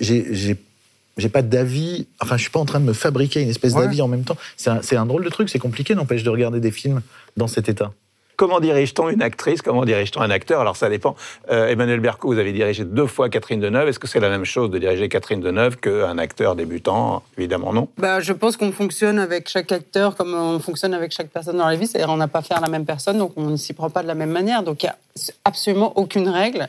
j'ai 1.16 1.28
pas 1.30 1.42
d'avis. 1.42 2.06
Enfin, 2.20 2.36
je 2.36 2.42
suis 2.42 2.50
pas 2.50 2.60
en 2.60 2.64
train 2.66 2.80
de 2.80 2.84
me 2.84 2.92
fabriquer 2.92 3.40
une 3.40 3.48
espèce 3.48 3.72
Ouais. 3.72 3.80
d'avis 3.82 4.02
en 4.02 4.08
même 4.08 4.24
temps. 4.24 4.36
C'est 4.58 4.70
un, 4.70 4.82
c'est 4.82 4.96
un 4.96 5.06
drôle 5.06 5.24
de 5.24 5.30
truc. 5.30 5.48
C'est 5.48 5.58
compliqué, 5.58 5.94
n'empêche 5.94 6.22
de 6.22 6.30
regarder 6.30 6.60
des 6.60 6.70
films 6.70 7.00
dans 7.36 7.48
cet 7.48 7.68
état. 7.70 7.92
Comment 8.38 8.60
dirige-t-on 8.60 9.08
une 9.08 9.20
actrice? 9.20 9.62
Comment 9.62 9.84
dirige-t-on 9.84 10.20
un 10.22 10.30
acteur? 10.30 10.60
Alors 10.60 10.76
ça 10.76 10.88
dépend. 10.88 11.16
Euh, 11.50 11.66
Emmanuel 11.66 11.98
Berco, 11.98 12.28
vous 12.28 12.38
avez 12.38 12.52
dirigé 12.52 12.84
deux 12.84 13.08
fois 13.08 13.28
Catherine 13.28 13.58
Deneuve. 13.58 13.88
Est-ce 13.88 13.98
que 13.98 14.06
c'est 14.06 14.20
la 14.20 14.28
même 14.28 14.44
chose 14.44 14.70
de 14.70 14.78
diriger 14.78 15.08
Catherine 15.08 15.40
Deneuve 15.40 15.76
qu'un 15.78 16.16
acteur 16.18 16.54
débutant? 16.54 17.24
Évidemment 17.36 17.72
non. 17.72 17.88
Bah, 17.98 18.20
je 18.20 18.32
pense 18.32 18.56
qu'on 18.56 18.70
fonctionne 18.70 19.18
avec 19.18 19.48
chaque 19.48 19.72
acteur 19.72 20.14
comme 20.14 20.34
on 20.34 20.60
fonctionne 20.60 20.94
avec 20.94 21.10
chaque 21.10 21.30
personne 21.30 21.56
dans 21.56 21.66
la 21.66 21.74
vie. 21.74 21.88
C'est-à-dire 21.88 22.10
on 22.10 22.16
n'a 22.16 22.28
pas 22.28 22.38
affaire 22.38 22.58
à 22.58 22.60
la 22.60 22.68
même 22.68 22.86
personne, 22.86 23.18
donc 23.18 23.32
on 23.36 23.46
ne 23.46 23.56
s'y 23.56 23.72
prend 23.72 23.90
pas 23.90 24.02
de 24.04 24.06
la 24.06 24.14
même 24.14 24.30
manière. 24.30 24.62
Donc 24.62 24.84
il 24.84 24.86
n'y 24.86 24.90
a 24.90 24.96
absolument 25.44 25.92
aucune 25.98 26.28
règle. 26.28 26.68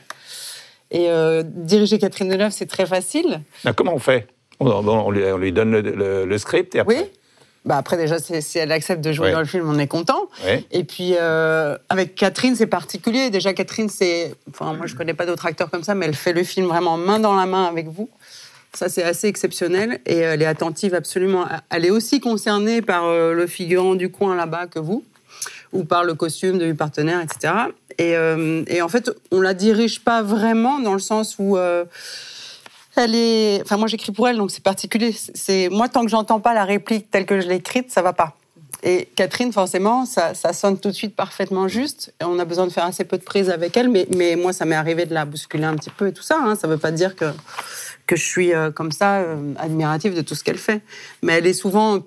Et 0.89 1.11
euh, 1.11 1.43
diriger 1.45 1.99
Catherine 1.99 2.29
Deneuve, 2.29 2.51
c'est 2.51 2.65
très 2.65 2.87
facile. 2.87 3.41
Comment 3.75 3.93
on 3.93 3.99
fait? 3.99 4.25
On, 4.59 4.67
on 4.71 5.11
lui, 5.11 5.23
on 5.23 5.37
lui 5.37 5.51
donne 5.51 5.71
le, 5.71 5.81
le- 5.81 6.25
le 6.25 6.37
script 6.39 6.73
et 6.73 6.79
après? 6.79 6.97
Oui. 6.97 7.05
Bah 7.65 7.75
après, 7.77 7.97
déjà, 7.97 8.17
si 8.19 8.57
elle 8.57 8.71
accepte 8.71 9.01
de 9.03 9.11
jouer 9.11 9.27
Ouais. 9.27 9.31
dans 9.33 9.39
le 9.39 9.45
film, 9.45 9.69
on 9.69 9.77
est 9.77 9.87
content. 9.87 10.29
Ouais. 10.45 10.63
Et 10.71 10.83
puis, 10.85 11.15
euh, 11.19 11.77
avec 11.89 12.15
Catherine, 12.15 12.55
c'est 12.55 12.67
particulier. 12.67 13.29
Déjà, 13.29 13.53
Catherine, 13.53 13.89
c'est. 13.89 14.33
Enfin, 14.49 14.73
moi, 14.73 14.85
je 14.87 14.95
connais 14.95 15.13
pas 15.13 15.25
d'autres 15.25 15.45
acteurs 15.45 15.69
comme 15.69 15.83
ça, 15.83 15.93
mais 15.93 16.05
elle 16.05 16.15
fait 16.15 16.31
le 16.33 16.43
film 16.43 16.67
vraiment 16.67 16.97
main 16.97 17.19
dans 17.19 17.35
la 17.35 17.45
main 17.45 17.65
avec 17.65 17.87
vous. 17.87 18.09
Ça, 18.73 18.87
c'est 18.87 19.03
assez 19.03 19.27
exceptionnel. 19.27 19.99
Et 20.05 20.17
elle 20.17 20.41
est 20.41 20.45
attentive 20.47 20.93
absolument. 20.95 21.45
Elle 21.69 21.85
est 21.85 21.89
aussi 21.89 22.19
concernée 22.21 22.81
par 22.81 23.05
euh, 23.05 23.33
le 23.33 23.45
figurant 23.45 23.95
du 23.95 24.09
coin 24.09 24.35
là-bas 24.35 24.67
que 24.67 24.79
vous, 24.79 25.03
ou 25.73 25.83
par 25.83 26.03
le 26.05 26.13
costume 26.13 26.59
du 26.59 26.73
partenaire, 26.75 27.19
etc. 27.21 27.53
Et, 27.97 28.15
euh, 28.15 28.63
et 28.67 28.81
en 28.81 28.87
fait, 28.87 29.11
on 29.31 29.41
la 29.41 29.53
dirige 29.53 29.99
pas 30.01 30.21
vraiment 30.21 30.79
dans 30.79 30.93
le 30.93 30.99
sens 30.99 31.35
où. 31.39 31.57
Elle 32.99 33.15
est. 33.15 33.61
Enfin, 33.63 33.77
moi, 33.77 33.87
j'écris 33.87 34.11
pour 34.11 34.27
elle, 34.27 34.37
donc 34.37 34.51
c'est 34.51 34.63
particulier. 34.63 35.15
C'est 35.33 35.69
moi, 35.69 35.89
tant 35.89 36.03
que 36.03 36.09
j'entends 36.09 36.39
pas 36.39 36.53
la 36.53 36.65
réplique 36.65 37.09
telle 37.09 37.25
que 37.25 37.39
je 37.39 37.47
l'ai 37.47 37.55
écrite, 37.55 37.91
ça 37.91 38.01
va 38.01 38.13
pas. 38.13 38.35
Et 38.81 39.09
Catherine, 39.15 39.51
forcément, 39.51 40.05
ça, 40.05 40.33
sonne 40.53 40.79
tout 40.79 40.89
de 40.89 40.93
suite 40.93 41.15
parfaitement 41.15 41.67
juste. 41.67 42.13
On 42.23 42.39
a 42.39 42.45
besoin 42.45 42.65
de 42.65 42.71
faire 42.71 42.85
assez 42.85 43.03
peu 43.03 43.17
de 43.17 43.23
prises 43.23 43.49
avec 43.49 43.75
elle, 43.75 43.89
mais, 43.89 44.07
mais 44.15 44.37
moi, 44.37 44.53
ça 44.53 44.63
m'est 44.63 44.75
arrivé 44.75 45.05
de 45.05 45.13
la 45.13 45.25
bousculer 45.25 45.65
un 45.65 45.75
petit 45.75 45.89
peu 45.89 46.07
et 46.07 46.13
tout 46.13 46.23
ça. 46.23 46.37
Hein. 46.41 46.55
Ça 46.55 46.67
veut 46.67 46.77
pas 46.77 46.91
dire 46.91 47.15
que 47.15 47.25
que 48.07 48.15
je 48.15 48.23
suis 48.25 48.55
euh, 48.55 48.71
comme 48.71 48.91
ça 48.91 49.19
euh, 49.19 49.53
admirative 49.59 50.15
de 50.15 50.21
tout 50.21 50.33
ce 50.33 50.43
qu'elle 50.43 50.57
fait. 50.57 50.81
Mais 51.21 51.33
elle 51.33 51.45
est 51.45 51.53
souvent 51.53 51.99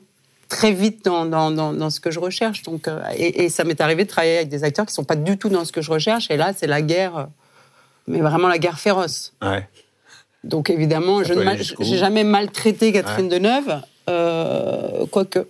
très 0.53 0.73
vite 0.73 1.05
dans, 1.05 1.25
dans, 1.25 1.51
dans, 1.51 1.91
ce 1.91 2.01
que 2.01 2.11
je 2.11 2.21
recherche. 2.21 2.63
Donc, 2.63 2.87
euh, 2.87 3.01
et, 3.17 3.45
et 3.45 3.49
ça 3.49 3.65
m'est 3.65 3.81
arrivé 3.81 4.05
de 4.05 4.09
travailler 4.09 4.37
avec 4.37 4.49
des 4.49 4.65
acteurs 4.65 4.85
qui 4.85 4.93
sont 4.93 5.05
pas 5.05 5.17
du 5.17 5.39
tout 5.39 5.49
dans 5.49 5.65
ce 5.65 5.73
que 5.73 5.81
je 5.81 5.91
recherche. 5.91 6.31
Et 6.31 6.37
là, 6.37 6.53
c'est 6.57 6.67
la 6.67 6.83
guerre, 6.83 7.17
euh, 7.17 7.25
mais 8.07 8.21
vraiment 8.21 8.49
la 8.49 8.59
guerre 8.59 8.79
féroce. 8.79 9.33
Donc 10.45 10.71
évidemment, 10.71 11.23
Ça 11.23 11.35
je 11.35 11.75
j'ai 11.81 11.99
jamais 11.99 12.25
maltraité 12.25 12.93
Catherine 12.93 13.29
Deneuve, 13.29 13.81
euh, 14.09 15.07
quoique. 15.11 15.47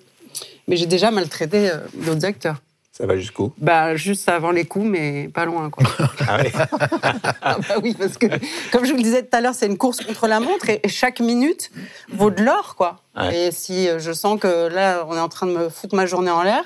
Mais 0.68 0.76
j'ai 0.76 0.86
déjà 0.86 1.10
maltraité 1.10 1.70
euh, 1.70 1.78
d'autres 1.94 2.24
acteurs. 2.24 2.56
Ça 2.92 3.06
va 3.06 3.16
jusqu'où 3.16 3.54
Bah, 3.56 3.96
juste 3.96 4.28
avant 4.28 4.50
les 4.50 4.66
coups, 4.66 4.84
mais 4.84 5.28
pas 5.32 5.46
loin, 5.46 5.70
quoi. 5.70 5.82
Ah 6.28 6.38
oui. 6.42 6.50
Ah 7.42 7.56
bah 7.66 7.74
oui, 7.82 7.96
parce 7.98 8.18
que, 8.18 8.26
comme 8.70 8.84
je 8.84 8.90
vous 8.90 8.98
le 8.98 9.02
disais 9.02 9.22
tout 9.22 9.34
à 9.34 9.40
l'heure, 9.40 9.54
c'est 9.54 9.66
une 9.66 9.78
course 9.78 10.04
contre 10.04 10.28
la 10.28 10.40
montre 10.40 10.68
et, 10.68 10.80
chaque 10.88 11.20
minute 11.20 11.70
vaut 12.12 12.30
de 12.30 12.42
l'or, 12.42 12.74
quoi. 12.76 13.00
Ouais. 13.16 13.48
Et 13.48 13.50
si 13.50 13.88
euh, 13.88 13.98
je 13.98 14.12
sens 14.12 14.38
que 14.38 14.68
là, 14.68 15.06
on 15.08 15.16
est 15.16 15.20
en 15.20 15.30
train 15.30 15.46
de 15.46 15.52
me 15.52 15.68
foutre 15.70 15.94
ma 15.94 16.04
journée 16.04 16.30
en 16.30 16.42
l'air, 16.42 16.64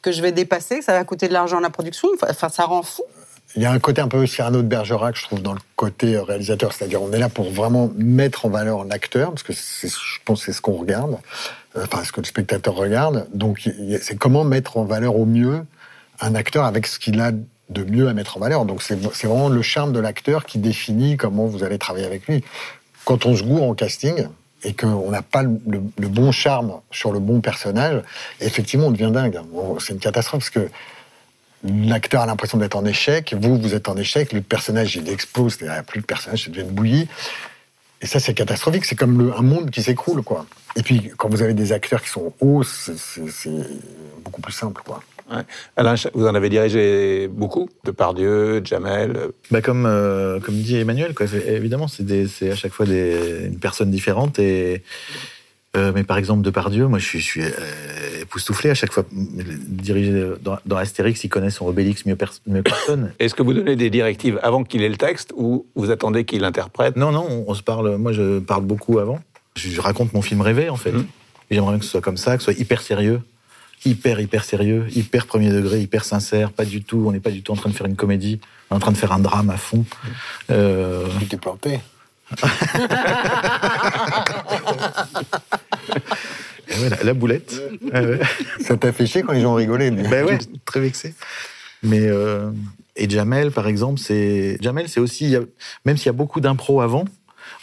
que 0.00 0.12
je 0.12 0.22
vais 0.22 0.32
dépasser, 0.32 0.78
que 0.78 0.84
ça 0.84 0.92
va 0.92 1.04
coûter 1.04 1.28
de 1.28 1.34
l'argent 1.34 1.58
à 1.58 1.60
la 1.60 1.70
production, 1.70 2.08
enfin, 2.14 2.48
ça 2.48 2.64
rend 2.64 2.82
fou. 2.82 3.02
Il 3.54 3.62
y 3.62 3.64
a 3.64 3.70
un 3.70 3.78
côté 3.78 4.00
un 4.02 4.08
peu 4.08 4.26
Cyrano 4.26 4.60
de 4.60 4.66
Bergerac, 4.66 5.16
je 5.16 5.22
trouve, 5.22 5.40
dans 5.40 5.54
le 5.54 5.60
côté 5.76 6.16
euh, 6.16 6.22
réalisateur. 6.22 6.72
C'est-à-dire, 6.72 7.00
on 7.02 7.12
est 7.12 7.18
là 7.18 7.28
pour 7.28 7.50
vraiment 7.50 7.90
mettre 7.96 8.44
en 8.44 8.50
valeur 8.50 8.84
l'acteur, 8.84 9.30
parce 9.30 9.42
que 9.42 9.52
je 9.52 9.88
pense 10.24 10.40
que 10.40 10.46
c'est 10.46 10.52
ce 10.52 10.60
qu'on 10.60 10.72
regarde, 10.76 11.16
euh, 11.76 11.84
enfin, 11.84 12.04
ce 12.04 12.12
que 12.12 12.20
le 12.20 12.26
spectateur 12.26 12.74
regarde. 12.74 13.26
Donc, 13.32 13.70
c'est 14.02 14.16
comment 14.18 14.44
mettre 14.44 14.76
en 14.76 14.84
valeur 14.84 15.16
au 15.16 15.24
mieux 15.24 15.64
un 16.20 16.34
acteur 16.34 16.64
avec 16.64 16.86
ce 16.86 16.98
qu'il 16.98 17.20
a 17.20 17.30
de 17.32 17.84
mieux 17.84 18.08
à 18.08 18.14
mettre 18.14 18.36
en 18.36 18.40
valeur. 18.40 18.64
Donc, 18.64 18.82
c'est 18.82 18.96
vraiment 18.96 19.48
le 19.48 19.62
charme 19.62 19.92
de 19.92 20.00
l'acteur 20.00 20.44
qui 20.44 20.58
définit 20.58 21.16
comment 21.16 21.46
vous 21.46 21.62
allez 21.64 21.78
travailler 21.78 22.06
avec 22.06 22.26
lui. 22.26 22.44
Quand 23.04 23.26
on 23.26 23.36
se 23.36 23.42
gourre 23.42 23.64
en 23.64 23.74
casting, 23.74 24.26
et 24.64 24.72
qu'on 24.72 25.10
n'a 25.10 25.22
pas 25.22 25.42
le, 25.42 25.60
le- 25.66 26.08
bon 26.08 26.32
charme 26.32 26.80
sur 26.90 27.12
le 27.12 27.20
bon 27.20 27.40
personnage, 27.40 28.02
effectivement, 28.40 28.86
on 28.86 28.90
devient 28.90 29.10
dingue. 29.12 29.38
C'est 29.78 29.92
une 29.92 30.00
catastrophe, 30.00 30.40
parce 30.40 30.50
que 30.50 30.70
l'acteur 31.64 32.22
a 32.22 32.26
l'impression 32.26 32.58
d'être 32.58 32.76
en 32.76 32.84
échec, 32.84 33.34
vous, 33.38 33.58
vous 33.58 33.74
êtes 33.74 33.88
en 33.88 33.96
échec, 33.96 34.32
le 34.32 34.40
personnage, 34.40 34.96
il 34.96 35.08
explose, 35.08 35.58
il 35.60 35.64
n'y 35.64 35.70
a 35.70 35.82
plus 35.82 36.00
de 36.00 36.06
personnage, 36.06 36.44
ça 36.44 36.50
devient 36.50 36.62
une 36.62 36.70
bouillie. 36.74 37.08
Et 38.02 38.06
ça, 38.06 38.20
c'est 38.20 38.34
catastrophique, 38.34 38.84
c'est 38.84 38.94
comme 38.94 39.18
le- 39.18 39.32
un 39.34 39.42
monde 39.42 39.70
qui 39.70 39.82
s'écroule, 39.82 40.22
quoi. 40.22 40.44
Et 40.76 40.82
puis, 40.82 41.10
quand 41.16 41.28
vous 41.30 41.40
avez 41.42 41.54
des 41.54 41.72
acteurs 41.72 42.02
qui 42.02 42.10
sont 42.10 42.34
hauts, 42.40 42.62
c'est- 42.62 42.92
beaucoup 44.22 44.42
plus 44.42 44.52
simple, 44.52 44.82
quoi. 44.84 45.02
Ouais. 45.30 45.42
Alain, 45.76 45.94
vous 46.14 46.26
en 46.26 46.34
avez 46.36 46.48
dirigé 46.50 47.26
beaucoup 47.26 47.68
Depardieu, 47.84 48.62
Jamel. 48.64 49.30
Bah 49.50 49.60
comme, 49.60 49.84
euh, 49.86 50.38
comme 50.38 50.54
dit 50.54 50.76
Emmanuel, 50.76 51.14
quoi. 51.14 51.26
Évidemment, 51.48 51.88
c'est 51.88 52.50
à 52.52 52.54
chaque 52.54 52.72
fois 52.72 52.86
des, 52.86 53.46
une 53.46 53.58
personne 53.58 53.90
différente. 53.90 54.38
Et, 54.38 54.82
euh, 55.76 55.92
mais 55.94 56.02
par 56.04 56.16
exemple, 56.18 56.42
Depardieu, 56.42 56.86
moi, 56.88 56.98
je 56.98 57.04
suis, 57.04 57.20
je 57.20 57.24
suis 57.24 57.42
euh, 57.44 58.22
époustouflé 58.22 58.70
à 58.70 58.74
chaque 58.74 58.92
fois. 58.92 59.04
Diriger 59.12 60.32
dans, 60.42 60.58
dans 60.66 60.76
Astérix, 60.76 61.22
il 61.24 61.28
connaît 61.28 61.50
son 61.50 61.66
Obélix 61.66 62.06
mieux, 62.06 62.16
pers- 62.16 62.32
mieux 62.46 62.62
que 62.62 62.70
personne. 62.70 63.12
Est-ce 63.18 63.34
que 63.34 63.42
vous 63.42 63.52
donnez 63.54 63.76
des 63.76 63.90
directives 63.90 64.40
avant 64.42 64.64
qu'il 64.64 64.82
ait 64.82 64.88
le 64.88 64.96
texte 64.96 65.32
ou 65.36 65.66
vous 65.76 65.90
attendez 65.90 66.24
qu'il 66.24 66.40
l'interprète 66.40 66.96
Non, 66.96 67.12
non, 67.12 67.26
on, 67.28 67.44
on 67.48 67.54
se 67.54 67.62
parle. 67.62 67.96
Moi, 67.96 68.12
je 68.12 68.38
parle 68.40 68.64
beaucoup 68.64 68.98
avant. 68.98 69.20
Je, 69.56 69.68
je 69.70 69.80
raconte 69.80 70.12
mon 70.14 70.22
film 70.22 70.40
rêvé, 70.40 70.68
en 70.70 70.76
fait. 70.76 70.90
Et 71.50 71.54
J'aimerais 71.54 71.72
bien 71.72 71.78
que 71.78 71.84
ce 71.84 71.90
soit 71.92 72.00
comme 72.00 72.16
ça, 72.16 72.36
que 72.36 72.42
ce 72.42 72.52
soit 72.52 72.60
hyper 72.60 72.80
sérieux, 72.82 73.20
hyper, 73.84 74.18
hyper 74.20 74.44
sérieux, 74.44 74.86
hyper 74.94 75.26
premier 75.26 75.50
degré, 75.50 75.80
hyper 75.80 76.04
sincère. 76.04 76.50
Pas 76.52 76.64
du 76.64 76.82
tout. 76.82 77.04
On 77.06 77.12
n'est 77.12 77.20
pas 77.20 77.30
du 77.30 77.42
tout 77.42 77.52
en 77.52 77.56
train 77.56 77.70
de 77.70 77.74
faire 77.74 77.86
une 77.86 77.96
comédie. 77.96 78.40
On 78.70 78.74
est 78.74 78.76
en 78.78 78.80
train 78.80 78.92
de 78.92 78.96
faire 78.96 79.12
un 79.12 79.18
drame 79.20 79.50
à 79.50 79.56
fond. 79.56 79.84
Euh, 80.50 81.04
Tu 81.20 81.26
t'es 81.26 81.36
planté. 81.36 81.78
ouais, 86.82 86.88
la, 86.90 87.02
la 87.04 87.14
boulette. 87.14 87.60
Ouais, 87.82 88.06
ouais. 88.06 88.20
Ça 88.60 88.76
t'a 88.76 88.92
fait 88.92 89.06
chier 89.06 89.22
quand 89.22 89.32
les 89.32 89.40
gens 89.40 89.54
rigolaient. 89.54 89.90
mais- 89.90 90.08
Ben 90.08 90.24
ouais, 90.24 90.38
très 90.64 90.80
vexé. 90.80 91.14
Mais 91.82 92.00
euh, 92.06 92.50
et 92.96 93.08
Jamel, 93.08 93.50
par 93.50 93.66
exemple, 93.68 94.00
c'est 94.00 94.56
Jamel, 94.60 94.88
c'est 94.88 95.00
aussi 95.00 95.36
même 95.84 95.96
s'il 95.96 96.06
y 96.06 96.10
a 96.10 96.12
beaucoup 96.12 96.40
d'impro 96.40 96.80
avant, 96.80 97.04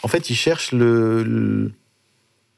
en 0.02 0.08
fait, 0.08 0.30
il 0.30 0.34
cherche 0.36 0.72
le, 0.72 1.22
le- 1.22 1.72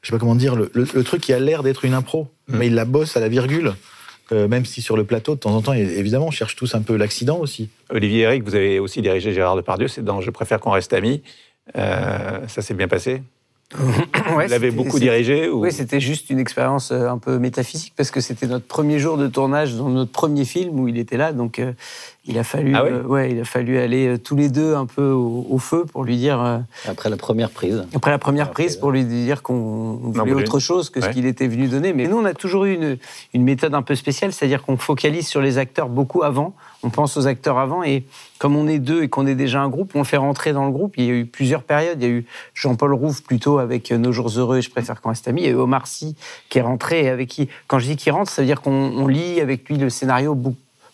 je 0.01 0.07
sais 0.07 0.11
pas 0.13 0.19
comment 0.19 0.35
dire 0.35 0.55
le, 0.55 0.69
le- 0.73 0.87
le 0.93 1.03
truc 1.03 1.21
qui 1.21 1.33
a 1.33 1.39
l'air 1.39 1.63
d'être 1.63 1.85
une 1.85 1.93
impro, 1.93 2.27
Mm. 2.47 2.57
mais 2.57 2.67
il 2.67 2.75
la 2.75 2.85
bosse 2.85 3.17
à 3.17 3.19
la 3.19 3.27
virgule. 3.27 3.73
Euh, 4.33 4.47
même 4.49 4.65
si 4.65 4.81
sur 4.81 4.97
le 4.97 5.03
plateau, 5.05 5.35
de 5.35 5.39
temps 5.39 5.55
en 5.55 5.61
temps, 5.61 5.71
évidemment, 5.73 6.27
on 6.27 6.31
cherche 6.31 6.55
tous 6.57 6.75
un 6.75 6.81
peu 6.81 6.95
l'accident 6.97 7.37
aussi. 7.39 7.69
Olivier 7.89 8.21
Eric, 8.23 8.43
vous 8.43 8.55
avez 8.55 8.77
aussi 8.79 9.01
dirigé 9.01 9.33
Gérard 9.33 9.55
Depardieu, 9.55 9.87
c'est 9.87 10.03
dans 10.03 10.19
Je 10.21 10.29
préfère 10.31 10.59
qu'on 10.59 10.71
reste 10.71 10.91
amis. 10.93 11.23
Euh, 11.77 12.39
ça 12.47 12.61
s'est 12.61 12.73
bien 12.73 12.87
passé? 12.89 13.21
Ouais, 14.35 14.45
Vous 14.45 14.51
l'avez 14.51 14.71
beaucoup 14.71 14.99
dirigé 14.99 15.49
ou... 15.49 15.61
Oui, 15.61 15.71
c'était 15.71 15.99
juste 15.99 16.29
une 16.29 16.39
expérience 16.39 16.91
euh, 16.91 17.09
un 17.09 17.17
peu 17.17 17.37
métaphysique 17.39 17.93
parce 17.95 18.11
que 18.11 18.19
c'était 18.21 18.47
notre 18.47 18.65
premier 18.65 18.99
jour 18.99 19.17
de 19.17 19.27
tournage 19.27 19.75
dans 19.75 19.89
notre 19.89 20.11
premier 20.11 20.43
film 20.45 20.79
où 20.79 20.87
il 20.87 20.97
était 20.97 21.17
là. 21.17 21.31
Donc, 21.33 21.59
euh, 21.59 21.71
il 22.25 22.37
a 22.37 22.43
fallu, 22.43 22.73
Ah 22.75 22.83
ouais 22.83 22.91
euh, 22.91 23.03
ouais, 23.03 23.31
il 23.31 23.39
a 23.39 23.45
fallu 23.45 23.77
aller 23.77 24.07
euh, 24.07 24.17
tous 24.17 24.35
les 24.35 24.49
deux 24.49 24.75
un 24.75 24.85
peu 24.85 25.09
au, 25.11 25.45
au 25.49 25.57
feu 25.59 25.85
pour 25.85 26.03
lui 26.03 26.17
dire. 26.17 26.41
euh, 26.41 26.59
Après 26.87 27.09
la 27.09 27.15
première 27.17 27.49
prise. 27.49 27.85
après 27.95 28.11
la 28.11 28.17
première 28.17 28.47
Après, 28.47 28.63
prise, 28.65 28.75
pour 28.77 28.91
lui 28.91 29.05
dire 29.05 29.41
qu'on 29.43 29.93
voulait 30.01 30.33
autre 30.33 30.59
chose 30.59 30.89
que 30.89 30.99
ce 31.01 31.09
qu'il 31.09 31.25
était 31.25 31.47
venu 31.47 31.67
donner. 31.67 31.93
Mais 31.93 32.07
nous, 32.07 32.17
on 32.17 32.25
a 32.25 32.33
toujours 32.33 32.65
eu 32.65 32.73
une, 32.73 32.97
une 33.33 33.43
méthode 33.43 33.73
un 33.75 33.81
peu 33.81 33.95
spéciale, 33.95 34.33
c'est-à-dire 34.33 34.63
qu'on 34.63 34.77
focalise 34.77 35.27
sur 35.27 35.41
les 35.41 35.57
acteurs 35.57 35.87
beaucoup 35.89 36.23
avant. 36.23 36.53
On 36.87 36.89
pense 36.89 37.17
aux 37.17 37.27
acteurs 37.27 37.57
avant 37.57 37.83
et 37.83 38.05
comme 38.37 38.55
on 38.55 38.65
est 38.65 38.79
deux 38.79 39.03
et 39.03 39.09
qu'on 39.09 39.27
est 39.27 39.35
déjà 39.35 39.59
un 39.59 39.67
groupe, 39.67 39.91
on 39.93 39.97
le 39.99 40.05
fait 40.05 40.15
rentrer 40.15 40.53
dans 40.53 40.63
le 40.63 40.71
groupe. 40.71 40.93
Il 40.95 41.03
y 41.03 41.09
a 41.09 41.13
eu 41.13 41.25
plusieurs 41.25 41.63
périodes. 41.63 42.01
Il 42.01 42.07
y 42.07 42.09
a 42.09 42.13
eu 42.13 42.25
Jean-Paul 42.53 42.93
Rouve 42.93 43.23
plutôt 43.23 43.59
avec 43.59 43.91
Nos 43.91 44.13
jours 44.13 44.29
heureux 44.37 44.59
et 44.59 44.61
Je 44.61 44.69
préfère 44.69 45.01
qu'on 45.01 45.09
reste 45.09 45.27
amis. 45.27 45.41
Il 45.41 45.45
y 45.47 45.49
a 45.49 45.51
eu 45.51 45.55
Omar 45.55 45.85
Sy 45.85 46.15
qui 46.47 46.59
est 46.59 46.61
rentré 46.61 47.03
et 47.03 47.09
avec 47.09 47.27
qui, 47.27 47.49
quand 47.67 47.77
je 47.77 47.87
dis 47.87 47.97
qu'il 47.97 48.13
rentre, 48.13 48.31
ça 48.31 48.41
veut 48.41 48.45
dire 48.45 48.61
qu'on 48.61 48.71
on 48.71 49.05
lit 49.05 49.41
avec 49.41 49.67
lui 49.67 49.77
le 49.77 49.89
scénario 49.89 50.33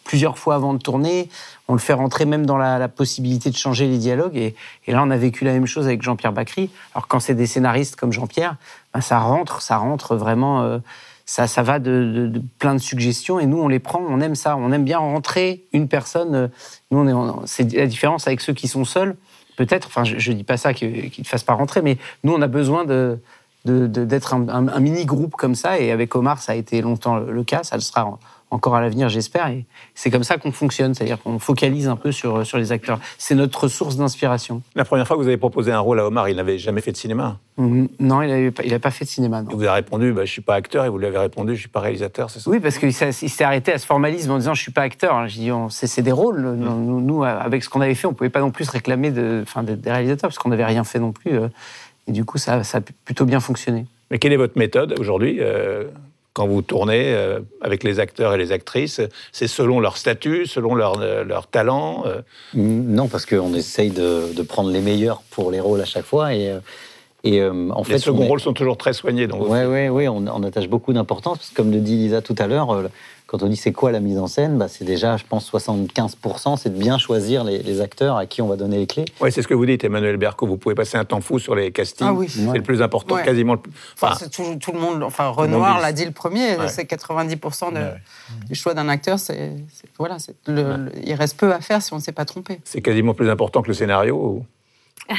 plusieurs 0.03 0.39
fois 0.39 0.55
avant 0.55 0.73
de 0.73 0.79
tourner. 0.79 1.29
On 1.67 1.73
le 1.73 1.79
fait 1.79 1.93
rentrer 1.93 2.25
même 2.25 2.47
dans 2.47 2.57
la, 2.57 2.87
possibilité 2.87 3.51
de 3.51 3.55
changer 3.55 3.87
les 3.87 3.99
dialogues. 3.99 4.35
Et, 4.35 4.55
et 4.87 4.93
là, 4.93 5.03
on 5.03 5.11
a 5.11 5.17
vécu 5.17 5.45
la 5.45 5.53
même 5.53 5.67
chose 5.67 5.85
avec 5.85 6.01
Jean-Pierre 6.01 6.33
Bacry. 6.33 6.71
Alors 6.95 7.07
quand 7.07 7.19
c'est 7.19 7.35
des 7.35 7.45
scénaristes 7.45 7.97
comme 7.97 8.11
Jean-Pierre, 8.11 8.55
ben, 8.95 9.01
ça 9.01 9.19
rentre, 9.19 9.61
ça 9.61 9.77
rentre 9.77 10.15
vraiment. 10.15 10.63
euh, 10.63 10.79
ça, 11.25 11.47
ça 11.47 11.63
va 11.63 11.79
de, 11.79 12.31
plein 12.59 12.73
de 12.75 12.79
suggestions 12.79 13.39
et 13.39 13.45
nous 13.45 13.57
on 13.57 13.67
les 13.67 13.79
prend, 13.79 14.01
on 14.01 14.19
aime 14.19 14.35
ça, 14.35 14.57
on 14.57 14.71
aime 14.71 14.83
bien 14.83 14.97
rentrer 14.97 15.63
une 15.73 15.87
personne. 15.87 16.35
euh, 16.35 16.47
Nous 16.91 17.41
c'est 17.45 17.71
la 17.73 17.87
différence 17.87 18.27
avec 18.27 18.41
ceux 18.41 18.53
qui 18.53 18.67
sont 18.67 18.85
seuls. 18.85 19.15
Peut-être, 19.55 19.87
enfin 19.87 20.03
je, 20.03 20.17
je 20.17 20.31
dis 20.31 20.43
pas 20.43 20.57
ça 20.57 20.73
qu'ils 20.73 21.11
ne 21.17 21.23
fassent 21.23 21.43
pas 21.43 21.53
rentrer, 21.53 21.81
mais 21.81 21.97
nous 22.23 22.33
on 22.33 22.41
a 22.41 22.47
besoin 22.47 22.85
de 22.85 23.19
d'être 23.65 24.33
un, 24.33 24.79
mini 24.81 25.05
groupe 25.05 25.35
comme 25.35 25.55
ça 25.55 25.79
et 25.79 25.91
avec 25.91 26.15
Omar 26.15 26.41
ça 26.41 26.51
a 26.51 26.55
été 26.55 26.81
longtemps 26.81 27.15
le, 27.15 27.43
cas, 27.45 27.63
ça 27.63 27.77
le 27.77 27.81
sera 27.81 28.19
encore 28.53 28.75
à 28.75 28.81
l'avenir 28.81 29.09
j'espère 29.09 29.47
et 29.47 29.65
c'est 29.95 30.11
comme 30.11 30.23
ça 30.23 30.37
qu'on 30.37 30.51
fonctionne, 30.51 30.93
c'est-à-dire 30.93 31.21
qu'on 31.21 31.39
focalise 31.39 31.87
un 31.87 31.95
peu 31.95 32.11
sur 32.11 32.45
sur 32.45 32.57
les 32.57 32.71
acteurs. 32.71 32.99
C'est 33.17 33.35
notre 33.35 33.67
source 33.67 33.97
d'inspiration. 33.97 34.61
La 34.75 34.85
première 34.85 35.07
fois 35.07 35.17
que 35.17 35.21
vous 35.21 35.27
avez 35.27 35.37
proposé 35.37 35.71
un 35.71 35.79
rôle 35.79 35.99
à 35.99 36.05
Omar, 36.07 36.29
il 36.29 36.35
n'avait 36.35 36.57
jamais 36.57 36.81
fait 36.81 36.91
de 36.91 36.97
cinéma. 36.97 37.39
Mm, 37.57 37.85
Non, 37.99 38.21
il 38.21 38.29
n'avait 38.29 38.79
pas, 38.79 38.91
fait 38.91 39.05
de 39.05 39.09
cinéma. 39.09 39.41
Non. 39.41 39.49
Vous 39.55 39.65
a 39.65 39.73
répondu 39.73 40.13
bah, 40.13 40.25
Je 40.25 40.31
suis 40.31 40.41
pas 40.41 40.55
acteur, 40.55 40.85
et 40.85 40.89
vous 40.89 40.97
lui 40.97 41.05
avez 41.07 41.17
répondu 41.17 41.55
Je 41.55 41.59
suis 41.61 41.69
pas 41.69 41.79
réalisateur, 41.79 42.29
c'est 42.29 42.39
ça? 42.39 42.49
Oui, 42.49 42.59
parce 42.59 42.77
qu'il 42.77 42.93
s'est 42.93 43.43
arrêté 43.43 43.73
à 43.73 43.77
ce 43.77 43.85
formalisme 43.85 44.31
en 44.31 44.37
disant 44.37 44.53
je 44.53 44.61
suis 44.61 44.71
pas 44.71 44.81
acteur. 44.83 45.27
J'ai 45.27 45.41
dit 45.41 45.51
on- 45.51 45.69
c'est 45.69 46.01
des 46.01 46.11
rôles. 46.11 46.41
Mm. 46.41 46.55
Nous, 46.59 47.01
nous, 47.01 47.23
avec 47.23 47.63
ce 47.63 47.69
qu'on 47.69 47.81
avait 47.81 47.95
fait, 47.95 48.07
on 48.07 48.13
pouvait 48.13 48.29
pas 48.29 48.39
non 48.41 48.51
plus 48.51 48.65
se 48.65 48.71
réclamer 48.71 49.11
de, 49.11 49.43
des 49.75 49.91
réalisateurs 49.91 50.29
parce 50.29 50.37
qu'on 50.37 50.49
n'avait 50.49 50.65
rien 50.65 50.83
fait 50.83 50.99
non 50.99 51.11
plus. 51.11 51.33
euh, 51.37 51.47
Et 52.07 52.11
du 52.11 52.25
coup, 52.25 52.37
ça, 52.37 52.63
ça 52.63 52.79
a 52.79 52.81
plutôt 53.05 53.25
bien 53.25 53.39
fonctionné. 53.39 53.85
Mais 54.11 54.19
quelle 54.19 54.33
est 54.33 54.37
votre 54.37 54.57
méthode 54.59 54.93
aujourd'hui 54.99 55.37
euh, 55.39 55.85
quand 56.33 56.47
vous 56.47 56.61
tournez 56.61 57.13
euh, 57.13 57.39
avec 57.61 57.83
les 57.83 57.99
acteurs 57.99 58.33
et 58.33 58.37
les 58.37 58.51
actrices 58.51 58.99
C'est 59.31 59.47
selon 59.47 59.79
leur 59.79 59.97
statut, 59.97 60.45
selon 60.47 60.73
leur, 60.75 60.99
euh, 60.99 61.23
leur 61.23 61.47
talent 61.47 62.03
euh, 62.07 62.21
Non, 62.55 63.07
parce 63.07 63.25
qu'on 63.25 63.53
essaye 63.53 63.91
de, 63.91 64.33
de 64.33 64.41
prendre 64.41 64.71
les 64.71 64.81
meilleurs 64.81 65.21
pour 65.29 65.51
les 65.51 65.59
rôles 65.59 65.81
à 65.81 65.85
chaque 65.85 66.05
fois. 66.05 66.33
Et, 66.33 66.51
et 67.23 67.39
euh, 67.39 67.69
en 67.71 67.83
fait, 67.83 67.93
Les 67.93 67.99
seconds 67.99 68.21
on 68.21 68.23
est- 68.25 68.27
rôles 68.29 68.41
sont 68.41 68.53
toujours 68.53 68.77
très 68.77 68.93
soignés. 68.93 69.27
Ouais, 69.31 69.65
ouais, 69.65 69.89
ouais, 69.89 70.07
on, 70.07 70.43
attache 70.43 70.67
beaucoup 70.67 70.91
d'importance 70.91 71.37
parce 71.37 71.49
que 71.51 71.55
comme 71.55 71.71
le 71.71 71.79
dit 71.79 71.95
Lisa 71.97 72.21
tout 72.21 72.35
à 72.39 72.47
l'heure, 72.47 72.89
quand 73.33 73.41
on 73.41 73.47
dit 73.47 73.55
c'est 73.55 73.71
quoi 73.71 73.91
la 73.91 73.99
mise 73.99 74.19
en 74.19 74.27
scène, 74.27 74.59
bah, 74.59 74.67
c'est 74.67 74.85
déjà, 74.85 75.17
je 75.17 75.23
pense, 75.27 75.51
75%, 75.51 76.55
c'est 76.55 76.69
de 76.69 76.77
bien 76.77 76.99
choisir 76.99 77.43
les, 77.43 77.63
les 77.63 77.81
acteurs 77.81 78.15
à 78.15 78.27
qui 78.27 78.43
on 78.43 78.47
va 78.47 78.57
donner 78.57 78.77
les 78.77 78.85
clés. 78.85 79.05
Ouais, 79.21 79.31
c'est 79.31 79.41
ce 79.41 79.47
que 79.47 79.55
vous 79.55 79.65
dites, 79.65 79.83
Emmanuel 79.83 80.17
Berco. 80.17 80.45
Vous 80.45 80.57
pouvez 80.57 80.75
passer 80.75 80.97
un 80.97 81.03
temps 81.05 81.19
fou 81.19 81.39
sur 81.39 81.55
les 81.55 81.71
castings. 81.71 82.05
Ah 82.07 82.13
oui. 82.13 82.29
C'est 82.29 82.45
Ouais. 82.45 82.57
le 82.57 82.63
plus 82.63 82.83
important, 82.83 83.15
Ouais. 83.15 83.23
quasiment. 83.23 83.53
le 83.53 83.59
plus- 83.59 83.71
Enfin, 83.99 84.15
tout, 84.31 84.55
tout 84.59 84.71
le 84.71 84.79
monde. 84.79 85.01
Enfin, 85.01 85.29
Renoir 85.29 85.81
l'a 85.81 85.91
dit 85.93 86.05
le 86.05 86.11
premier. 86.11 86.57
Ouais. 86.57 86.67
C'est 86.67 86.85
90% 86.85 87.71
de- 87.71 87.77
Ouais. 87.77 87.93
du 88.49 88.53
choix 88.53 88.75
d'un 88.75 88.87
acteur. 88.87 89.17
C'est 89.17 89.55
voilà. 89.97 90.17
le- 90.45 90.53
le- 90.77 90.91
il 91.03 91.13
reste 91.15 91.35
peu 91.39 91.51
à 91.51 91.59
faire 91.59 91.81
si 91.81 91.91
on 91.93 91.97
ne 91.97 92.01
s'est 92.03 92.11
pas 92.11 92.25
trompé. 92.25 92.59
c'est 92.65 92.81
quasiment 92.81 93.15
plus 93.15 93.29
important 93.31 93.63
que 93.63 93.67
le 93.69 93.73
scénario. 93.73 94.15
ou- 94.15 94.45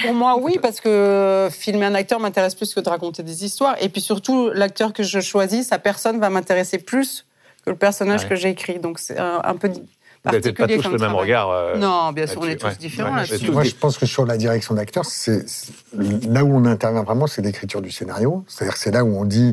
Pour 0.04 0.14
moi, 0.14 0.38
oui, 0.40 0.58
parce 0.62 0.80
que 0.80 1.48
filmer 1.50 1.86
un 1.86 1.94
acteur 1.96 2.20
m'intéresse 2.20 2.54
plus 2.54 2.72
que 2.72 2.80
de 2.80 2.88
raconter 2.88 3.24
des 3.24 3.44
histoires. 3.44 3.74
Et 3.82 3.88
puis 3.88 4.00
surtout, 4.00 4.50
l'acteur 4.54 4.92
que 4.92 5.02
je 5.02 5.18
choisis, 5.20 5.66
sa 5.66 5.78
personne 5.80 6.20
va 6.20 6.30
m'intéresser 6.30 6.78
plus 6.78 7.26
que 7.64 7.70
le 7.70 7.76
personnage 7.76 8.22
Ouais. 8.24 8.28
que 8.30 8.34
j'ai 8.36 8.50
écrit. 8.50 8.78
Donc 8.78 8.98
c'est 8.98 9.18
un, 9.18 9.40
un 9.44 9.54
peu 9.56 9.68
Vous 9.68 9.74
n'avez 10.24 10.40
peut-être 10.40 10.56
pas 10.56 10.62
particulier 10.64 10.76
tous 10.82 10.84
le 10.84 10.98
même 10.98 11.08
travail. 11.08 11.20
regard. 11.20 11.50
euh, 11.50 11.76
Non, 11.76 12.12
bien 12.12 12.26
sûr, 12.26 12.40
on 12.42 12.46
est 12.48 12.56
tous 12.56 12.66
Ouais. 12.68 12.74
différents 12.76 13.10
Ouais, 13.14 13.26
là-dessus. 13.26 13.50
Moi, 13.50 13.64
je 13.64 13.74
pense 13.74 13.98
que 13.98 14.06
sur 14.06 14.24
la 14.26 14.36
direction 14.36 14.74
d'acteur, 14.74 15.04
c'est 15.04 15.48
c'est- 15.48 15.72
là 16.28 16.44
où 16.44 16.54
on 16.56 16.64
intervient 16.64 17.02
vraiment, 17.02 17.26
c'est 17.26 17.42
l'écriture 17.42 17.82
du 17.82 17.90
scénario. 17.90 18.44
C'est-à-dire 18.48 18.74
que 18.74 18.80
c'est 18.80 18.90
là 18.90 19.04
où 19.04 19.18
on 19.18 19.24
dit 19.24 19.52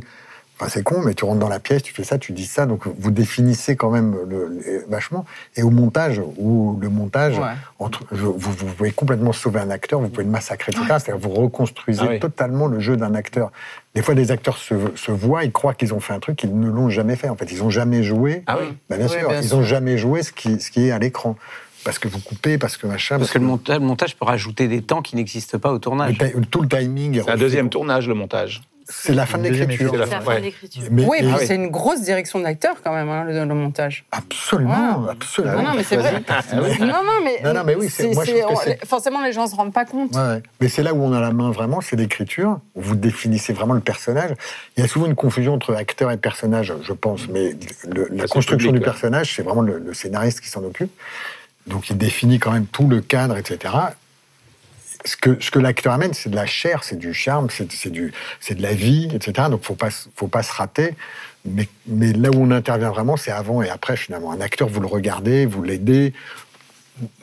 Enfin, 0.61 0.69
c'est 0.69 0.83
con, 0.83 1.01
mais 1.03 1.15
tu 1.15 1.25
rentres 1.25 1.39
dans 1.39 1.49
la 1.49 1.59
pièce, 1.59 1.81
tu 1.81 1.91
fais 1.91 2.03
ça, 2.03 2.19
tu 2.19 2.33
dis 2.33 2.45
ça, 2.45 2.67
donc 2.67 2.83
vous 2.99 3.09
définissez 3.09 3.75
quand 3.75 3.89
même 3.89 4.15
le, 4.29 4.47
le- 4.47 4.85
vachement. 4.87 5.25
Et 5.55 5.63
au 5.63 5.71
montage, 5.71 6.21
où 6.37 6.77
le 6.79 6.87
montage, 6.89 7.39
Ouais. 7.39 7.45
entre, 7.79 8.03
je- 8.11 8.17
vous, 8.25 8.35
vous 8.37 8.65
pouvez 8.67 8.91
complètement 8.91 9.31
sauver 9.33 9.59
un 9.59 9.71
acteur, 9.71 9.99
vous 9.99 10.09
pouvez 10.09 10.23
le 10.23 10.29
massacrer, 10.29 10.71
etc. 10.71 10.85
C'est-à-dire 10.99 11.17
vous 11.17 11.31
reconstruisez 11.33 12.03
Ah 12.05 12.09
oui. 12.11 12.19
totalement 12.19 12.67
le 12.67 12.79
jeu 12.79 12.95
d'un 12.95 13.15
acteur. 13.15 13.51
Des 13.95 14.03
fois, 14.03 14.13
des 14.13 14.29
acteurs 14.29 14.57
se, 14.57 14.75
se 14.95 15.11
voient, 15.11 15.43
ils 15.45 15.51
croient 15.51 15.73
qu'ils 15.73 15.95
ont 15.95 15.99
fait 15.99 16.13
un 16.13 16.19
truc, 16.19 16.43
ils 16.43 16.55
ne 16.59 16.69
l'ont 16.69 16.89
jamais 16.91 17.15
fait. 17.15 17.27
En 17.27 17.35
fait, 17.35 17.51
ils 17.51 17.57
n'ont 17.57 17.71
jamais 17.71 18.03
joué. 18.03 18.43
Ah 18.45 18.57
oui. 18.61 18.67
Bah, 18.87 18.97
bien 18.97 19.07
Oui, 19.07 19.11
sûr, 19.19 19.29
bien 19.29 19.41
ils 19.41 19.49
n'ont 19.55 19.63
jamais 19.63 19.97
joué 19.97 20.21
ce 20.21 20.31
qui, 20.31 20.59
ce 20.59 20.69
qui 20.69 20.85
est 20.87 20.91
à 20.91 20.99
l'écran. 20.99 21.37
Parce 21.83 21.97
que 21.97 22.07
vous 22.07 22.19
coupez, 22.19 22.59
parce 22.59 22.77
que 22.77 22.85
machin. 22.85 23.17
Parce 23.17 23.31
que 23.31 23.39
le 23.39 23.45
montage, 23.45 23.79
le 23.79 23.85
montage 23.85 24.15
peut 24.15 24.25
rajouter 24.25 24.67
des 24.67 24.83
temps 24.83 25.01
qui 25.01 25.15
n'existent 25.15 25.57
pas 25.57 25.71
au 25.71 25.79
tournage. 25.79 26.15
tout 26.51 26.61
le 26.61 26.67
timing. 26.67 27.17
est 27.17 27.23
C'est 27.23 27.31
un 27.31 27.37
deuxième 27.37 27.69
tournage, 27.69 28.07
le 28.07 28.13
montage. 28.13 28.61
C'est 28.91 29.13
la 29.13 29.25
fin 29.25 29.37
de 29.37 29.43
l'écriture. 29.49 29.91
Ouais. 30.27 30.41
Oui, 30.91 31.17
Ah 31.33 31.37
c'est 31.45 31.55
une 31.55 31.69
grosse 31.69 32.01
direction 32.01 32.39
d'acteur 32.39 32.75
quand 32.83 32.93
même, 32.93 33.09
hein, 33.09 33.23
le, 33.23 33.33
le 33.45 33.55
montage. 33.55 34.05
Absolument, 34.11 35.07
absolument. 35.09 35.55
Non, 35.55 35.63
non, 35.63 35.73
mais 35.75 35.83
c'est 35.83 35.95
vrai. 35.97 36.21
Non, 36.79 36.87
non, 36.87 37.03
mais, 37.23 37.41
Non, 37.43 37.53
non, 37.53 37.63
mais 37.65 37.75
oui, 37.75 37.89
c'est- 37.89 38.13
moi, 38.13 38.25
je 38.25 38.31
trouve 38.41 38.57
que 38.57 38.63
c'est- 38.71 38.85
forcément 38.85 39.21
les 39.23 39.31
gens 39.33 39.47
se 39.47 39.55
rendent 39.55 39.73
pas 39.73 39.85
compte. 39.85 40.15
Ouais. 40.15 40.41
Mais 40.59 40.67
c'est 40.69 40.83
là 40.83 40.93
où 40.93 41.01
on 41.03 41.13
a 41.13 41.19
la 41.21 41.31
main 41.31 41.51
vraiment, 41.51 41.81
c'est 41.81 41.95
l'écriture. 41.95 42.59
où 42.75 42.81
Vous 42.81 42.95
définissez 42.95 43.53
vraiment 43.53 43.73
le 43.73 43.79
personnage. 43.81 44.31
Il 44.77 44.81
y 44.81 44.83
a 44.83 44.87
souvent 44.87 45.05
une 45.05 45.15
confusion 45.15 45.53
entre 45.53 45.73
acteur 45.75 46.11
et 46.11 46.17
personnage, 46.17 46.73
je 46.83 46.93
pense. 46.93 47.27
Mais 47.29 47.55
le- 47.87 48.07
la 48.11 48.27
construction 48.27 48.57
public, 48.57 48.73
du 48.73 48.79
personnage, 48.81 49.35
c'est 49.35 49.41
vraiment 49.43 49.61
le, 49.61 49.79
le 49.79 49.93
scénariste 49.93 50.41
qui 50.41 50.49
s'en 50.49 50.63
occupe. 50.63 50.91
Donc 51.67 51.89
il 51.89 51.97
définit 51.97 52.39
quand 52.39 52.51
même 52.51 52.65
tout 52.65 52.87
le 52.87 53.01
cadre, 53.01 53.37
etc. 53.37 53.73
Ce 55.05 55.15
que, 55.17 55.37
ce 55.41 55.49
que 55.51 55.59
l'acteur 55.59 55.93
amène, 55.93 56.13
c'est 56.13 56.29
de 56.29 56.35
la 56.35 56.45
chair, 56.45 56.83
c'est 56.83 56.97
du 56.97 57.13
charme, 57.13 57.49
c'est 57.49 57.71
c'est 57.71 57.89
du- 57.89 58.13
c'est 58.39 58.55
de 58.55 58.61
la 58.61 58.73
vie, 58.73 59.09
etc. 59.13 59.47
Donc 59.49 59.63
faut 59.63 59.73
pas, 59.75 59.89
faut 60.15 60.27
pas 60.27 60.43
se 60.43 60.53
rater. 60.53 60.95
Mais, 61.43 61.67
mais 61.87 62.13
là 62.13 62.29
où 62.29 62.35
on 62.35 62.51
intervient 62.51 62.89
vraiment, 62.91 63.17
c'est 63.17 63.31
avant 63.31 63.63
et 63.63 63.69
après 63.69 63.97
finalement. 63.97 64.31
Un 64.31 64.41
acteur, 64.41 64.67
vous 64.69 64.79
le 64.79 64.87
regardez, 64.87 65.45
vous 65.47 65.63
l'aidez. 65.63 66.13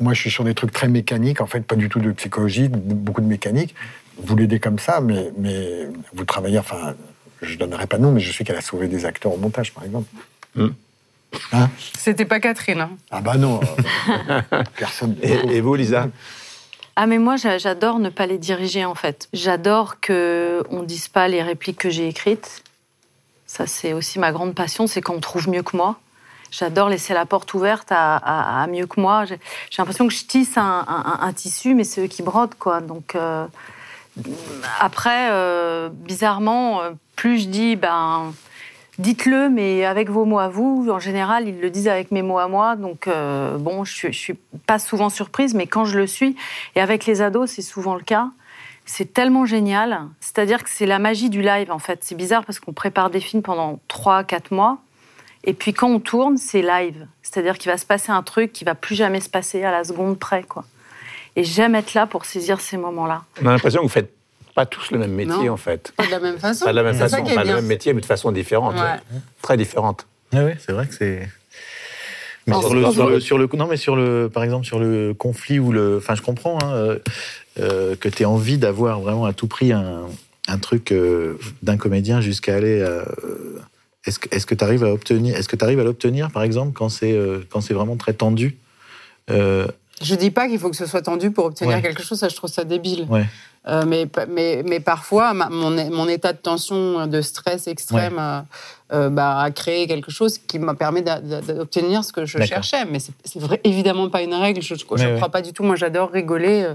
Moi, 0.00 0.12
je 0.12 0.20
suis 0.22 0.30
sur 0.30 0.42
des 0.42 0.54
trucs 0.54 0.72
très 0.72 0.88
mécaniques, 0.88 1.40
en 1.40 1.46
fait, 1.46 1.60
pas 1.60 1.76
du 1.76 1.88
tout 1.88 2.00
de 2.00 2.10
psychologie, 2.10 2.68
beaucoup 2.68 3.20
de 3.20 3.26
mécanique. 3.26 3.76
Vous 4.20 4.34
l'aidez 4.34 4.58
comme 4.58 4.80
ça, 4.80 5.00
mais, 5.00 5.30
mais 5.38 5.86
vous 6.12 6.24
travaillez, 6.24 6.58
enfin, 6.58 6.94
je 7.42 7.56
donnerai 7.56 7.86
pas 7.86 7.98
de 7.98 8.02
nom, 8.02 8.10
mais 8.10 8.18
je 8.18 8.32
sais 8.32 8.42
qu'elle 8.42 8.56
a 8.56 8.60
sauvé 8.60 8.88
des 8.88 9.04
acteurs 9.04 9.32
au 9.32 9.36
montage, 9.36 9.72
par 9.72 9.84
exemple. 9.84 10.08
Hmm. 10.56 10.68
Hein? 11.52 11.70
C'était 11.96 12.24
pas 12.24 12.40
Catherine. 12.40 12.80
hein. 12.80 12.90
ah 13.12 13.20
bah 13.20 13.36
non, 13.36 13.60
euh, 14.10 14.62
personne. 14.76 15.14
Et, 15.22 15.32
et 15.56 15.60
vous, 15.60 15.76
Lisa? 15.76 16.08
Ah 17.00 17.06
mais 17.06 17.18
moi 17.18 17.36
j'a- 17.36 17.58
j'adore 17.58 18.00
ne 18.00 18.08
pas 18.08 18.26
les 18.26 18.38
diriger 18.38 18.84
en 18.84 18.96
fait. 18.96 19.28
J'adore 19.32 20.00
que 20.00 20.64
on 20.68 20.82
dise 20.82 21.06
pas 21.06 21.28
les 21.28 21.44
répliques 21.44 21.78
que 21.78 21.90
j'ai 21.90 22.08
écrites. 22.08 22.64
Ça 23.46 23.68
c'est 23.68 23.92
aussi 23.92 24.18
ma 24.18 24.32
grande 24.32 24.52
passion, 24.52 24.88
c'est 24.88 25.00
qu'on 25.00 25.20
trouve 25.20 25.48
mieux 25.48 25.62
que 25.62 25.76
moi. 25.76 25.94
J'adore 26.50 26.88
laisser 26.88 27.14
la 27.14 27.24
porte 27.24 27.54
ouverte 27.54 27.86
à, 27.92 28.66
mieux 28.68 28.88
que 28.88 29.00
moi. 29.00 29.26
J'ai 29.26 29.38
l'impression 29.78 30.08
que 30.08 30.12
je 30.12 30.24
tisse 30.24 30.56
un 30.56 31.32
tissu, 31.36 31.76
mais 31.76 31.84
c'est 31.84 32.02
eux 32.02 32.08
qui 32.08 32.24
brodent 32.24 32.56
quoi. 32.56 32.80
Donc 32.80 33.14
euh, 33.14 33.46
après, 34.80 35.30
euh, 35.30 35.90
bizarrement, 35.92 36.80
euh, 36.80 36.90
plus 37.14 37.42
je 37.42 37.46
dis 37.46 37.76
ben 37.76 38.34
dites-le, 38.98 39.48
mais 39.48 39.84
avec 39.84 40.10
vos 40.10 40.24
mots 40.24 40.38
à 40.38 40.48
vous. 40.48 40.88
En 40.90 40.98
général, 40.98 41.48
ils 41.48 41.60
le 41.60 41.70
disent 41.70 41.88
avec 41.88 42.10
mes 42.10 42.22
mots 42.22 42.38
à 42.38 42.48
moi. 42.48 42.76
Donc, 42.76 43.06
euh, 43.06 43.56
bon, 43.58 43.84
je 43.84 44.08
je 44.10 44.18
suis 44.18 44.38
pas 44.66 44.78
souvent 44.78 45.08
surprise, 45.08 45.54
mais 45.54 45.66
quand 45.66 45.84
je 45.84 45.98
le 45.98 46.06
suis, 46.06 46.36
et 46.74 46.80
avec 46.80 47.06
les 47.06 47.22
ados, 47.22 47.50
c'est 47.50 47.62
souvent 47.62 47.94
le 47.94 48.02
cas, 48.02 48.30
c'est 48.84 49.12
tellement 49.12 49.44
génial. 49.44 50.00
C'est-à-dire 50.20 50.64
que 50.64 50.70
c'est 50.70 50.86
la 50.86 50.98
magie 50.98 51.30
du 51.30 51.42
live, 51.42 51.70
en 51.70 51.78
fait. 51.78 52.00
C'est 52.02 52.14
bizarre 52.14 52.44
parce 52.44 52.60
qu'on 52.60 52.72
prépare 52.72 53.10
des 53.10 53.20
films 53.20 53.42
pendant 53.42 53.78
3-4 53.88 54.52
mois. 54.54 54.78
Et 55.44 55.54
puis 55.54 55.72
quand 55.72 55.88
on 55.88 56.00
tourne, 56.00 56.36
c'est 56.36 56.62
live. 56.62 57.06
C'est-à-dire 57.22 57.58
qu'il 57.58 57.70
va 57.70 57.78
se 57.78 57.86
passer 57.86 58.10
un 58.10 58.22
truc 58.22 58.52
qui 58.52 58.64
va 58.64 58.74
plus 58.74 58.94
jamais 58.94 59.20
se 59.20 59.30
passer 59.30 59.62
à 59.62 59.70
la 59.70 59.84
seconde 59.84 60.18
près, 60.18 60.42
quoi. 60.42 60.64
Et 61.36 61.44
j'aime 61.44 61.76
être 61.76 61.94
là 61.94 62.06
pour 62.06 62.24
saisir 62.24 62.60
ces 62.60 62.76
moments-là. 62.76 63.22
On 63.40 63.46
a 63.46 63.52
l'impression 63.52 63.80
que 63.80 63.86
vous 63.86 63.92
faites 63.92 64.12
pas 64.58 64.66
tous 64.66 64.90
le 64.90 64.98
même 64.98 65.12
métier, 65.12 65.44
Non. 65.46 65.52
en 65.52 65.56
fait. 65.56 65.92
Pas 65.96 66.06
de 66.06 66.10
la 66.10 66.18
même 66.18 66.36
façon. 66.38 66.64
Pas 66.64 66.72
de 66.72 66.76
la 66.76 66.82
même 66.82 66.96
façon, 66.96 67.22
pas 67.22 67.44
le 67.44 67.54
même 67.54 67.66
métier, 67.66 67.92
mais 67.94 68.00
de 68.00 68.06
façon 68.06 68.32
différente. 68.32 68.74
Ouais. 68.74 68.98
Très 69.40 69.56
différente. 69.56 70.08
Ah 70.32 70.44
oui, 70.44 70.50
c'est 70.58 70.72
vrai 70.72 70.84
que 70.88 70.94
c'est. 70.94 71.28
Mais 72.48 72.54
sur 72.58 72.74
le, 72.74 72.82
sur 72.90 73.04
vrai. 73.04 73.12
le, 73.14 73.20
sur 73.20 73.38
le, 73.38 73.48
non, 73.54 73.68
mais 73.68 73.76
sur 73.76 73.94
le, 73.94 74.28
par 74.28 74.42
exemple, 74.42 74.66
sur 74.66 74.80
le 74.80 75.14
conflit 75.14 75.60
ou 75.60 75.70
le, 75.70 75.98
enfin, 75.98 76.16
je 76.16 76.22
comprends 76.22 76.58
hein, 76.64 76.72
euh, 76.74 76.98
euh, 77.60 77.94
que 77.94 78.08
tu 78.08 78.24
aies 78.24 78.26
envie 78.26 78.58
d'avoir 78.58 78.98
vraiment 79.00 79.26
à 79.26 79.32
tout 79.32 79.46
prix 79.46 79.70
un, 79.70 80.06
un 80.48 80.58
truc 80.58 80.90
euh, 80.90 81.38
d'un 81.62 81.76
comédien 81.76 82.20
jusqu'à 82.20 82.56
aller. 82.56 82.80
euh, 82.80 83.04
est-ce 84.06 84.18
que, 84.18 84.34
est-ce 84.34 84.46
que 84.46 84.56
tu 84.56 84.64
arrives 84.64 84.82
à 84.82 84.92
obtenir, 84.92 85.36
est-ce 85.36 85.46
que 85.48 85.54
tu 85.56 85.64
arrives 85.64 85.78
à 85.78 85.84
l'obtenir, 85.84 86.32
par 86.32 86.42
exemple, 86.42 86.72
quand 86.72 86.88
c'est, 86.88 87.12
euh, 87.12 87.40
quand 87.48 87.60
c'est 87.60 87.74
vraiment 87.74 87.96
très 87.96 88.12
tendu 88.14 88.56
euh, 89.30 89.68
Je 90.00 90.14
dis 90.14 90.30
pas 90.30 90.46
qu'il 90.48 90.58
faut 90.58 90.70
que 90.70 90.76
ce 90.76 90.86
soit 90.86 91.02
tendu 91.02 91.30
pour 91.30 91.46
obtenir 91.46 91.76
Ouais. 91.76 91.82
quelque 91.82 92.02
chose, 92.02 92.18
ça 92.18 92.28
je 92.28 92.36
trouve 92.36 92.50
ça 92.50 92.64
débile. 92.64 93.06
Ouais. 93.10 93.24
Euh, 93.66 93.84
mais, 93.86 94.06
mais, 94.28 94.62
mais 94.64 94.80
parfois, 94.80 95.34
ma- 95.34 95.48
mon, 95.50 95.70
mon 95.90 96.08
état 96.08 96.32
de 96.32 96.38
tension, 96.38 97.06
de 97.06 97.20
stress 97.20 97.66
extrême, 97.66 98.16
euh, 98.18 98.40
euh, 98.92 99.10
bah, 99.10 99.40
a 99.40 99.50
créé 99.50 99.86
quelque 99.86 100.10
chose 100.10 100.38
qui 100.38 100.58
m'a 100.58 100.74
permis 100.74 101.02
d'obtenir 101.02 102.04
ce 102.04 102.12
que 102.12 102.24
je 102.24 102.38
cherchais. 102.44 102.84
Mais 102.86 102.98
c'est 103.00 103.12
évidemment 103.64 104.08
pas 104.08 104.22
une 104.22 104.34
règle, 104.34 104.62
je 104.62 104.74
ne 104.74 105.16
crois 105.16 105.28
pas 105.28 105.42
du 105.42 105.52
tout. 105.52 105.64
Moi 105.64 105.76
j'adore 105.76 106.10
rigoler. 106.10 106.62
euh, 106.62 106.74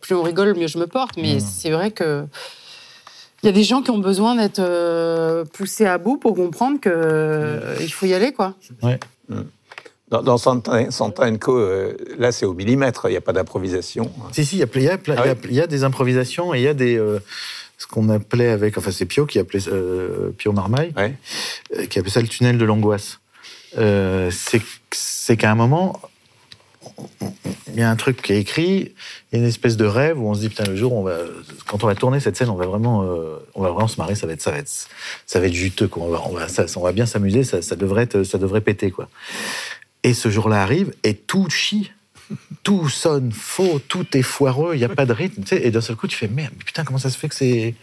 Plus 0.00 0.14
on 0.16 0.22
rigole, 0.22 0.54
mieux 0.56 0.66
je 0.66 0.78
me 0.78 0.86
porte. 0.88 1.16
Mais 1.16 1.34
Mmh. 1.36 1.40
c'est 1.40 1.70
vrai 1.70 1.90
que. 1.92 2.24
Il 3.44 3.46
y 3.46 3.48
a 3.48 3.52
des 3.52 3.64
gens 3.64 3.82
qui 3.82 3.90
ont 3.90 3.98
besoin 3.98 4.34
d'être 4.36 4.60
euh, 4.60 5.44
poussés 5.44 5.86
à 5.86 5.98
bout 5.98 6.16
pour 6.16 6.34
comprendre 6.34 6.80
qu'il 6.80 7.84
il 7.84 7.92
faut 7.92 8.06
y 8.06 8.14
aller, 8.14 8.32
quoi. 8.32 8.54
Dans, 10.12 10.22
dans 10.22 10.38
Santa, 10.38 10.90
Santa 10.92 11.28
Co, 11.38 11.56
euh, 11.58 11.96
là, 12.18 12.30
c'est 12.32 12.46
au 12.46 12.52
millimètre, 12.54 13.06
il 13.08 13.12
n'y 13.12 13.16
a 13.16 13.20
pas 13.22 13.32
d'improvisation. 13.32 14.12
Si, 14.30 14.44
si, 14.44 14.56
il 14.56 14.58
y 14.60 14.62
a, 14.62 14.66
Ah 15.16 15.22
oui 15.50 15.54
y 15.56 15.66
des 15.66 15.82
improvisations 15.84 16.54
et 16.54 16.58
il 16.58 16.62
y 16.64 16.68
a 16.68 16.74
des. 16.74 16.96
euh, 16.96 17.18
ce 17.78 17.86
qu'on 17.88 18.08
appelait 18.10 18.50
avec. 18.50 18.76
Enfin, 18.78 18.90
c'est 18.92 19.06
Pio 19.06 19.26
qui 19.26 19.38
appelait. 19.40 19.66
euh, 19.68 20.30
Pio 20.38 20.52
Marmaille, 20.52 20.92
Ouais. 20.96 21.14
euh, 21.76 21.86
qui 21.86 21.98
appelait 21.98 22.12
ça 22.12 22.20
le 22.20 22.28
tunnel 22.28 22.58
de 22.58 22.64
l'angoisse. 22.64 23.18
C'est 24.92 25.36
qu'à 25.36 25.50
un 25.50 25.54
moment, 25.54 25.98
il 27.68 27.78
y 27.78 27.82
a 27.82 27.88
un 27.90 27.96
truc 27.96 28.20
qui 28.20 28.32
est 28.34 28.40
écrit, 28.40 28.92
il 29.32 29.32
y 29.32 29.36
a 29.36 29.38
une 29.38 29.48
espèce 29.48 29.76
de 29.76 29.84
rêve 29.86 30.20
où 30.20 30.28
on 30.28 30.34
se 30.34 30.40
dit 30.40 30.48
putain 30.50 30.64
le 30.64 30.76
jour 30.76 30.92
où 30.92 30.98
on 30.98 31.02
va 31.04 31.16
quand 31.66 31.82
on 31.84 31.86
va 31.86 31.94
tourner 31.94 32.20
cette 32.20 32.36
scène 32.36 32.50
on 32.50 32.56
va 32.56 32.66
vraiment 32.66 33.02
euh, 33.04 33.38
on 33.54 33.62
va 33.62 33.70
vraiment 33.70 33.88
se 33.88 33.96
marrer 33.98 34.14
ça 34.16 34.26
va 34.26 34.32
être 34.34 34.42
ça 34.42 34.50
va 34.50 34.58
être 34.58 34.88
ça 35.24 35.40
va 35.40 35.46
être 35.46 35.52
juteux 35.54 35.86
quoi 35.88 36.02
on 36.02 36.08
va 36.08 36.20
on 36.28 36.32
va 36.34 36.48
ça- 36.48 36.66
on 36.76 36.80
va 36.82 36.92
bien 36.92 37.06
s'amuser 37.06 37.44
ça, 37.44 37.62
ça 37.62 37.76
devrait 37.76 38.02
être, 38.02 38.24
ça 38.24 38.36
devrait 38.36 38.60
péter 38.60 38.90
quoi 38.90 39.08
et 40.02 40.14
ce 40.14 40.30
jour-là 40.30 40.62
arrive 40.62 40.94
et 41.02 41.14
tout 41.14 41.48
chie. 41.50 41.92
Tout 42.62 42.88
sonne 42.88 43.30
faux 43.30 43.78
tout 43.88 44.16
est 44.16 44.22
foireux 44.22 44.74
il 44.74 44.80
y 44.80 44.84
a 44.84 44.88
pas 44.88 45.04
de 45.04 45.12
rythme 45.12 45.42
tu 45.42 45.48
sais, 45.48 45.66
et 45.66 45.70
d'un 45.70 45.82
seul 45.82 45.96
coup 45.96 46.06
tu 46.06 46.16
fais 46.16 46.28
merde 46.28 46.54
mais 46.56 46.64
putain 46.64 46.82
comment 46.82 46.98
ça 46.98 47.10
se 47.10 47.18
fait 47.18 47.28
que 47.28 47.34
c'est 47.34 47.74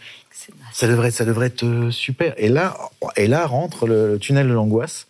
ça 0.72 0.88
devrait, 0.88 1.10
ça 1.10 1.24
devrait 1.24 1.46
être 1.46 1.64
euh, 1.64 1.90
super. 1.90 2.34
Et 2.36 2.48
là, 2.48 2.76
et 3.16 3.26
là 3.26 3.46
rentre 3.46 3.86
le, 3.86 4.12
le 4.12 4.18
tunnel 4.18 4.48
de 4.48 4.52
l'angoisse 4.52 5.06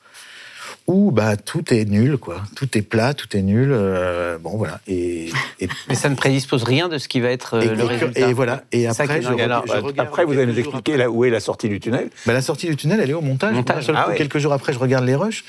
où 0.86 1.10
bah, 1.12 1.36
tout 1.36 1.72
est 1.72 1.84
nul, 1.84 2.16
quoi. 2.16 2.42
Tout 2.56 2.76
est 2.76 2.82
plat, 2.82 3.14
tout 3.14 3.36
est 3.36 3.42
nul. 3.42 3.70
euh, 3.72 4.38
bon, 4.38 4.56
voilà. 4.56 4.80
Et, 4.88 5.30
et, 5.60 5.68
Mais 5.88 5.94
ça 5.94 6.08
ne 6.08 6.14
prédispose 6.16 6.64
rien 6.64 6.88
de 6.88 6.98
ce 6.98 7.06
qui 7.08 7.20
va 7.20 7.30
être 7.30 7.54
euh, 7.54 7.60
et- 7.62 7.74
le 7.74 7.84
résultat. 7.84 8.28
et 8.28 8.32
voilà. 8.32 8.64
Et 8.72 8.86
après, 8.86 9.04
est 9.04 9.22
je, 9.22 9.26
je 9.26 9.28
euh, 9.28 9.32
regarde 9.32 9.68
après, 9.98 10.24
vous 10.24 10.32
allez 10.32 10.46
nous 10.46 10.58
expliquer 10.58 10.96
là 10.96 11.10
où 11.10 11.24
est 11.24 11.30
la 11.30 11.40
sortie 11.40 11.68
du 11.68 11.78
tunnel. 11.80 12.10
Bah, 12.26 12.32
la 12.32 12.42
sortie 12.42 12.66
du 12.68 12.76
tunnel, 12.76 13.00
elle 13.00 13.10
est 13.10 13.14
au 13.14 13.20
montage. 13.20 13.54
Montage. 13.54 13.90
Ah 13.94 14.04
coup, 14.04 14.10
ouais. 14.10 14.16
Quelques 14.16 14.38
jours 14.38 14.52
après, 14.52 14.72
je 14.72 14.78
regarde 14.78 15.04
les 15.04 15.14
rushs 15.14 15.44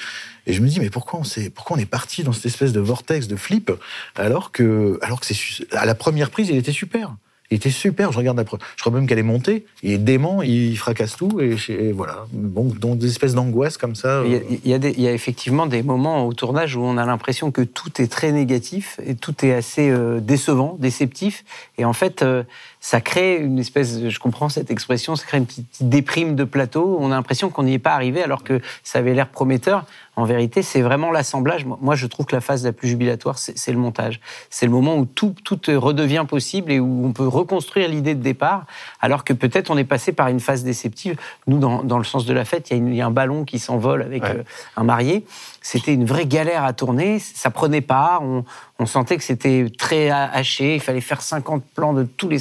et 0.47 0.53
je 0.53 0.61
me 0.61 0.67
dis 0.67 0.79
mais 0.79 0.89
pourquoi 0.89 1.19
on 1.19 1.23
s'est, 1.23 1.49
pourquoi 1.49 1.77
on 1.77 1.79
est 1.79 1.85
parti 1.85 2.23
dans 2.23 2.33
cette 2.33 2.45
espèce 2.47 2.73
de 2.73 2.79
vortex 2.79 3.27
de 3.27 3.35
flip 3.35 3.71
alors 4.15 4.51
que, 4.51 4.99
alors 5.01 5.19
que 5.19 5.25
c'est 5.27 5.35
à 5.75 5.85
la 5.85 5.95
première 5.95 6.29
prise, 6.29 6.49
il 6.49 6.57
était 6.57 6.71
super. 6.71 7.11
Il 7.51 7.57
était 7.57 7.69
super. 7.69 8.11
Je 8.13 8.17
regarde 8.17 8.37
la 8.37 8.45
pre- 8.45 8.59
je 8.77 8.81
crois 8.81 8.93
même 8.93 9.05
qu'elle 9.07 9.19
est 9.19 9.23
montée. 9.23 9.65
Il 9.83 9.91
est 9.91 9.97
dément, 9.97 10.41
il 10.41 10.77
fracasse 10.77 11.17
tout 11.17 11.39
et, 11.41 11.57
et 11.69 11.91
voilà. 11.91 12.25
Bon, 12.31 12.63
donc 12.79 12.97
des 12.97 13.07
espèces 13.07 13.33
d'angoisse 13.35 13.77
comme 13.77 13.93
ça. 13.95 14.23
Il 14.25 14.31
y, 14.31 14.35
a, 14.35 14.37
euh, 14.39 14.41
il 14.63 14.71
y 14.71 14.73
a 14.73 14.79
des- 14.79 14.91
il 14.91 15.01
y 15.01 15.07
a 15.07 15.11
effectivement 15.13 15.65
des 15.67 15.83
moments 15.83 16.25
au 16.25 16.33
tournage 16.33 16.75
où 16.77 16.81
on 16.81 16.97
a 16.97 17.05
l'impression 17.05 17.51
que 17.51 17.61
tout 17.61 18.01
est 18.01 18.07
très 18.11 18.31
négatif 18.31 18.99
et 19.05 19.15
tout 19.15 19.45
est 19.45 19.53
assez 19.53 19.89
euh, 19.89 20.19
décevant, 20.21 20.77
déceptif. 20.79 21.43
Et 21.77 21.83
en 21.85 21.93
fait, 21.93 22.21
euh, 22.21 22.43
ça 22.83 22.99
crée 22.99 23.37
une 23.37 23.59
espèce, 23.59 24.09
je 24.09 24.19
comprends 24.19 24.49
cette 24.49 24.71
expression, 24.71 25.15
ça 25.15 25.23
crée 25.25 25.37
une 25.37 25.45
petite, 25.45 25.67
déprime 25.81 26.35
de 26.35 26.43
plateau. 26.43 26.97
On 26.99 27.11
a 27.11 27.15
l'impression 27.15 27.49
qu'on 27.49 27.61
n'y 27.63 27.75
est 27.75 27.79
pas 27.79 27.93
arrivé 27.93 28.23
alors 28.23 28.43
que 28.43 28.59
ça 28.83 28.97
avait 28.99 29.13
l'air 29.13 29.27
prometteur. 29.29 29.85
En 30.15 30.25
vérité, 30.25 30.61
c'est 30.63 30.81
vraiment 30.81 31.11
l'assemblage. 31.11 31.65
Moi- 31.65 31.95
je 31.95 32.05
trouve 32.07 32.25
que 32.25 32.35
la 32.35 32.41
phase 32.41 32.65
la 32.65 32.73
plus 32.73 32.89
jubilatoire, 32.89 33.37
c'est 33.37 33.71
le 33.71 33.77
montage. 33.77 34.19
C'est 34.49 34.65
le 34.65 34.71
moment 34.71 34.97
où 34.97 35.05
tout, 35.05 35.33
tout 35.43 35.59
redevient 35.67 36.25
possible 36.27 36.71
et 36.71 36.79
où 36.79 37.05
on 37.05 37.13
peut 37.13 37.27
reconstruire 37.27 37.87
l'idée 37.87 38.15
de 38.15 38.21
départ, 38.21 38.65
alors 38.99 39.23
que 39.23 39.31
peut-être 39.33 39.69
on 39.69 39.77
est 39.77 39.83
passé 39.85 40.11
par 40.11 40.27
une 40.27 40.39
phase 40.39 40.63
déceptive. 40.63 41.17
Nous, 41.47 41.59
dans, 41.59 41.83
dans 41.83 41.97
le 41.99 42.03
sens 42.03 42.25
de 42.25 42.33
la 42.33 42.45
fête, 42.45 42.71
il 42.71 42.89
y 42.89 42.91
a, 42.91 42.95
y 42.95 43.01
un 43.01 43.11
ballon 43.11 43.45
qui 43.45 43.59
s'envole 43.59 44.01
avec 44.01 44.23
Ouais. 44.23 44.37
euh, 44.37 44.43
un 44.75 44.83
marié. 44.83 45.23
C'était 45.61 45.93
une 45.93 46.05
vraie 46.05 46.25
galère 46.25 46.63
à 46.63 46.73
tourner. 46.73 47.19
Ça 47.19 47.51
prenait 47.51 47.81
pas. 47.81 48.19
On, 48.21 48.43
on 48.81 48.87
sentait 48.87 49.15
que 49.17 49.23
c'était 49.23 49.67
très 49.77 50.09
haché, 50.09 50.75
il 50.75 50.81
fallait 50.81 51.01
faire 51.01 51.21
50 51.21 51.63
plans 51.75 51.93
de 51.93 52.03
tous 52.03 52.27
les. 52.27 52.39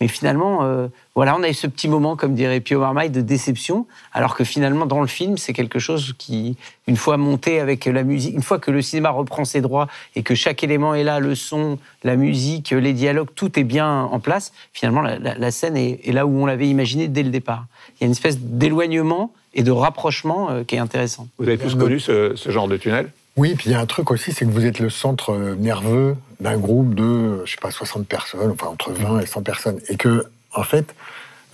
Mais 0.00 0.06
finalement, 0.06 0.62
euh, 0.64 0.88
voilà, 1.14 1.34
on 1.34 1.42
a 1.42 1.48
eu 1.48 1.54
ce 1.54 1.66
petit 1.66 1.88
moment, 1.88 2.14
comme 2.14 2.34
dirait 2.34 2.60
Pio 2.60 2.78
Marmaille, 2.78 3.08
de 3.08 3.22
déception, 3.22 3.86
alors 4.12 4.36
que 4.36 4.44
finalement, 4.44 4.84
dans 4.84 5.00
le 5.00 5.06
film, 5.06 5.38
c'est 5.38 5.54
quelque 5.54 5.78
chose 5.78 6.14
qui, 6.18 6.58
une 6.86 6.96
fois 6.96 7.16
monté 7.16 7.58
avec 7.58 7.86
la 7.86 8.02
musique, 8.02 8.34
une 8.34 8.42
fois 8.42 8.58
que 8.58 8.70
le 8.70 8.82
cinéma 8.82 9.08
reprend 9.08 9.46
ses 9.46 9.62
droits 9.62 9.88
et 10.14 10.22
que 10.22 10.34
chaque 10.34 10.62
élément 10.62 10.94
est 10.94 11.04
là, 11.04 11.20
le 11.20 11.34
son, 11.34 11.78
la 12.04 12.16
musique, 12.16 12.70
les 12.70 12.92
dialogues, 12.92 13.30
tout 13.34 13.58
est 13.58 13.64
bien 13.64 14.02
en 14.02 14.20
place, 14.20 14.52
finalement, 14.74 15.00
la, 15.00 15.50
scène 15.50 15.76
est, 15.76 16.12
là 16.12 16.26
où 16.26 16.38
on 16.38 16.44
l'avait 16.44 16.68
imaginé 16.68 17.08
dès 17.08 17.22
le 17.22 17.30
départ. 17.30 17.64
Il 17.94 18.02
y 18.02 18.04
a 18.04 18.06
une 18.06 18.12
espèce 18.12 18.38
d'éloignement 18.38 19.32
et 19.54 19.62
de 19.62 19.70
rapprochement 19.70 20.50
euh, 20.50 20.64
qui 20.64 20.76
est 20.76 20.78
intéressant. 20.78 21.28
Vous 21.38 21.48
avez 21.48 21.58
tous 21.58 21.74
connu 21.74 22.00
ce 22.00 22.34
genre 22.46 22.68
de 22.68 22.76
tunnel? 22.76 23.10
Oui, 23.38 23.54
puis 23.54 23.70
il 23.70 23.72
y 23.72 23.76
a 23.76 23.80
un 23.80 23.86
truc 23.86 24.10
aussi, 24.10 24.32
c'est 24.32 24.44
que 24.44 24.50
vous 24.50 24.66
êtes 24.66 24.80
le 24.80 24.90
centre 24.90 25.30
euh, 25.30 25.54
nerveux 25.54 26.16
d'un 26.40 26.58
groupe 26.58 26.96
de, 26.96 27.44
je 27.44 27.52
sais 27.52 27.60
pas, 27.62 27.70
60 27.70 28.04
personnes, 28.04 28.50
enfin 28.50 28.66
entre 28.66 28.90
20 28.90 29.20
et 29.20 29.26
100 29.26 29.42
personnes. 29.42 29.80
Et 29.88 29.96
que, 29.96 30.26
en 30.52 30.64
fait, 30.64 30.92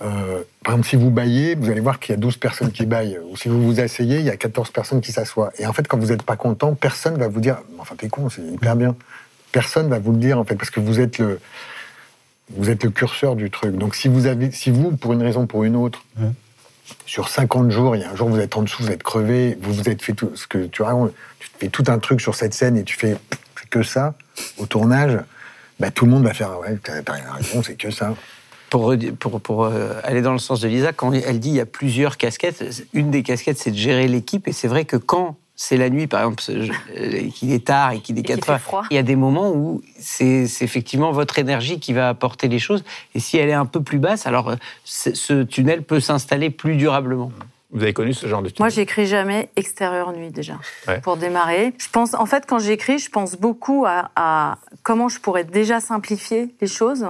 euh, 0.01 0.41
par 0.63 0.73
exemple, 0.73 0.87
si 0.87 0.95
vous 0.95 1.11
baillez, 1.11 1.53
vous 1.53 1.69
allez 1.69 1.81
voir 1.81 1.99
qu'il 1.99 2.15
y 2.15 2.17
a 2.17 2.19
12 2.19 2.37
personnes 2.37 2.71
qui 2.71 2.87
baillent. 2.87 3.19
Ou 3.29 3.37
si 3.37 3.49
vous 3.49 3.61
vous 3.61 3.79
asseyez, 3.79 4.17
il 4.17 4.25
y 4.25 4.31
a 4.31 4.35
14 4.35 4.71
personnes 4.71 4.99
qui 4.99 5.11
s'assoient. 5.11 5.51
Et 5.59 5.67
en 5.67 5.73
fait, 5.73 5.87
quand 5.87 5.99
vous 5.99 6.07
n'êtes 6.07 6.23
pas 6.23 6.35
content, 6.35 6.73
personne 6.73 7.19
va 7.19 7.27
vous 7.27 7.39
dire 7.39 7.57
Enfin, 7.77 7.93
t'es 7.95 8.09
con, 8.09 8.29
c'est 8.29 8.41
hyper 8.41 8.75
bien. 8.75 8.95
Personne 9.51 9.87
va 9.87 9.99
vous 9.99 10.11
le 10.11 10.17
dire, 10.17 10.39
en 10.39 10.43
fait, 10.43 10.55
parce 10.55 10.71
que 10.71 10.79
vous 10.79 10.99
êtes 10.99 11.19
le, 11.19 11.39
vous 12.49 12.71
êtes 12.71 12.83
le 12.83 12.89
curseur 12.89 13.35
du 13.35 13.51
truc. 13.51 13.75
Donc, 13.75 13.93
si 13.93 14.07
vous, 14.07 14.25
avez, 14.25 14.49
si 14.49 14.71
vous 14.71 14.89
pour 14.97 15.13
une 15.13 15.21
raison 15.21 15.43
ou 15.43 15.45
pour 15.45 15.63
une 15.63 15.75
autre, 15.75 16.03
sur 17.05 17.29
50 17.29 17.71
jours, 17.71 17.95
il 17.95 18.01
y 18.01 18.05
a 18.05 18.11
un 18.11 18.15
jour, 18.15 18.29
vous 18.29 18.39
êtes 18.39 18.55
en 18.55 18.63
dessous, 18.63 18.83
vous 18.83 18.91
êtes 18.91 19.03
crevé, 19.03 19.57
vous 19.61 19.73
vous 19.73 19.89
êtes 19.89 20.01
fait 20.01 20.13
tout 20.13 20.35
ce 20.35 20.47
que 20.47 20.65
tu 20.67 20.81
racontes, 20.81 21.13
fais 21.59 21.69
tout 21.69 21.83
un 21.87 21.99
truc 21.99 22.21
sur 22.21 22.35
cette 22.35 22.53
scène 22.53 22.77
et 22.77 22.83
tu 22.83 22.95
fais 22.95 23.17
que 23.69 23.83
ça 23.83 24.13
au 24.57 24.65
tournage, 24.65 25.19
bah, 25.79 25.91
tout 25.91 26.05
le 26.05 26.11
monde 26.11 26.23
va 26.23 26.33
faire 26.33 26.59
ouais, 26.59 26.77
t'as 26.83 27.01
rien 27.11 27.31
raison, 27.31 27.63
c'est 27.63 27.75
que 27.75 27.91
ça. 27.91 28.13
Pour, 28.69 28.93
pour, 29.19 29.41
pour 29.41 29.65
euh, 29.65 29.93
aller 30.03 30.21
dans 30.21 30.33
le 30.33 30.39
sens 30.39 30.59
de 30.61 30.67
Lisa, 30.67 30.91
quand 30.91 31.13
elle 31.13 31.39
dit 31.39 31.49
il 31.49 31.55
y 31.55 31.59
a 31.59 31.65
plusieurs 31.65 32.17
casquettes, 32.17 32.85
une 32.93 33.11
des 33.11 33.23
casquettes 33.23 33.57
c'est 33.57 33.71
de 33.71 33.77
gérer 33.77 34.07
l'équipe 34.07 34.47
et 34.47 34.51
c'est 34.51 34.67
vrai 34.67 34.85
que 34.85 34.97
quand 34.97 35.37
c'est 35.55 35.77
la 35.77 35.89
nuit, 35.89 36.07
par 36.07 36.21
exemple, 36.21 36.43
euh, 36.49 37.29
qu'il 37.29 37.53
est 37.53 37.65
tard 37.65 37.93
et 37.93 37.99
qu'il 37.99 38.19
est 38.19 38.23
quatre 38.23 38.59
fois. 38.59 38.83
Il 38.91 38.95
y 38.95 38.99
a 38.99 39.03
des 39.03 39.15
moments 39.15 39.51
où 39.51 39.81
c'est 39.97 40.43
effectivement 40.61 41.11
votre 41.11 41.39
énergie 41.39 41.79
qui 41.79 41.93
va 41.93 42.09
apporter 42.09 42.47
les 42.47 42.59
choses. 42.59 42.83
Et 43.13 43.19
si 43.19 43.37
elle 43.37 43.49
est 43.49 43.53
un 43.53 43.65
peu 43.65 43.81
plus 43.81 43.99
basse, 43.99 44.27
alors 44.27 44.49
euh, 44.49 44.55
ce 44.83 45.43
tunnel 45.43 45.83
peut 45.83 46.01
s'installer 46.01 46.49
plus 46.49 46.75
durablement. 46.75 47.31
Vous 47.71 47.83
avez 47.83 47.93
connu 47.93 48.13
ce 48.13 48.27
genre 48.27 48.41
de 48.41 48.49
tunnel? 48.49 48.59
Moi, 48.59 48.69
j'écris 48.69 49.05
jamais 49.05 49.49
extérieur 49.55 50.11
nuit 50.13 50.29
déjà. 50.29 50.55
Pour 51.03 51.17
démarrer, 51.17 51.73
je 51.77 51.89
pense, 51.89 52.13
en 52.13 52.25
fait, 52.25 52.45
quand 52.47 52.59
j'écris, 52.59 52.99
je 52.99 53.09
pense 53.09 53.35
beaucoup 53.35 53.85
à, 53.85 54.57
comment 54.83 55.09
je 55.09 55.19
pourrais 55.19 55.43
déjà 55.43 55.79
simplifier 55.79 56.53
les 56.61 56.67
choses 56.67 57.07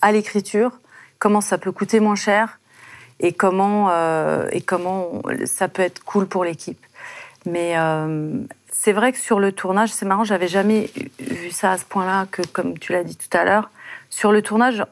à 0.00 0.12
l'écriture, 0.12 0.72
comment 1.18 1.40
ça 1.40 1.58
peut 1.58 1.72
coûter 1.72 2.00
moins 2.00 2.16
cher 2.16 2.58
et 3.20 3.32
comment 3.32 3.88
euh, 3.90 4.48
et 4.50 4.62
comment 4.62 5.22
ça 5.44 5.68
peut 5.68 5.82
être 5.82 6.02
cool 6.04 6.26
pour 6.26 6.44
l'équipe. 6.44 6.84
Mais 7.46 7.76
euh, 7.76 8.42
c'est 8.70 8.92
vrai 8.92 9.12
que 9.12 9.18
sur 9.18 9.40
le 9.40 9.52
tournage, 9.52 9.90
c'est 9.92 10.06
marrant, 10.06 10.24
j'avais 10.24 10.48
jamais 10.48 10.90
vu 11.18 11.50
ça 11.50 11.72
à 11.72 11.78
ce 11.78 11.84
point-là, 11.84 12.26
que 12.30 12.42
comme 12.42 12.78
tu 12.78 12.92
l'as 12.92 13.04
dit 13.04 13.16
tout 13.16 13.36
à 13.36 13.44
l'heure. 13.44 13.70
Sur 14.10 14.32
le 14.32 14.42
tournage, 14.42 14.84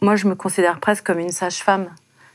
moi, 0.00 0.16
je 0.16 0.28
me 0.28 0.34
considère 0.34 0.78
presque 0.78 1.04
comme 1.04 1.18
une 1.18 1.32
sage-femme. 1.32 1.88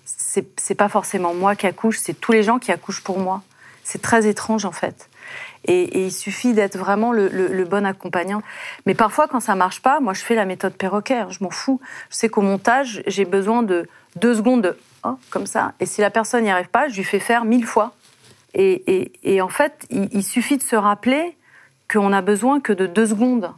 C'est 0.06 0.76
pas 0.76 0.90
forcément 0.90 1.34
moi 1.34 1.56
qui 1.56 1.66
accouche, 1.66 1.98
c'est 2.00 2.14
tous 2.14 2.34
les 2.34 2.44
gens 2.44 2.60
qui 2.60 2.72
accouchent 2.72 3.04
pour 3.04 3.20
moi. 3.20 3.42
C'est 3.84 4.02
très 4.02 4.28
étrange, 4.28 4.66
en 4.66 4.72
fait. 4.72 5.10
Et, 5.66 6.06
il 6.06 6.12
suffit 6.12 6.54
d'être 6.54 6.78
vraiment 6.78 7.14
le, 7.14 7.64
bon 7.64 7.86
accompagnant. 7.86 8.42
Mais 8.86 8.96
parfois, 8.96 9.28
quand 9.28 9.40
ça 9.40 9.56
marche 9.56 9.82
pas, 9.82 10.02
moi, 10.02 10.14
je 10.14 10.22
fais 10.22 10.36
la 10.36 10.46
méthode 10.46 10.74
perroquet. 10.74 11.20
Hein, 11.20 11.28
je 11.30 11.42
m'en 11.42 11.50
fous. 11.50 11.80
Je 12.10 12.18
sais 12.18 12.30
qu'au 12.30 12.42
montage, 12.42 13.02
j'ai 13.08 13.24
besoin 13.24 13.64
de 13.64 13.88
deux 14.18 14.36
secondes 14.36 14.62
de 14.62 14.78
oh, 15.06 15.18
comme 15.30 15.48
ça. 15.48 15.74
Et 15.80 15.86
si 15.86 16.02
la 16.02 16.10
personne 16.10 16.44
n'y 16.44 16.52
arrive 16.52 16.70
pas, 16.70 16.90
je 16.90 16.96
lui 16.96 17.06
fais 17.06 17.20
faire 17.20 17.46
mille 17.46 17.66
fois. 17.66 17.94
Et, 18.56 19.42
en 19.42 19.50
fait, 19.50 19.74
il, 19.90 20.24
suffit 20.24 20.58
de 20.58 20.64
se 20.64 20.76
rappeler 20.76 21.36
qu'on 21.92 22.10
n'a 22.10 22.22
besoin 22.22 22.60
que 22.60 22.74
de 22.74 22.86
deux 22.86 23.08
secondes 23.08 23.50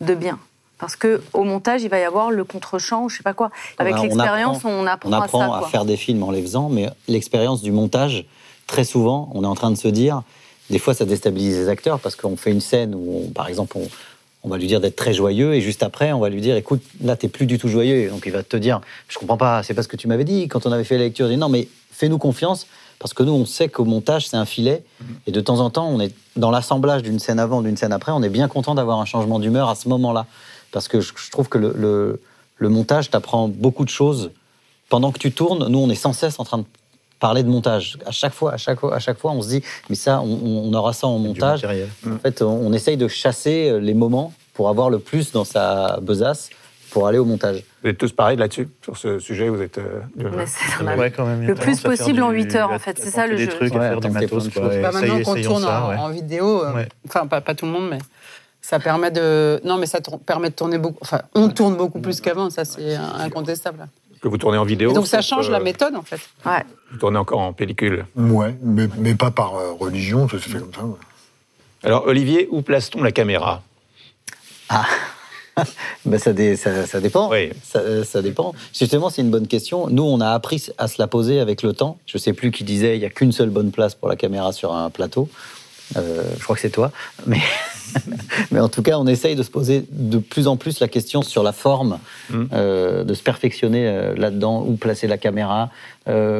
de 0.00 0.14
bien. 0.14 0.38
Parce 0.78 0.96
que 0.96 1.22
au 1.32 1.44
montage, 1.44 1.82
il 1.82 1.88
va 1.88 1.98
y 1.98 2.04
avoir 2.04 2.30
le 2.30 2.44
contre-champ, 2.44 3.08
je 3.08 3.16
sais 3.16 3.22
pas 3.22 3.32
quoi. 3.32 3.50
Avec 3.78 3.98
l'expérience, 4.00 4.64
on 4.64 4.86
apprend, 4.86 5.10
on 5.10 5.12
apprend 5.12 5.52
à, 5.52 5.62
faire 5.62 5.84
des 5.84 5.96
films 5.96 6.22
en 6.22 6.30
les 6.30 6.42
faisant, 6.42 6.68
mais 6.68 6.88
l'expérience 7.08 7.62
du 7.62 7.72
montage, 7.72 8.26
très 8.66 8.84
souvent, 8.84 9.30
on 9.34 9.44
est 9.44 9.46
en 9.46 9.54
train 9.54 9.70
de 9.70 9.76
se 9.76 9.88
dire, 9.88 10.22
des 10.70 10.78
fois, 10.78 10.94
ça 10.94 11.04
déstabilise 11.04 11.56
les 11.56 11.68
acteurs 11.68 12.00
parce 12.00 12.16
qu'on 12.16 12.36
fait 12.36 12.50
une 12.50 12.60
scène 12.60 12.94
où, 12.94 13.30
par 13.34 13.48
exemple, 13.48 13.76
on, 14.42 14.48
va 14.48 14.58
lui 14.58 14.66
dire 14.66 14.80
d'être 14.80 14.96
très 14.96 15.14
joyeux 15.14 15.54
et 15.54 15.60
juste 15.60 15.82
après, 15.82 16.12
on 16.12 16.20
va 16.20 16.28
lui 16.28 16.40
dire, 16.40 16.56
écoute, 16.56 16.82
là, 17.02 17.16
t'es 17.16 17.28
plus 17.28 17.46
du 17.46 17.58
tout 17.58 17.68
joyeux. 17.68 18.10
donc, 18.10 18.24
il 18.26 18.32
va 18.32 18.42
te 18.42 18.56
dire, 18.56 18.80
je 19.08 19.18
comprends 19.18 19.36
pas, 19.36 19.62
c'est 19.62 19.74
pas 19.74 19.82
ce 19.82 19.88
que 19.88 19.96
tu 19.96 20.06
m'avais 20.06 20.24
dit 20.24 20.48
quand 20.48 20.66
on 20.66 20.72
avait 20.72 20.84
fait 20.84 20.98
la 20.98 21.04
lecture. 21.04 21.26
Il 21.26 21.30
dit, 21.30 21.36
non, 21.36 21.48
mais 21.48 21.68
fais-nous 21.92 22.18
confiance 22.18 22.66
parce 23.04 23.12
que 23.12 23.22
nous, 23.22 23.34
on 23.34 23.44
sait 23.44 23.68
qu'au 23.68 23.84
montage, 23.84 24.28
c'est 24.28 24.38
un 24.38 24.46
filet. 24.46 24.82
Et 25.26 25.30
de 25.30 25.38
temps 25.42 25.60
en 25.60 25.68
temps, 25.68 25.86
on 25.86 26.00
est 26.00 26.14
dans 26.36 26.50
l'assemblage 26.50 27.02
d'une 27.02 27.18
scène 27.18 27.38
avant, 27.38 27.60
d'une 27.60 27.76
scène 27.76 27.92
après, 27.92 28.12
on 28.12 28.22
est 28.22 28.30
bien 28.30 28.48
content 28.48 28.74
d'avoir 28.74 28.98
un 28.98 29.04
changement 29.04 29.38
d'humeur 29.38 29.68
à 29.68 29.74
ce 29.74 29.90
moment-là. 29.90 30.24
Parce 30.72 30.88
que 30.88 31.02
je, 31.02 31.12
trouve 31.30 31.50
que 31.50 31.58
le, 31.58 32.22
le, 32.56 32.68
montage 32.70 33.10
t'apprend 33.10 33.46
beaucoup 33.46 33.84
de 33.84 33.90
choses. 33.90 34.30
Pendant 34.88 35.12
que 35.12 35.18
tu 35.18 35.32
tournes, 35.32 35.68
nous, 35.68 35.80
on 35.80 35.90
est 35.90 35.94
sans 35.94 36.14
cesse 36.14 36.40
en 36.40 36.44
train 36.44 36.56
de 36.56 36.64
parler 37.20 37.42
de 37.42 37.50
montage. 37.50 37.98
À 38.06 38.10
chaque 38.10 38.32
fois, 38.32 38.54
à 38.54 38.56
chaque 38.56 38.80
fois, 38.80 38.94
à 38.94 39.00
chaque 39.00 39.18
fois, 39.18 39.32
on 39.32 39.42
se 39.42 39.48
dit, 39.48 39.62
mais 39.90 39.96
ça, 39.96 40.22
on, 40.22 40.72
aura 40.72 40.94
ça 40.94 41.06
en 41.06 41.18
montage. 41.18 41.62
En 42.06 42.18
fait, 42.22 42.40
on, 42.40 42.72
essaye 42.72 42.96
de 42.96 43.06
chasser 43.06 43.80
les 43.80 43.92
moments 43.92 44.32
pour 44.54 44.70
avoir 44.70 44.88
le 44.88 44.98
plus 44.98 45.30
dans 45.30 45.44
sa 45.44 45.98
besace 46.00 46.48
pour 46.94 47.08
aller 47.08 47.18
au 47.18 47.24
montage. 47.24 47.64
Vous 47.82 47.90
êtes 47.90 47.98
tous 47.98 48.12
pareils 48.12 48.36
là-dessus 48.36 48.68
Sur 48.80 48.96
ce 48.96 49.18
sujet, 49.18 49.48
vous 49.48 49.60
êtes. 49.60 49.78
Euh, 49.78 50.00
le 50.16 51.54
plus 51.54 51.80
possible 51.80 52.22
en 52.22 52.30
8 52.30 52.54
heures, 52.54 52.70
en 52.70 52.78
fait. 52.78 52.96
C'est 53.00 53.10
ça 53.10 53.26
le 53.26 53.36
jeu. 53.36 53.48
Trucs, 53.48 53.72
faire 53.72 53.98
du 53.98 54.10
matos, 54.10 54.48
bah, 54.54 54.92
maintenant 54.92 55.20
qu'on 55.22 55.42
tourne 55.42 55.64
en, 55.64 56.08
vidéo, 56.10 56.64
euh, 56.64 56.84
enfin, 57.08 57.26
pas, 57.26 57.40
tout 57.54 57.66
le 57.66 57.72
monde, 57.72 57.88
mais 57.90 57.98
ça 58.62 58.78
permet 58.78 59.10
de. 59.10 59.60
Non, 59.64 59.76
mais 59.76 59.86
ça 59.86 59.98
permet 60.24 60.50
de 60.50 60.54
tourner 60.54 60.78
beaucoup. 60.78 60.98
Enfin, 61.02 61.22
on 61.34 61.48
tourne 61.48 61.76
beaucoup 61.76 61.98
plus 61.98 62.20
qu'avant, 62.20 62.48
ça, 62.48 62.64
c'est 62.64 62.94
incontestable. 62.94 63.88
Que 64.22 64.28
vous 64.28 64.38
tournez 64.38 64.56
en 64.56 64.64
vidéo. 64.64 64.92
donc 64.92 65.08
ça 65.08 65.20
change 65.20 65.50
la 65.50 65.58
méthode, 65.58 65.96
en 65.96 66.02
fait. 66.02 66.20
Ouais. 66.46 66.62
Vous 66.92 66.98
tournez 66.98 67.18
encore 67.18 67.40
en 67.40 67.52
pellicule. 67.52 68.06
Ouais, 68.14 68.54
mais, 68.62 68.88
mais 68.98 69.16
pas 69.16 69.32
par 69.32 69.56
euh, 69.56 69.72
religion, 69.72 70.28
ça 70.28 70.38
se 70.38 70.48
fait 70.48 70.60
comme 70.60 70.72
ça. 70.72 70.80
Alors, 71.82 72.06
Olivier, 72.06 72.48
où 72.52 72.62
place-t-on 72.62 73.02
la 73.02 73.10
caméra? 73.10 73.62
Ah 74.68 74.86
ben 76.04 76.18
ça, 76.18 76.32
ça, 76.86 77.00
dépend. 77.00 77.30
Ça, 78.04 78.22
dépend. 78.22 78.54
Justement, 78.76 79.10
c'est 79.10 79.22
une 79.22 79.30
bonne 79.30 79.46
question. 79.46 79.88
Nous, 79.88 80.02
on 80.02 80.20
a 80.20 80.30
appris 80.30 80.66
à 80.78 80.88
se 80.88 80.96
la 80.98 81.06
poser 81.06 81.40
avec 81.40 81.62
le 81.62 81.72
temps. 81.72 81.98
Je 82.06 82.18
ne 82.18 82.20
sais 82.20 82.32
plus 82.32 82.50
qui 82.50 82.64
disait 82.64 82.96
il 82.96 83.00
n'y 83.00 83.06
a 83.06 83.10
qu'une 83.10 83.32
seule 83.32 83.50
bonne 83.50 83.70
place 83.70 83.94
pour 83.94 84.08
la 84.08 84.16
caméra 84.16 84.52
sur 84.52 84.74
un 84.74 84.90
plateau. 84.90 85.28
Euh, 85.96 86.22
je 86.38 86.42
crois 86.42 86.56
que 86.56 86.62
c'est 86.62 86.70
toi. 86.70 86.90
Mais, 87.26 87.40
mais 88.50 88.58
en 88.58 88.68
tout 88.68 88.82
cas, 88.82 88.98
on 88.98 89.06
essaye 89.06 89.36
de 89.36 89.42
se 89.42 89.50
poser 89.50 89.84
de 89.88 90.18
plus 90.18 90.48
en 90.48 90.56
plus 90.56 90.80
la 90.80 90.88
question 90.88 91.22
sur 91.22 91.42
la 91.42 91.52
forme, 91.52 91.98
mm. 92.30 92.44
euh, 92.52 93.04
de 93.04 93.14
se 93.14 93.22
perfectionner 93.22 93.86
euh, 93.86 94.14
là-dedans, 94.16 94.64
où 94.66 94.74
placer 94.76 95.06
la 95.06 95.18
caméra, 95.18 95.70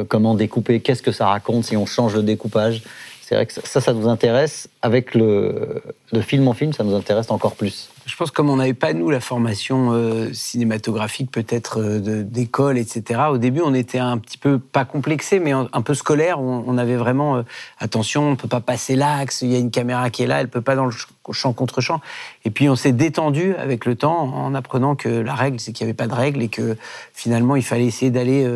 comment 0.09 0.35
découper, 0.35 0.81
qu'est-ce 0.81 1.01
que 1.01 1.11
ça 1.11 1.27
raconte 1.27 1.65
si 1.65 1.77
on 1.77 1.85
change 1.85 2.15
le 2.15 2.23
découpage. 2.23 2.83
C'est 3.21 3.35
vrai 3.35 3.45
que 3.45 3.53
ça, 3.53 3.81
ça 3.81 3.93
nous 3.93 4.07
intéresse. 4.07 4.67
Avec 4.81 5.15
le, 5.15 5.81
le 6.11 6.21
film 6.21 6.47
en 6.47 6.53
film, 6.53 6.73
ça 6.73 6.83
nous 6.83 6.93
intéresse 6.93 7.31
encore 7.31 7.55
plus. 7.55 7.89
Je 8.05 8.15
pense 8.15 8.29
que 8.29 8.35
comme 8.35 8.51
on 8.51 8.57
n'avait 8.57 8.75
pas, 8.75 8.93
nous, 8.93 9.09
la 9.09 9.19
formation 9.19 9.91
euh, 9.91 10.31
cinématographique 10.31 11.31
peut-être 11.31 11.81
euh, 11.81 12.23
d'école, 12.23 12.77
etc., 12.77 13.21
au 13.31 13.39
début, 13.39 13.61
on 13.61 13.73
était 13.73 13.97
un 13.97 14.19
petit 14.19 14.37
peu, 14.37 14.59
pas 14.59 14.85
complexé, 14.85 15.39
mais 15.39 15.51
un, 15.51 15.81
peu 15.81 15.95
scolaire. 15.95 16.39
On, 16.39 16.77
avait 16.77 16.97
vraiment, 16.97 17.37
euh, 17.37 17.41
attention, 17.79 18.27
on 18.27 18.31
ne 18.31 18.35
peut 18.35 18.47
pas 18.47 18.61
passer 18.61 18.95
l'axe, 18.95 19.41
il 19.41 19.51
y 19.51 19.55
a 19.55 19.59
une 19.59 19.71
caméra 19.71 20.11
qui 20.11 20.21
est 20.21 20.27
là, 20.27 20.37
elle 20.37 20.45
ne 20.45 20.51
peut 20.51 20.61
pas 20.61 20.75
dans 20.75 20.85
le 20.85 20.93
champ 21.31 21.53
contre 21.53 21.81
champ. 21.81 21.99
Et 22.43 22.51
puis 22.51 22.69
on 22.69 22.75
s'est 22.75 22.91
détendu 22.91 23.55
avec 23.55 23.85
le 23.85 23.95
temps 23.95 24.15
en 24.35 24.53
apprenant 24.53 24.95
que 24.95 25.09
la 25.09 25.33
règle, 25.33 25.59
c'est 25.59 25.71
qu'il 25.71 25.85
n'y 25.85 25.89
avait 25.89 25.97
pas 25.97 26.07
de 26.07 26.13
règle 26.13 26.43
et 26.43 26.49
que 26.49 26.77
finalement, 27.13 27.55
il 27.55 27.63
fallait 27.63 27.85
essayer 27.85 28.11
d'aller 28.11 28.47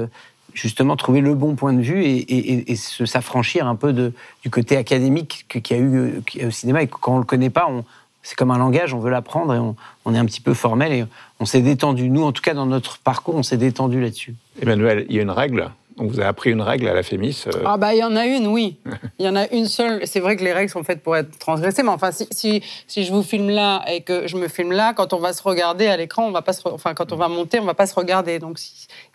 justement 0.54 0.96
trouver 0.96 1.22
le 1.22 1.34
bon 1.34 1.56
point 1.56 1.74
de 1.74 1.82
vue 1.82 2.04
et, 2.06 2.76
s'affranchir 2.76 3.68
un 3.68 3.76
peu 3.76 3.94
du 3.94 4.50
côté 4.52 4.78
académique 4.78 5.46
qu'il 5.50 5.76
y 5.76 5.80
a 5.80 5.82
eu 5.82 6.22
au 6.46 6.52
cinéma. 6.52 6.84
Et 6.84 6.88
quand 6.88 7.14
on 7.14 7.16
ne 7.16 7.22
le 7.22 7.26
connaît 7.26 7.50
pas, 7.50 7.68
on, 7.68 7.84
c'est 8.24 8.36
comme 8.36 8.52
un 8.52 8.58
langage, 8.58 8.94
on 8.94 9.00
veut 9.00 9.10
l'apprendre 9.10 9.54
et 9.54 9.60
on, 10.06 10.14
est 10.14 10.18
un 10.18 10.26
petit 10.26 10.42
peu 10.42 10.54
formel 10.54 10.92
et 10.92 11.06
on 11.40 11.46
s'est 11.46 11.62
détendu. 11.62 12.10
Nous, 12.10 12.24
en 12.24 12.32
tout 12.32 12.42
cas, 12.42 12.54
dans 12.54 12.66
notre 12.66 13.00
parcours, 13.00 13.36
on 13.36 13.44
s'est 13.44 13.58
détendu 13.58 14.02
là-dessus. 14.02 14.36
Emmanuel, 14.62 15.06
il 15.10 15.16
y 15.16 15.20
a 15.20 15.22
une 15.22 15.32
règle 15.32 15.72
donc 16.00 16.12
vous 16.12 16.20
avez 16.20 16.30
appris 16.30 16.52
une 16.52 16.62
règle 16.62 16.88
à 16.88 16.94
la 16.94 17.04
Fémis 17.04 17.44
euh 17.48 17.52
Ah 17.66 17.76
bah 17.76 17.94
il 17.94 18.00
y 18.00 18.04
en 18.06 18.16
a 18.16 18.26
une, 18.26 18.48
oui. 18.48 18.78
Il 19.20 19.26
y 19.26 19.30
en 19.30 19.36
a 19.36 19.50
une 19.50 19.66
seule. 19.66 20.08
C'est 20.08 20.22
vrai 20.22 20.38
que 20.38 20.44
les 20.46 20.54
règles 20.54 20.72
sont 20.72 20.84
faites 20.84 21.04
pour 21.04 21.18
être 21.18 21.38
transgressées, 21.40 21.84
mais 21.84 21.90
enfin 21.90 22.12
si, 22.12 22.64
si, 22.88 23.04
je 23.04 23.12
vous 23.12 23.22
filme 23.22 23.50
là 23.50 23.84
et 23.92 24.02
que 24.02 24.26
je 24.26 24.38
me 24.38 24.48
filme 24.48 24.72
là, 24.72 24.94
quand 24.94 25.12
on 25.12 25.20
va 25.20 25.34
se 25.34 25.44
regarder 25.44 25.88
à 25.88 25.98
l'écran, 25.98 26.26
on 26.26 26.32
va 26.32 26.42
pas 26.42 26.54
se, 26.54 26.62
enfin 26.66 26.94
quand 26.94 27.12
on 27.12 27.18
va 27.18 27.28
monter, 27.28 27.60
on 27.60 27.66
va 27.66 27.74
pas 27.74 27.86
se 27.86 27.96
regarder. 27.96 28.40
Donc 28.40 28.60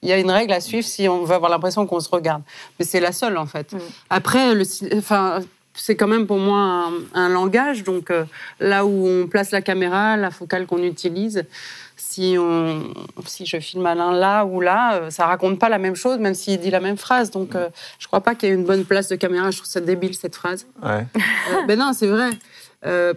il 0.03 0.11
y 0.11 0.13
a 0.13 0.19
une 0.19 0.31
règle 0.31 0.53
à 0.53 0.61
suivre 0.61 0.87
si 0.87 1.09
on 1.09 1.25
veut 1.25 1.35
avoir 1.35 1.51
l'impression 1.51 1.87
qu'on 1.87 2.01
se 2.01 2.11
regarde. 2.11 2.43
Mais 2.79 2.85
c'est 2.85 3.01
la 3.01 3.13
seule 3.13 3.39
en 3.39 3.47
fait. 3.47 3.73
Mm. 3.73 3.79
Après 4.11 4.55
le, 4.55 4.65
enfin 4.99 5.41
c'est 5.75 5.97
quand 5.97 6.07
même 6.09 6.27
pour 6.27 6.39
moi 6.39 6.59
un, 6.59 6.93
un 7.15 7.29
langage. 7.29 7.85
Donc 7.85 8.11
euh, 8.11 8.25
là 8.61 8.85
où 8.87 9.07
on 9.07 9.27
place 9.27 9.51
la 9.51 9.61
caméra, 9.61 10.17
la 10.17 10.31
focale 10.31 10.67
qu'on 10.67 10.83
utilise, 10.83 11.45
si, 11.97 12.37
on, 12.39 12.95
si 13.27 13.47
je 13.47 13.59
filme 13.59 13.87
Alain 13.87 14.13
là 14.13 14.45
ou 14.45 14.61
là, 14.61 14.95
euh, 14.95 15.11
ça 15.11 15.27
raconte 15.27 15.59
pas 15.59 15.69
la 15.69 15.79
même 15.79 15.97
chose, 15.97 16.19
même 16.19 16.35
s'il 16.35 16.61
dit 16.61 16.71
la 16.71 16.81
même 16.81 16.97
phrase. 16.97 17.31
Donc 17.31 17.55
euh, 17.55 17.69
je 17.99 18.07
crois 18.07 18.21
pas 18.21 18.35
qu'il 18.35 18.49
y 18.49 18.53
ait 18.53 18.55
une 18.55 18.65
bonne 18.65 18.85
place 18.85 19.09
de 19.09 19.17
caméra. 19.17 19.51
Je 19.51 19.59
trouve 19.59 19.71
ça 19.71 19.81
débile 19.81 20.15
cette 20.15 20.37
phrase. 20.37 20.67
Ouais. 20.83 21.07
Euh, 21.17 21.67
ben 21.67 21.79
non, 21.79 21.93
c'est 21.93 22.09
vrai. 22.09 22.31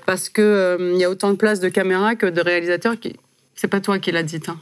Parce 0.05 0.29
que 0.29 0.41
euh, 0.41 0.93
il 0.93 0.99
y 1.01 1.03
a 1.03 1.09
autant 1.09 1.29
de 1.29 1.35
places 1.35 1.59
de 1.59 1.67
caméra 1.67 2.15
que 2.15 2.25
de 2.25 2.39
réalisateurs 2.39 2.97
qui. 2.97 3.17
C'est 3.53 3.67
pas 3.67 3.81
toi 3.81 3.99
qui 3.99 4.11
l'as 4.11 4.23
dit. 4.23 4.39
Hein. 4.47 4.57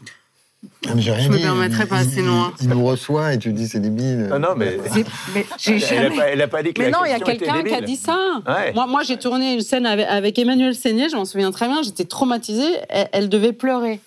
Ah, 0.88 0.92
mais 0.96 1.02
j'ai 1.02 1.12
rien 1.12 1.26
Je 1.26 1.30
me 1.32 1.38
dit. 1.38 1.44
permettrai 1.44 1.84
Il- 1.84 1.90
pas, 1.90 2.04
sinon, 2.04 2.42
hein. 2.44 2.54
Il, 2.60 2.64
il 2.66 2.70
nous 2.70 2.86
reçoit 2.86 3.34
et 3.34 3.40
tu 3.40 3.54
dis 3.54 3.68
c'est 3.68 3.80
débile. 3.80 4.28
Non, 4.30 4.40
non, 4.40 4.50
mais. 4.56 4.78
C'est- 4.92 5.06
Mais 5.34 5.46
j'ai 5.58 5.78
Elle 5.96 6.10
n'a 6.12 6.16
pas, 6.16 6.28
elle 6.30 6.42
a 6.42 6.48
pas 6.48 6.64
dit 6.64 6.74
que 6.74 6.82
Mais 6.82 6.90
la 6.90 6.98
non, 6.98 7.06
il 7.06 7.12
y 7.12 7.14
a 7.14 7.20
quelqu'un 7.20 7.64
qui 7.64 7.74
a 7.74 7.82
dit 7.82 7.96
ça. 7.96 8.18
Ouais. 8.48 8.74
Moi, 8.74 8.88
moi 8.88 9.04
j'ai 9.04 9.18
tourné 9.18 9.54
une 9.54 9.62
scène 9.62 9.86
avec, 9.86 10.08
avec 10.08 10.40
Emmanuel 10.40 10.74
Seigné, 10.76 11.08
je 11.10 11.16
m'en 11.16 11.26
souviens 11.26 11.52
très 11.52 11.68
bien, 11.68 11.82
j'étais 11.84 12.06
traumatisée, 12.06 12.78
elle, 12.90 13.10
elle 13.12 13.30
devait 13.30 13.54
pleurer. 13.54 14.00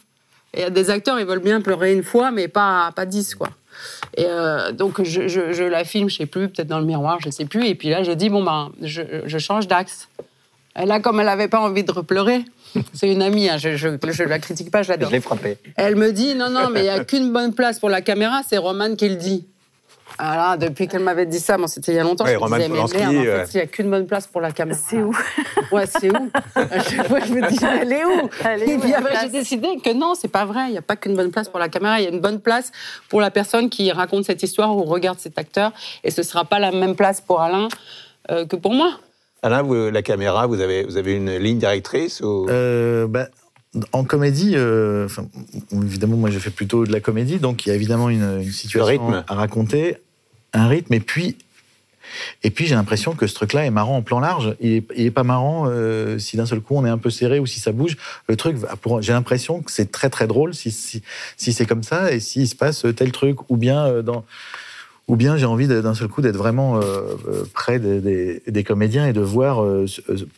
Et 0.55 0.59
il 0.59 0.61
y 0.61 0.65
a 0.65 0.71
des 0.71 0.91
acteurs, 0.91 1.21
ils 1.21 1.27
veulent 1.27 1.39
bien 1.41 1.61
pleurer 1.61 1.93
une 1.93 2.03
fois, 2.03 2.31
mais 2.31 2.49
pas, 2.49 2.91
pas 2.97 3.07
dix, 3.07 3.35
quoi. 3.35 3.49
Et 4.17 4.25
euh, 4.27 4.73
donc, 4.73 5.03
je, 5.03 5.29
je- 5.29 5.53
je 5.53 5.63
la 5.63 5.85
filme, 5.85 6.09
je 6.11 6.17
sais 6.17 6.27
plus, 6.27 6.49
peut-être 6.49 6.67
dans 6.69 6.81
le 6.81 6.87
miroir, 6.87 7.19
je 7.25 7.31
sais 7.31 7.45
plus. 7.45 7.67
Et 7.67 7.75
puis 7.77 7.91
là, 7.91 8.03
je 8.03 8.11
dis, 8.13 8.31
bon, 8.31 8.43
ben, 8.43 8.71
je, 8.83 9.03
je 9.27 9.39
change 9.39 9.69
d'axe. 9.69 10.09
Et 10.81 10.87
là, 10.87 10.99
comme 11.01 11.21
elle 11.21 11.27
n'avait 11.27 11.49
pas 11.49 11.61
envie 11.61 11.85
de 11.85 11.93
repleurer, 11.93 12.45
c'est 12.95 13.11
une 13.11 13.23
amie, 13.23 13.49
hein, 13.49 13.57
je, 13.59 13.77
je, 13.77 13.89
je 14.11 14.23
la 14.25 14.39
critique 14.39 14.71
pas, 14.71 14.83
je 14.83 14.87
Je 14.89 14.93
l'adore. 14.93 15.11
l'ai 15.11 15.21
frappé. 15.21 15.59
Elle 15.77 15.97
me 15.97 16.13
dit 16.13 16.35
non, 16.35 16.51
non, 16.51 16.71
mais 16.71 16.81
il 16.81 16.85
n'y 16.85 16.89
a 16.91 17.05
qu'une 17.05 17.33
bonne 17.33 17.55
place 17.55 17.79
pour 17.79 17.89
la 17.91 18.01
caméra, 18.01 18.43
c'est 18.49 18.59
Roman 18.59 18.95
qui 18.97 19.09
le 19.09 19.17
dit. 19.17 19.47
Alors, 20.17 20.57
depuis 20.57 20.89
qu'elle 20.89 21.03
m'avait 21.03 21.27
dit 21.27 21.39
ça, 21.39 21.59
bon, 21.59 21.67
c'était 21.67 21.93
il 21.93 21.97
y 21.97 21.99
a 21.99 22.03
longtemps, 22.03 22.25
Ouais, 22.25 22.31
je 22.33 22.37
me 22.37 22.41
Roman 22.41 22.57
disais, 22.57 22.69
mais 22.71 22.75
merde, 22.77 22.91
en 22.91 22.97
ouais. 22.97 23.45
fait, 23.47 23.53
il 23.53 23.57
n'y 23.59 23.63
a 23.63 23.67
qu'une 23.67 23.91
bonne 23.91 24.07
place 24.07 24.27
pour 24.27 24.41
la 24.41 24.51
caméra. 24.53 24.79
C'est 24.89 25.03
où? 25.03 25.15
Ouais, 25.71 25.85
c'est 25.87 26.11
où? 26.11 26.31
À 26.55 26.83
chaque 26.83 27.07
fois, 27.09 27.21
je 27.21 27.33
me 27.35 27.47
dis, 27.49 27.59
elle 27.63 27.93
est 27.93 28.05
où? 28.07 28.29
Elle 28.43 28.63
est 28.63 28.69
Et 28.71 28.77
où, 28.77 28.81
puis 28.81 28.91
la 28.91 28.99
après, 28.99 29.11
place? 29.11 29.23
j'ai 29.25 29.29
décidé 29.29 29.69
que 29.85 29.93
non, 29.93 30.15
c'est 30.15 30.29
pas 30.29 30.47
vrai. 30.47 30.63
Il 30.69 30.73
n'y 30.73 30.79
a 30.79 30.83
pas 30.83 30.97
qu'une 30.97 31.15
bonne 31.15 31.31
place 31.31 31.49
pour 31.51 31.59
la 31.61 31.69
caméra. 31.69 32.01
Il 32.01 32.05
y 32.05 32.07
a 32.07 32.11
une 32.11 32.21
bonne 32.21 32.41
place 32.41 32.73
pour 33.11 33.21
la 33.21 33.31
personne 33.31 33.69
qui 33.69 33.93
raconte 33.93 34.25
cette 34.25 34.43
histoire 34.43 34.75
ou 34.75 34.83
regarde 34.85 35.19
cet 35.21 35.39
acteur. 35.39 35.73
Et 36.03 36.11
ce 36.11 36.23
ne 36.23 36.27
sera 36.27 36.47
pas 36.47 36.59
la 36.59 36.73
même 36.73 36.97
place 36.97 37.21
pour 37.21 37.43
Alain 37.43 37.69
euh, 38.31 38.47
que 38.47 38.57
pour 38.57 38.73
moi. 38.73 38.99
Alain, 39.43 39.63
vous, 39.63 39.91
la 39.91 40.03
caméra, 40.03 40.47
vous 40.47 40.61
avez, 40.61 40.83
vous 40.85 40.97
avez 40.97 41.15
une 41.15 41.37
ligne 41.37 41.59
directrice 41.59 42.21
ou... 42.21 42.49
Euh, 42.49 43.07
bah, 43.07 43.29
en 43.93 44.03
comédie, 44.03 44.55
euh, 44.57 45.05
enfin, 45.05 45.29
évidemment, 45.73 46.17
moi, 46.17 46.31
je 46.31 46.39
fais 46.39 46.51
plutôt 46.51 46.87
de 46.87 46.93
la 46.93 47.01
comédie, 47.01 47.39
donc 47.39 47.65
il 47.65 47.69
y 47.69 47.73
a 47.73 47.75
évidemment 47.75 48.09
une, 48.09 48.41
une 48.43 48.51
situation 48.51 49.13
à 49.13 49.35
raconter, 49.35 49.99
un 50.55 50.67
rythme, 50.67 50.95
et 50.95 51.01
puis, 51.01 51.37
et 52.43 52.51
puis 52.51 52.67
j'ai 52.67 52.75
l'impression 52.75 53.15
que 53.15 53.27
ce 53.27 53.35
truc-là 53.35 53.67
est 53.67 53.71
marrant 53.71 53.99
en 53.99 54.03
plan 54.03 54.19
large. 54.19 54.57
Il 54.61 54.73
est, 54.73 54.85
il 54.97 55.07
est 55.07 55.11
pas 55.11 55.23
marrant 55.23 55.67
euh, 55.67 56.19
si 56.19 56.39
d'un 56.39 56.47
seul 56.47 56.61
coup 56.61 56.75
on 56.77 56.87
est 56.87 56.91
un 56.91 56.99
peu 56.99 57.11
serré 57.11 57.39
ou 57.39 57.47
si 57.47 57.61
ça 57.61 57.71
bouge. 57.71 57.99
Le 58.27 58.37
truc, 58.37 58.57
j'ai 59.01 59.13
l'impression 59.13 59.61
que 59.61 59.71
c'est 59.71 59.93
très 59.93 60.09
très 60.09 60.27
drôle 60.27 60.55
si, 60.55 60.71
si, 60.71 61.03
si 61.37 61.53
c'est 61.53 61.67
comme 61.67 61.83
ça 61.83 62.11
et 62.11 62.19
s'il 62.19 62.49
se 62.49 62.57
passe 62.57 62.87
tel 62.97 63.13
truc, 63.13 63.51
ou 63.51 63.59
bien 63.59 64.03
dans 64.03 64.25
ou 65.09 65.17
bien 65.17 65.37
j'ai 65.37 65.47
envie 65.47 65.67
d'un 65.67 65.95
seul 65.95 66.09
coup 66.09 66.21
d'être 66.21 66.37
vraiment 66.37 66.77
euh, 66.77 66.81
euh, 67.27 67.45
près 67.55 67.81
des, 67.81 68.65
comédiens 68.65 69.07
et 69.07 69.15
de 69.15 69.23
voir, 69.23 69.65
euh, 69.65 69.87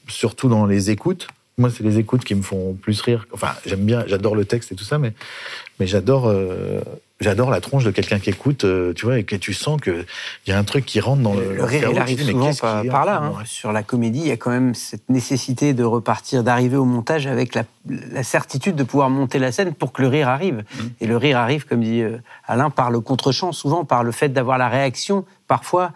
surtout 0.08 0.48
dans 0.48 0.64
les 0.64 0.90
écoutes. 0.90 1.26
Moi, 1.58 1.70
c'est 1.70 1.82
les 1.82 1.98
écoutes 1.98 2.24
qui 2.24 2.36
me 2.36 2.42
font 2.42 2.74
plus 2.74 3.00
rire. 3.02 3.26
Enfin, 3.32 3.48
j'aime 3.66 3.84
bien, 3.84 4.04
j'adore 4.06 4.36
le 4.36 4.44
texte 4.44 4.72
et 4.72 4.76
tout 4.76 4.84
ça, 4.84 4.98
mais, 4.98 5.12
j'adore, 5.80 6.32
j'adore 7.20 7.50
la 7.50 7.60
tronche 7.60 7.84
de 7.84 7.90
quelqu'un 7.90 8.18
qui 8.18 8.30
écoute, 8.30 8.64
euh, 8.64 8.92
tu 8.94 9.04
vois, 9.06 9.18
et 9.18 9.24
que 9.24 9.36
tu 9.36 9.52
sens 9.52 9.80
qu'il 9.80 10.04
y 10.46 10.52
a 10.52 10.58
un 10.58 10.64
truc 10.64 10.86
qui 10.86 11.00
rentre 11.00 11.22
dans 11.22 11.34
le. 11.34 11.54
Le 11.54 11.64
rire, 11.64 11.88
il 11.90 11.98
arrive 11.98 12.22
souvent 12.22 12.54
par, 12.54 12.82
par 12.86 13.04
là. 13.04 13.20
hein. 13.22 13.32
Sur 13.44 13.72
la 13.72 13.82
comédie, 13.82 14.20
il 14.20 14.26
y 14.28 14.32
a 14.32 14.36
quand 14.36 14.50
même 14.50 14.74
cette 14.74 15.08
nécessité 15.08 15.74
de 15.74 15.84
repartir, 15.84 16.42
d'arriver 16.42 16.76
au 16.76 16.84
montage 16.84 17.26
avec 17.26 17.54
la, 17.54 17.64
la 17.88 18.22
certitude 18.22 18.76
de 18.76 18.84
pouvoir 18.84 19.10
monter 19.10 19.38
la 19.38 19.52
scène 19.52 19.74
pour 19.74 19.92
que 19.92 20.02
le 20.02 20.08
rire 20.08 20.28
arrive. 20.28 20.64
Et 21.00 21.06
le 21.06 21.16
rire 21.16 21.38
arrive, 21.38 21.66
comme 21.66 21.82
dit 21.82 22.02
euh, 22.02 22.18
Alain, 22.46 22.70
par 22.70 22.90
le 22.90 23.00
contre-champ, 23.00 23.52
souvent 23.52 23.84
par 23.84 24.02
le 24.04 24.12
fait 24.12 24.30
d'avoir 24.30 24.58
la 24.58 24.68
réaction. 24.68 25.24
Parfois, 25.48 25.92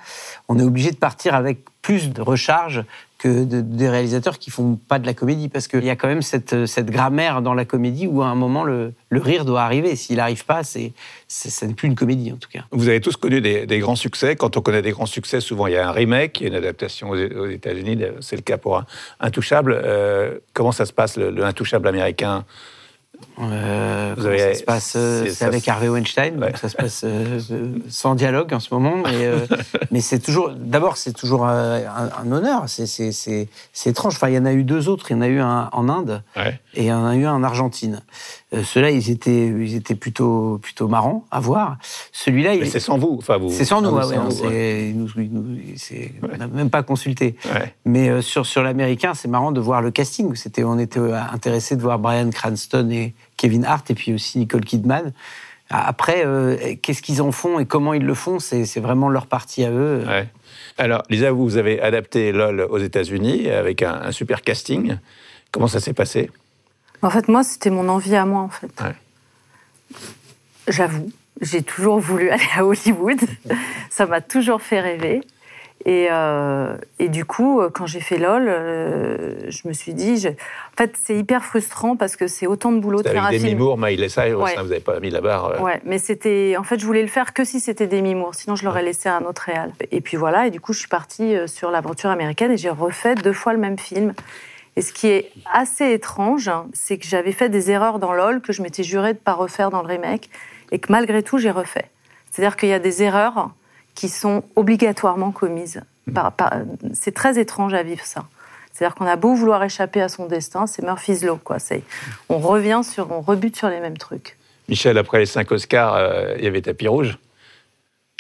on 0.49 0.59
est 0.59 0.63
obligé 0.65 0.91
de 0.91 0.97
partir 0.97 1.35
avec 1.35 1.59
plus 1.81 2.11
de 2.11 2.21
recharge 2.23 2.83
de- 3.29 3.61
des 3.61 3.89
réalisateurs 3.89 4.39
qui 4.39 4.51
font 4.51 4.77
pas 4.77 4.99
de 4.99 5.07
la 5.07 5.15
comédie, 5.15 5.49
parce 5.49 5.69
qu'il 5.69 5.85
y 5.85 5.91
a 5.91 5.97
quand 5.97 6.09
même 6.09 6.23
cette, 6.23 6.67
cette 6.67 6.91
grammaire 6.91 7.43
dans 7.43 7.55
la 7.55 7.65
comédie 7.65 8.07
où 8.07 8.23
à 8.23 8.27
un 8.27 8.35
moment 8.35 8.65
le, 8.65 8.93
le 9.09 9.21
rire 9.21 9.45
doit 9.45 9.63
arriver. 9.63 9.97
S'il 9.97 10.17
n'arrive 10.17 10.45
pas, 10.45 10.65
c'est, 10.65 10.93
ça 11.29 11.67
n'est 11.67 11.75
plus 11.75 11.89
une 11.89 11.95
comédie 11.95 12.33
en 12.33 12.37
tout 12.37 12.49
cas. 12.51 12.65
Vous 12.71 12.89
avez 12.89 13.01
tous 13.01 13.17
connu 13.17 13.41
des, 13.41 13.79
grands 13.79 13.97
succès. 13.97 14.37
Quand 14.37 14.57
on 14.57 14.61
connaît 14.61 14.83
des 14.83 14.93
grands 14.93 15.07
succès, 15.07 15.41
souvent 15.41 15.67
il 15.67 15.75
y 15.75 15.77
a 15.77 15.89
un 15.89 15.93
remake, 15.93 16.41
il 16.41 16.45
y 16.45 16.47
a 16.47 16.49
une 16.51 16.57
adaptation 16.57 17.11
aux, 17.11 17.47
États-Unis. 17.47 17.99
C'est 18.21 18.37
le 18.37 18.43
cas 18.43 18.59
pour 18.59 18.83
Intouchable. 19.21 19.81
Euh, 19.85 20.39
comment 20.53 20.73
ça 20.73 20.87
se 20.87 20.93
passe, 20.93 21.17
le, 21.17 21.31
le 21.31 21.45
Intouchable 21.45 21.89
américain 21.89 22.45
Euh, 23.41 24.15
avez- 24.17 24.39
ça 24.39 24.55
se 24.55 24.63
passe 24.63 24.93
euh, 24.97 25.27
c'est- 25.29 25.45
avec 25.45 25.67
Harvey 25.69 25.89
Weinstein, 25.89 26.39
Ouais. 26.39 26.49
donc 26.49 26.59
ça 26.59 26.69
se 26.69 26.77
passe 26.77 27.03
euh, 27.05 27.41
euh, 27.51 27.67
sans 27.89 28.15
dialogue 28.15 28.53
en 28.55 28.61
ce 28.61 28.73
moment. 28.73 28.97
Mais, 29.05 29.25
euh, 29.27 29.39
mais 29.91 30.01
c'est 30.01 30.21
toujours, 30.21 30.51
d'abord, 30.51 30.97
c'est 30.97 31.13
toujours 31.13 31.47
euh, 31.49 31.81
un, 31.87 32.11
un 32.29 32.33
honneur. 32.33 32.65
C'est, 32.67 32.87
étrange. 33.87 34.15
Enfin, 34.17 34.29
il 34.29 34.35
y 34.35 34.39
en 34.39 34.45
a 34.47 34.53
eu 34.53 34.63
deux 34.65 34.89
autres. 34.89 35.11
Il 35.11 35.15
y 35.15 35.17
en 35.17 35.23
a 35.23 35.29
eu 35.29 35.41
un 35.41 35.69
en 35.73 35.89
Inde 35.89 36.23
Ouais. 36.37 36.61
et 36.75 36.83
il 36.83 36.87
y 36.87 36.93
en 36.93 37.05
a 37.07 37.17
eu 37.17 37.25
un 37.27 37.35
en 37.35 37.43
Argentine. 37.43 38.03
Euh, 38.55 38.63
Ceux-là, 38.63 38.91
ils 38.91 39.11
étaient, 39.11 39.47
ils 39.49 39.75
étaient 39.75 39.95
plutôt, 39.95 40.59
plutôt 40.63 40.89
marrants 40.89 41.25
à 41.31 41.41
voir. 41.41 41.77
Celui-là, 42.13 42.55
il 42.55 42.67
c'est 42.71 42.81
sans 42.81 42.99
vous. 42.99 43.17
Enfin, 43.19 43.37
vous 43.39 43.51
c'est 43.51 43.65
sans 43.65 43.83
nous, 43.83 43.89
Ah, 43.97 44.07
oui, 44.07 44.11
ouais, 44.11 44.15
sans 44.17 44.23
non, 44.25 44.29
vous, 44.31 44.43
ouais. 44.45 44.51
c'est- 44.51 44.93
nous- 44.95 45.09
nous- 45.31 45.59
c'est- 45.77 46.13
on 46.23 46.37
n'a 46.37 46.47
même 46.47 46.71
pas 46.71 46.83
consulté. 46.83 47.37
Ouais. 47.47 47.75
Mais 47.85 48.09
euh, 48.09 48.21
sur, 48.23 48.47
sur 48.47 48.63
l'américain, 48.63 49.15
c'est 49.15 49.29
marrant 49.29 49.53
de 49.53 49.61
voir 49.61 49.83
le 49.83 49.91
casting. 49.91 50.35
C'était, 50.37 50.65
on 50.65 50.79
était 50.79 50.99
euh, 51.01 51.19
intéressé 51.33 51.77
de 51.77 51.83
voir 51.83 51.99
Brian 51.99 52.31
Cranston 52.31 52.89
et 52.91 53.15
Kevin 53.37 53.65
Hart, 53.65 53.91
et 53.91 53.95
puis 53.95 54.15
aussi 54.15 54.39
Nicole 54.39 54.65
Kidman. 54.65 55.13
Après, 55.71 56.25
euh, 56.27 56.57
qu'est-ce 56.83 57.01
qu'ils 57.03 57.23
en 57.23 57.33
font 57.33 57.59
et 57.59 57.65
comment 57.67 57.95
ils 57.95 58.05
le 58.05 58.15
font, 58.15 58.39
c'est, 58.39 58.67
c'est 58.67 58.81
vraiment 58.81 59.09
leur 59.09 59.27
partie 59.27 59.65
à 59.65 59.71
eux. 59.71 60.05
Ouais. 60.07 60.29
Alors, 60.77 61.03
Lisa, 61.09 61.33
vous, 61.33 61.45
vous 61.45 61.57
avez 61.57 61.81
adapté 61.81 62.33
LOL 62.33 62.67
aux 62.69 62.79
États-Unis 62.79 63.49
avec 63.49 63.83
un, 63.83 63.95
un 64.05 64.13
super 64.13 64.43
casting. 64.43 64.97
Comment 65.51 65.67
ça 65.67 65.81
s'est 65.81 65.95
passé? 65.95 66.31
En 67.05 67.11
fait, 67.11 67.29
moi, 67.29 67.43
c'était 67.45 67.71
mon 67.71 67.89
envie 67.89 68.17
à 68.17 68.25
moi, 68.25 68.41
en 68.41 68.49
fait. 68.49 68.71
Ouais. 68.81 68.95
J'avoue, 70.69 71.11
j'ai 71.41 71.63
toujours 71.63 71.99
voulu 72.01 72.31
aller 72.31 72.43
à 72.57 72.65
Hollywood. 72.65 73.21
Ça 73.91 74.07
m'a 74.07 74.21
toujours 74.21 74.63
fait 74.63 74.81
rêver. 74.81 75.21
Et, 75.87 76.09
euh, 76.11 76.79
et 76.99 77.11
du 77.11 77.27
coup, 77.27 77.61
euh, 77.61 77.69
quand 77.69 77.85
j'ai 77.87 78.01
fait 78.01 78.17
LOL, 78.17 78.47
euh, 78.49 79.51
je 79.51 79.69
me 79.69 79.75
suis 79.75 79.93
dit... 79.93 80.17
je- 80.17 80.29
En 80.31 80.77
fait, 80.79 80.95
c'est 81.05 81.15
hyper 81.15 81.45
frustrant 81.45 81.95
parce 81.95 82.17
que 82.17 82.27
c'est 82.27 82.47
autant 82.47 82.73
de 82.73 82.79
boulot 82.81 83.03
de 83.03 83.09
faire 83.11 83.23
un 83.23 83.27
avec 83.27 83.39
Demi 83.41 83.51
film. 83.51 83.63
Moore, 83.63 83.77
Miley 83.77 84.09
Cyrus, 84.09 84.43
Ouais. 84.43 84.55
hein, 84.57 84.63
vous 84.63 84.69
n'avez 84.71 84.81
pas 84.81 84.99
mis 85.01 85.11
la 85.11 85.21
barre. 85.21 85.45
euh, 85.45 85.59
Ouais, 85.61 85.83
mais 85.85 85.99
c'était. 85.99 86.57
En 86.59 86.63
fait, 86.65 86.79
je 86.81 86.87
voulais 86.87 87.03
le 87.03 87.09
faire 87.09 87.35
que 87.35 87.45
si 87.45 87.61
c'était 87.61 87.87
des 87.87 88.01
Moore, 88.01 88.35
sinon 88.35 88.57
je 88.57 88.65
l'aurais 88.65 88.83
laissé 88.83 89.11
à 89.11 89.17
un 89.19 89.25
autre 89.27 89.43
réal. 89.43 89.73
Et 89.91 90.01
puis 90.01 90.17
voilà, 90.17 90.47
et 90.47 90.51
du 90.51 90.59
coup, 90.61 90.73
je 90.73 90.79
suis 90.79 90.89
partie 90.89 91.35
sur 91.47 91.71
l'aventure 91.71 92.09
américaine 92.09 92.51
et 92.53 92.57
j'ai 92.57 92.71
refait 92.71 93.15
deux 93.17 93.35
fois 93.35 93.53
le 93.53 93.59
même 93.59 93.79
film. 93.79 94.15
Et 94.77 94.83
ce 94.83 94.93
qui 94.93 95.07
est 95.07 95.31
assez 95.53 95.93
étrange, 95.93 96.51
c'est 96.73 96.99
que 96.99 97.07
j'avais 97.07 97.33
fait 97.33 97.49
des 97.49 97.71
erreurs 97.71 97.99
dans 97.99 98.13
LOL 98.13 98.41
que 98.41 98.53
je 98.53 98.61
m'étais 98.63 98.83
juré 98.83 99.13
de 99.15 99.19
pas 99.19 99.35
refaire 99.35 99.71
dans 99.71 99.83
le 99.83 99.89
remake, 99.89 100.31
et 100.73 100.79
que 100.79 100.91
malgré 100.91 101.23
tout, 101.23 101.39
j'ai 101.39 101.51
refait. 101.51 101.91
C'est-à-dire 102.31 102.57
qu'il 102.57 102.69
y 102.69 102.73
a 102.73 102.81
des 102.81 103.03
erreurs 103.03 103.51
qui 103.95 104.09
sont 104.09 104.43
obligatoirement 104.57 105.31
commises. 105.31 105.83
Par- 106.13 106.33
par- 106.33 106.53
C'est 106.93 107.15
très 107.15 107.39
étrange 107.39 107.73
à 107.75 107.83
vivre 107.85 108.05
ça. 108.05 108.25
C'est-à-dire 108.73 108.97
qu'on 108.97 109.07
a 109.07 109.15
beau 109.15 109.35
vouloir 109.35 109.63
échapper 109.63 110.03
à 110.03 110.09
son 110.09 110.27
destin, 110.27 110.67
c'est 110.67 110.83
Murphy's 110.83 111.23
Law, 111.23 111.37
quoi. 111.37 111.61
C'est, 111.61 111.83
on 112.29 112.39
revient 112.39 112.81
sur, 112.83 113.13
on 113.13 113.21
rebute 113.21 113.57
sur 113.57 113.69
les 113.69 113.79
mêmes 113.79 113.97
trucs. 113.97 114.37
Michel, 114.69 114.99
après 114.99 115.21
les 115.21 115.27
cinq 115.27 115.53
Oscars, 115.53 115.95
euh, 115.95 116.35
il 116.39 116.45
y 116.45 116.49
avait 116.49 116.61
tapis 116.63 116.89
rouge. 116.89 117.17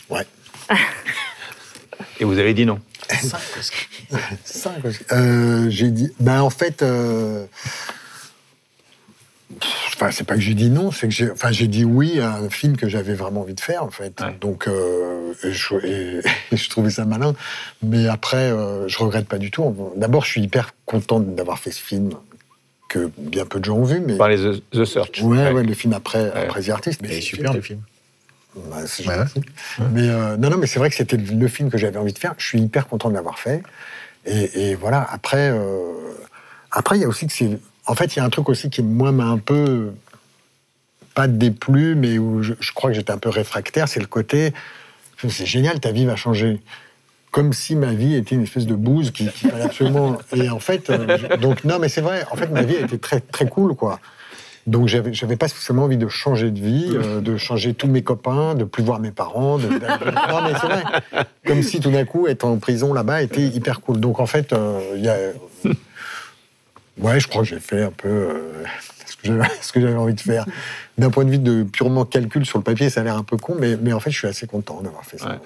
Ouais. 0.08 0.24
Et 2.20 2.24
vous 2.24 2.38
avez 2.38 2.54
dit 2.54 2.66
non. 2.66 2.80
Cinq, 4.44 4.80
euh, 5.12 5.68
j'ai 5.70 5.90
dit. 5.90 6.12
Ben 6.20 6.40
en 6.42 6.50
fait. 6.50 6.82
euh, 6.82 7.46
Enfin, 9.94 10.10
c'est 10.10 10.24
pas 10.24 10.34
que 10.34 10.40
j'ai 10.40 10.54
dit 10.54 10.68
non, 10.70 10.90
c'est 10.90 11.06
que 11.06 11.14
j'ai. 11.14 11.30
Enfin, 11.30 11.52
j'ai 11.52 11.68
dit 11.68 11.84
oui 11.84 12.18
à 12.18 12.34
un 12.34 12.50
film 12.50 12.76
que 12.76 12.88
j'avais 12.88 13.14
vraiment 13.14 13.42
envie 13.42 13.54
de 13.54 13.60
faire, 13.60 13.84
en 13.84 13.90
fait. 13.90 14.20
Ouais. 14.20 14.36
Donc, 14.40 14.66
euh, 14.66 15.32
et 15.44 15.52
je, 15.52 15.74
et- 15.86 16.20
et 16.52 16.56
je 16.56 16.68
trouvais 16.70 16.90
ça 16.90 17.04
malin. 17.04 17.34
Mais 17.82 18.08
après, 18.08 18.50
euh, 18.50 18.88
je 18.88 18.98
regrette 18.98 19.28
pas 19.28 19.38
du 19.38 19.50
tout. 19.52 19.92
D'abord, 19.96 20.24
je 20.24 20.30
suis 20.30 20.42
hyper 20.42 20.74
content 20.86 21.20
d'avoir 21.20 21.58
fait 21.60 21.70
ce 21.70 21.80
film 21.80 22.10
que 22.88 23.10
bien 23.16 23.46
peu 23.46 23.60
de 23.60 23.64
gens 23.66 23.76
ont 23.76 23.84
vu, 23.84 24.00
mais. 24.00 24.16
Parlez 24.16 24.38
de 24.38 24.60
The 24.72 24.84
Search. 24.84 25.22
Ouais, 25.22 25.52
ouais, 25.52 25.62
le 25.62 25.74
film 25.74 25.92
après, 25.92 26.24
Ouais. 26.24 26.32
après 26.46 26.62
The 26.62 26.70
Artist. 26.70 27.00
Mais 27.02 27.08
c'est 27.12 27.20
super 27.20 27.52
le 27.52 27.60
film. 27.60 27.80
Bah, 28.56 28.86
c'est 28.86 29.06
Ouais. 29.06 29.16
Mais 29.92 30.08
euh, 30.08 30.36
non, 30.36 30.50
non, 30.50 30.56
mais 30.58 30.66
c'est 30.66 30.78
vrai 30.78 30.90
que 30.90 30.96
c'était 30.96 31.16
le 31.16 31.48
film 31.48 31.70
que 31.70 31.78
j'avais 31.78 31.98
envie 31.98 32.12
de 32.12 32.18
faire. 32.18 32.34
Je 32.38 32.46
suis 32.46 32.60
hyper 32.60 32.86
content 32.88 33.08
de 33.08 33.14
l'avoir 33.14 33.38
fait. 33.38 33.62
Et, 34.26 34.70
et 34.70 34.74
voilà. 34.74 35.06
Après, 35.10 35.50
euh, 35.50 35.92
après, 36.70 36.96
il 36.96 37.02
y 37.02 37.04
a 37.04 37.08
aussi 37.08 37.26
que 37.26 37.32
c'est. 37.32 37.58
En 37.86 37.94
fait, 37.94 38.14
il 38.14 38.18
y 38.18 38.22
a 38.22 38.24
un 38.24 38.30
truc 38.30 38.48
aussi 38.48 38.70
qui 38.70 38.82
moi 38.82 39.12
m'a 39.12 39.24
un 39.26 39.38
peu 39.38 39.92
pas 41.14 41.26
déplu, 41.28 41.94
mais 41.94 42.18
où 42.18 42.42
je, 42.42 42.54
je 42.58 42.72
crois 42.72 42.90
que 42.90 42.96
j'étais 42.96 43.12
un 43.12 43.18
peu 43.18 43.28
réfractaire. 43.28 43.88
C'est 43.88 44.00
le 44.00 44.06
côté. 44.06 44.52
C'est 45.28 45.46
génial, 45.46 45.80
ta 45.80 45.92
vie 45.92 46.04
va 46.06 46.16
changer. 46.16 46.60
comme 47.30 47.52
si 47.52 47.74
ma 47.76 47.92
vie 47.92 48.14
était 48.14 48.34
une 48.36 48.42
espèce 48.44 48.66
de 48.66 48.74
bouse 48.74 49.10
qui, 49.10 49.26
qui 49.28 49.48
fallait 49.48 49.64
absolument. 49.64 50.18
Et 50.34 50.48
en 50.50 50.60
fait, 50.60 50.88
euh, 50.90 51.16
je- 51.18 51.36
donc 51.36 51.64
non, 51.64 51.78
mais 51.78 51.88
c'est 51.88 52.00
vrai. 52.00 52.24
En 52.30 52.36
fait, 52.36 52.48
ma 52.48 52.62
vie 52.62 52.76
a 52.76 52.80
été 52.80 52.98
très 52.98 53.20
très 53.20 53.48
cool, 53.48 53.74
quoi. 53.74 54.00
Donc 54.66 54.88
j'avais 54.88 55.12
j'avais 55.12 55.36
pas 55.36 55.48
spécialement 55.48 55.84
envie 55.84 55.98
de 55.98 56.08
changer 56.08 56.50
de 56.50 56.58
vie, 56.58 56.88
euh, 56.94 57.20
de 57.20 57.36
changer 57.36 57.74
tous 57.74 57.86
mes 57.86 58.02
copains, 58.02 58.54
de 58.54 58.64
plus 58.64 58.82
voir 58.82 58.98
mes 58.98 59.10
parents. 59.10 59.58
De, 59.58 59.68
de- 59.68 59.72
non 59.72 60.42
mais 60.42 60.52
c'est 60.58 60.66
vrai. 60.66 60.82
Comme 61.46 61.62
si 61.62 61.80
tout 61.80 61.90
d'un 61.90 62.04
coup 62.06 62.26
être 62.28 62.44
en 62.44 62.56
prison 62.58 62.94
là-bas 62.94 63.22
était 63.22 63.42
hyper 63.42 63.80
cool. 63.82 64.00
Donc 64.00 64.20
en 64.20 64.26
fait, 64.26 64.52
euh, 64.54 64.80
il 64.96 65.04
y 65.04 65.08
a. 65.08 65.16
Ouais, 66.98 67.18
je 67.18 67.26
crois 67.28 67.42
que 67.42 67.48
j'ai 67.48 67.58
fait 67.60 67.82
un 67.82 67.90
peu 67.90 68.08
euh, 68.08 68.64
ce 69.04 69.16
que 69.16 69.26
j'avais- 69.26 69.48
ce 69.60 69.72
que 69.72 69.80
j'avais 69.80 69.96
envie 69.96 70.14
de 70.14 70.20
faire. 70.20 70.46
D'un 70.96 71.10
point 71.10 71.24
de 71.24 71.30
vue 71.30 71.38
de 71.38 71.64
purement 71.64 72.04
calcul 72.04 72.46
sur 72.46 72.58
le 72.58 72.64
papier, 72.64 72.88
ça 72.88 73.00
a 73.00 73.04
l'air 73.04 73.16
un 73.16 73.24
peu 73.24 73.36
con, 73.36 73.56
mais, 73.58 73.76
mais 73.76 73.92
en 73.92 74.00
fait, 74.00 74.10
je 74.12 74.18
suis 74.18 74.28
assez 74.28 74.46
content 74.46 74.80
d'avoir 74.80 75.04
fait 75.04 75.18
ça. 75.18 75.28
Ouais. 75.30 75.38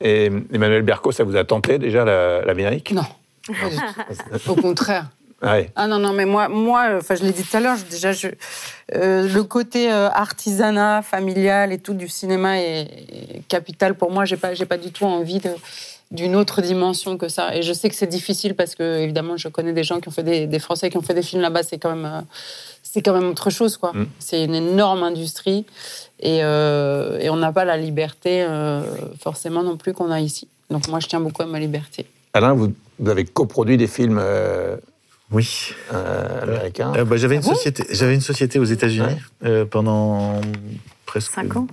Et 0.00 0.30
Emmanuel 0.52 0.82
Berco, 0.82 1.10
ça 1.12 1.24
vous 1.24 1.36
a 1.36 1.44
tenté 1.44 1.78
déjà 1.78 2.04
la- 2.04 2.42
l'Amérique? 2.44 2.92
Non. 2.92 3.04
Au 4.48 4.54
contraire. 4.54 5.10
Ouais. 5.42 5.70
Ah 5.74 5.88
non, 5.88 5.98
non, 5.98 6.12
mais 6.12 6.24
moi, 6.24 6.48
moi 6.48 6.98
enfin, 6.98 7.16
je 7.16 7.24
l'ai 7.24 7.32
dit 7.32 7.42
tout 7.42 7.56
à 7.56 7.60
l'heure, 7.60 7.76
déjà, 7.90 8.12
je, 8.12 8.28
euh, 8.94 9.28
le 9.28 9.42
côté 9.42 9.90
euh, 9.90 10.08
artisanat, 10.08 11.02
familial 11.02 11.72
et 11.72 11.78
tout 11.78 11.94
du 11.94 12.08
cinéma 12.08 12.60
est, 12.60 12.82
est 12.82 13.42
capital 13.48 13.94
pour 13.94 14.12
moi. 14.12 14.24
J'ai 14.24 14.36
pas, 14.36 14.54
j'ai 14.54 14.66
pas 14.66 14.78
du 14.78 14.92
tout 14.92 15.04
envie 15.04 15.40
de, 15.40 15.50
d'une 16.12 16.36
autre 16.36 16.62
dimension 16.62 17.18
que 17.18 17.28
ça. 17.28 17.56
Et 17.56 17.62
je 17.62 17.72
sais 17.72 17.88
que 17.88 17.96
c'est 17.96 18.06
difficile 18.06 18.54
parce 18.54 18.76
que, 18.76 19.00
évidemment, 19.00 19.36
je 19.36 19.48
connais 19.48 19.72
des 19.72 19.82
gens 19.82 19.98
qui 19.98 20.08
ont 20.08 20.12
fait 20.12 20.22
des, 20.22 20.46
des 20.46 20.58
Français 20.60 20.90
qui 20.90 20.96
ont 20.96 21.02
fait 21.02 21.14
des 21.14 21.22
films 21.22 21.42
là-bas. 21.42 21.64
C'est 21.64 21.78
quand 21.78 21.96
même, 21.96 22.04
euh, 22.04 22.20
c'est 22.84 23.02
quand 23.02 23.14
même 23.14 23.28
autre 23.28 23.50
chose, 23.50 23.76
quoi. 23.76 23.92
Mm. 23.94 24.06
C'est 24.20 24.44
une 24.44 24.54
énorme 24.54 25.02
industrie 25.02 25.66
et, 26.20 26.44
euh, 26.44 27.18
et 27.18 27.30
on 27.30 27.36
n'a 27.36 27.50
pas 27.50 27.64
la 27.64 27.76
liberté 27.76 28.46
forcément 29.20 29.64
non 29.64 29.76
plus 29.76 29.92
qu'on 29.92 30.12
a 30.12 30.20
ici. 30.20 30.46
Donc 30.70 30.86
moi, 30.86 31.00
je 31.00 31.08
tiens 31.08 31.20
beaucoup 31.20 31.42
à 31.42 31.46
ma 31.46 31.58
liberté. 31.58 32.06
Alain, 32.32 32.52
vous, 32.52 32.72
vous 33.00 33.10
avez 33.10 33.24
coproduit 33.24 33.76
des 33.76 33.88
films 33.88 34.22
Oui. 35.32 35.70
euh, 35.92 36.42
américains. 36.42 36.92
Euh, 36.96 37.04
bah, 37.04 37.16
j'avais 37.16 37.36
une 37.36 37.42
Ah 37.44 37.48
bon 37.48 37.54
société. 37.54 37.84
J'avais 37.90 38.14
une 38.14 38.20
société 38.20 38.58
aux 38.58 38.64
États-Unis 38.64 39.06
Ouais. 39.06 39.48
euh, 39.48 39.64
pendant 39.64 40.40
presque 41.06 41.32
Cinq 41.32 41.56
ans 41.56 41.66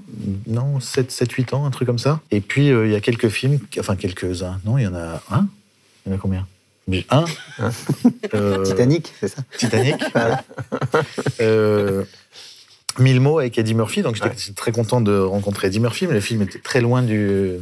Non, 0.48 0.80
7 0.80 1.12
7 1.12 1.32
8 1.32 1.54
ans, 1.54 1.66
un 1.66 1.72
truc 1.72 1.86
comme 1.88 2.00
ça. 2.00 2.20
Et 2.32 2.42
puis 2.42 2.72
euh, 2.72 2.88
il 2.88 2.92
y 2.92 2.96
a 2.96 3.00
quelques 3.02 3.30
films, 3.30 3.60
enfin 3.80 3.96
quelques-uns. 3.96 4.60
Non, 4.66 4.78
il 4.78 4.84
y 4.84 4.88
en 4.88 4.96
a 4.96 5.22
un. 5.32 5.48
Il 6.06 6.12
y 6.12 6.14
en 6.14 6.18
a 6.18 6.20
combien? 6.20 6.46
Un. 7.10 7.26
Euh, 8.36 8.64
Titanic, 8.64 9.12
c'est 9.20 9.28
ça? 9.28 9.42
Titanic. 9.58 9.96
euh, 11.42 12.04
Mille 13.00 13.20
mots 13.22 13.40
avec 13.40 13.58
Eddie 13.58 13.74
Murphy. 13.76 14.02
Donc 14.02 14.16
j'étais 14.16 14.54
très 14.56 14.72
content 14.72 15.02
de 15.02 15.18
rencontrer 15.18 15.68
Eddie 15.68 15.80
Murphy, 15.80 16.06
mais 16.08 16.14
le 16.14 16.20
film 16.20 16.42
était 16.42 16.60
très 16.60 16.82
loin 16.82 17.02
du, 17.02 17.54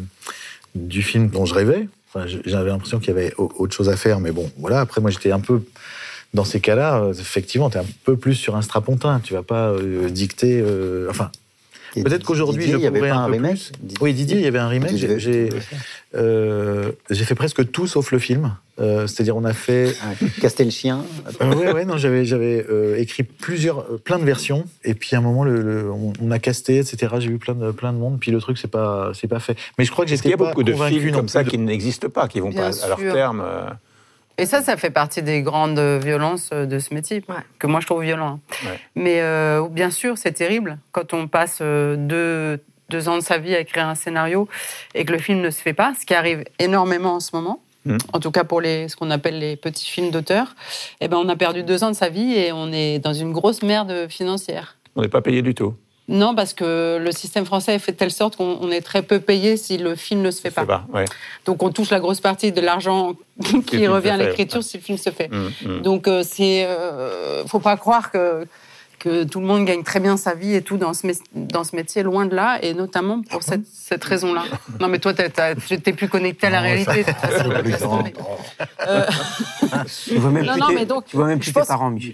du 0.76 1.02
film 1.04 1.30
dont 1.30 1.46
je 1.46 1.54
rêvais. 1.54 1.88
Enfin, 2.14 2.26
j'avais 2.46 2.70
l'impression 2.70 3.00
qu'il 3.00 3.10
y 3.10 3.12
avait 3.18 3.34
au- 3.38 3.52
autre 3.58 3.76
chose 3.76 3.90
à 3.90 3.98
faire, 3.98 4.20
mais 4.20 4.32
bon, 4.32 4.50
voilà. 4.58 4.80
Après, 4.80 5.02
moi, 5.02 5.12
j'étais 5.12 5.32
un 5.32 5.40
peu 5.42 5.62
dans 6.34 6.44
ces 6.46 6.60
cas-là. 6.60 7.02
euh, 7.02 7.14
Effectivement, 7.14 7.70
tu 7.70 7.78
es 7.78 7.82
un 7.82 7.86
peu 8.06 8.16
plus 8.18 8.36
sur 8.36 8.56
un 8.56 8.62
strapontin. 8.62 9.20
Tu 9.24 9.34
vas 9.34 9.44
pas 9.44 9.70
euh, 9.70 10.10
dicter. 10.10 10.62
euh, 10.62 11.08
enfin, 11.10 11.32
peut-être 11.96 12.24
qu'aujourd'hui, 12.24 12.68
je 12.68 12.78
il 12.78 12.84
y 12.84 12.88
avait 12.88 13.00
pourrais 13.00 13.10
un, 13.12 13.24
un 13.24 13.26
peu 13.28 13.32
remake 13.34 13.52
plus. 13.54 13.72
Didier- 13.82 13.98
Oui, 14.02 14.14
Didier, 14.14 14.38
il 14.38 14.44
y 14.44 14.48
avait 14.48 14.60
un 14.60 14.68
remake. 14.68 14.96
J'ai- 14.96 15.50
euh, 16.16 16.92
fait 17.26 17.36
presque 17.36 17.70
tout 17.72 17.88
sauf 17.88 18.12
le 18.12 18.20
film. 18.20 18.56
Euh, 18.80 19.08
C'est-à-dire, 19.08 19.36
on 19.36 19.44
a 19.44 19.54
fait 19.54 19.96
Castelchien. 20.40 21.04
ouais, 21.42 21.72
ouais, 21.74 21.86
non, 21.86 21.98
j'avais, 21.98 22.24
euh, 22.70 22.96
écrit 23.00 23.24
plusieurs, 23.24 23.80
euh, 23.80 23.98
plein 24.04 24.20
de 24.20 24.24
versions, 24.24 24.66
et 24.84 24.94
puis 24.94 25.16
à 25.16 25.20
un 25.20 25.22
moment, 25.22 25.44
le, 25.44 25.62
le- 25.62 25.92
on, 25.92 26.14
on 26.22 26.30
a 26.32 26.38
casté, 26.40 26.78
etc. 26.78 27.16
J'ai 27.20 27.30
vu 27.30 27.40
plein 27.40 27.56
de, 27.56 27.72
plein 27.72 27.92
de 27.92 27.98
monde, 27.98 28.20
puis 28.20 28.30
le 28.32 28.40
truc, 28.40 28.58
c'est 28.60 28.70
pas, 28.70 29.12
c'est 29.16 29.28
pas 29.28 29.40
fait. 29.40 29.58
Mais 29.80 29.86
je 29.86 29.92
crois 29.92 30.06
que 30.06 30.12
Est-ce 30.12 30.22
qu'il 30.22 30.30
y 30.30 30.34
j'étais 30.34 30.44
a 30.44 30.48
beaucoup 30.48 30.64
de 30.64 30.74
films 30.74 31.12
comme 31.12 31.28
ça 31.28 31.44
de- 31.44 31.50
qui 31.50 31.58
n'existent 31.58 32.10
pas, 32.10 32.28
qui 32.28 32.40
vont 32.40 32.50
Bien 32.50 32.70
pas 32.70 32.84
à 32.86 32.88
leur 32.90 32.98
terme 33.00 33.42
euh, 33.44 33.64
Et 34.38 34.46
ça, 34.46 34.62
ça 34.62 34.78
fait 34.78 34.92
partie 34.92 35.24
des 35.24 35.42
grandes 35.42 35.80
violences 35.80 36.52
de 36.52 36.80
ce 36.80 36.94
métier, 36.94 37.24
Ouais. 37.28 37.36
que 37.60 37.66
moi 37.68 37.80
je 37.80 37.86
trouve 37.88 38.04
violent. 38.04 38.40
Ouais. 38.64 38.80
Mais 38.96 39.22
euh, 39.22 39.68
bien 39.70 39.90
sûr, 39.90 40.18
c'est 40.18 40.32
terrible 40.34 40.78
quand 40.92 41.14
on 41.14 41.28
passe 41.28 41.60
euh, 41.62 41.96
deux, 41.98 42.62
deux 42.90 43.10
ans 43.10 43.16
de 43.18 43.24
sa 43.24 43.40
vie 43.40 43.56
à 43.56 43.60
écrire 43.60 43.88
un 43.88 43.96
scénario 43.96 44.48
et 44.94 45.06
que 45.06 45.12
le 45.12 45.18
film 45.20 45.42
ne 45.42 45.50
se 45.50 45.60
fait 45.62 45.74
pas, 45.74 45.94
ce 46.00 46.06
qui 46.06 46.14
arrive 46.14 46.44
énormément 46.60 47.16
en 47.16 47.20
ce 47.20 47.36
moment. 47.36 47.62
Mm. 47.86 47.98
En 48.14 48.20
tout 48.20 48.32
cas 48.32 48.44
pour 48.44 48.62
les, 48.62 48.88
ce 48.90 48.96
qu'on 48.96 49.10
appelle 49.10 49.40
les 49.40 49.56
petits 49.56 49.88
films 49.90 50.12
d'auteur, 50.12 50.56
eh 51.02 51.08
ben 51.08 51.18
on 51.18 51.30
a 51.30 51.36
perdu 51.36 51.64
deux 51.64 51.84
ans 51.84 51.90
de 51.90 51.96
sa 51.96 52.10
vie 52.10 52.34
et 52.34 52.52
on 52.52 52.72
est 52.72 53.00
dans 53.00 53.14
une 53.14 53.32
grosse 53.32 53.64
merde 53.64 54.08
financière. 54.10 54.78
On 54.96 55.02
n'est 55.02 55.08
pas 55.10 55.22
payé 55.22 55.42
du 55.42 55.56
tout. 55.56 55.74
Non, 56.10 56.36
parce 56.36 56.54
que 56.54 56.98
le 57.02 57.12
système 57.12 57.46
français 57.46 57.76
est 57.76 57.80
fait 57.80 57.92
de 57.92 57.98
telle 57.98 58.12
sorte 58.12 58.38
qu'on 58.38 58.58
on 58.62 58.72
est 58.72 58.82
très 58.82 59.02
peu 59.02 59.20
payé 59.20 59.58
si 59.58 59.78
le 59.78 59.96
film 59.96 60.22
ne 60.22 60.32
se 60.32 60.40
fait 60.40 60.52
pas. 60.52 60.66
pas. 60.66 60.86
Ouais. 60.94 61.06
Donc 61.46 61.62
on 61.64 61.70
touche 61.70 61.90
la 61.90 62.00
grosse 62.00 62.22
partie 62.22 62.54
de 62.54 62.62
l'argent 62.62 63.16
qui 63.68 63.88
revient 63.88 64.12
à 64.12 64.18
l'écriture 64.18 64.60
ouais. 64.60 64.64
si 64.64 64.78
le 64.78 64.84
film 64.84 64.98
se 64.98 65.10
fait. 65.10 65.30
Mm, 65.30 65.50
mm. 65.66 65.82
Donc 65.82 66.08
euh, 66.08 66.24
c'est, 66.24 66.66
euh, 66.66 67.46
faut 67.46 67.60
pas 67.60 67.76
croire 67.76 68.10
que 68.10 68.48
que 69.08 69.24
tout 69.24 69.40
le 69.40 69.46
monde 69.46 69.66
gagne 69.66 69.84
très 69.84 70.00
bien 70.00 70.18
sa 70.18 70.34
vie 70.34 70.54
et 70.56 70.62
tout 70.62 70.78
dans 70.78 70.94
ce, 70.94 71.08
mé- 71.08 71.22
dans 71.34 71.64
ce 71.64 71.76
métier, 71.76 72.04
loin 72.04 72.26
de 72.26 72.36
là, 72.36 72.60
et 72.62 72.74
notamment 72.74 73.22
pour 73.22 73.44
cette, 73.44 73.66
cette 73.66 74.04
raison-là. 74.04 74.44
Non, 74.80 74.88
mais 74.90 75.00
toi, 75.00 75.14
tu 75.14 75.80
t'es 75.80 75.94
plus 75.94 76.08
connecté 76.10 76.48
à 76.48 76.50
la 76.52 76.58
Non, 76.58 76.64
réalité. 76.64 77.06
euh, 78.88 79.06
Tu 80.06 80.16
vois 80.18 80.30
même 80.32 80.46
Non, 80.46 80.52
plus, 80.54 80.62
non, 80.62 80.68
tes, 80.68 80.76
mais 80.76 80.86
donc, 80.86 81.06
tu 81.06 81.16
vois 81.16 81.28
même 81.28 81.40
je 81.42 81.46
plus 81.46 81.54
tes 81.54 81.60
pense- 81.60 81.68
parents, 81.68 81.90
Michel. 81.90 82.14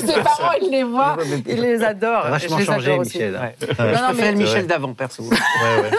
ses 0.00 0.20
parents, 0.22 0.52
ils 0.60 0.70
les 0.70 0.84
plus. 0.84 1.52
ils 1.54 1.60
les 1.60 1.82
adorent. 1.82 2.28
Vachement 2.28 2.58
les 2.58 2.64
changé, 2.64 2.90
adore 2.92 3.00
aussi. 3.00 3.18
Michel. 3.18 3.34
Ouais. 3.34 3.56
Non, 3.60 3.66
je 3.78 3.82
non, 3.82 3.86
préfère 4.08 4.14
mais- 4.14 4.32
le 4.32 4.38
Michel 4.38 4.66
d'avant, 4.66 4.92
perso. 4.94 5.22
Ouais, 5.22 5.30
ouais. 5.30 5.90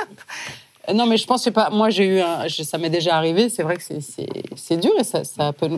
Euh, 0.89 0.93
Non, 0.93 1.05
mais 1.07 1.17
je 1.17 1.25
pense, 1.25 1.39
je 1.41 1.45
sais 1.45 1.51
pas, 1.51 1.69
moi 1.69 1.89
j'ai 1.89 2.05
eu 2.05 2.19
un, 2.19 2.47
je- 2.47 2.63
ça 2.63 2.77
m'est 2.77 2.89
déjà 2.89 3.15
arrivé, 3.15 3.49
c'est 3.49 3.63
vrai 3.63 3.77
que 3.77 3.83
c'est- 3.83 4.77
dur 4.77 4.91
et 4.99 5.03
ça, 5.03 5.23
ça 5.23 5.53
peut, 5.53 5.69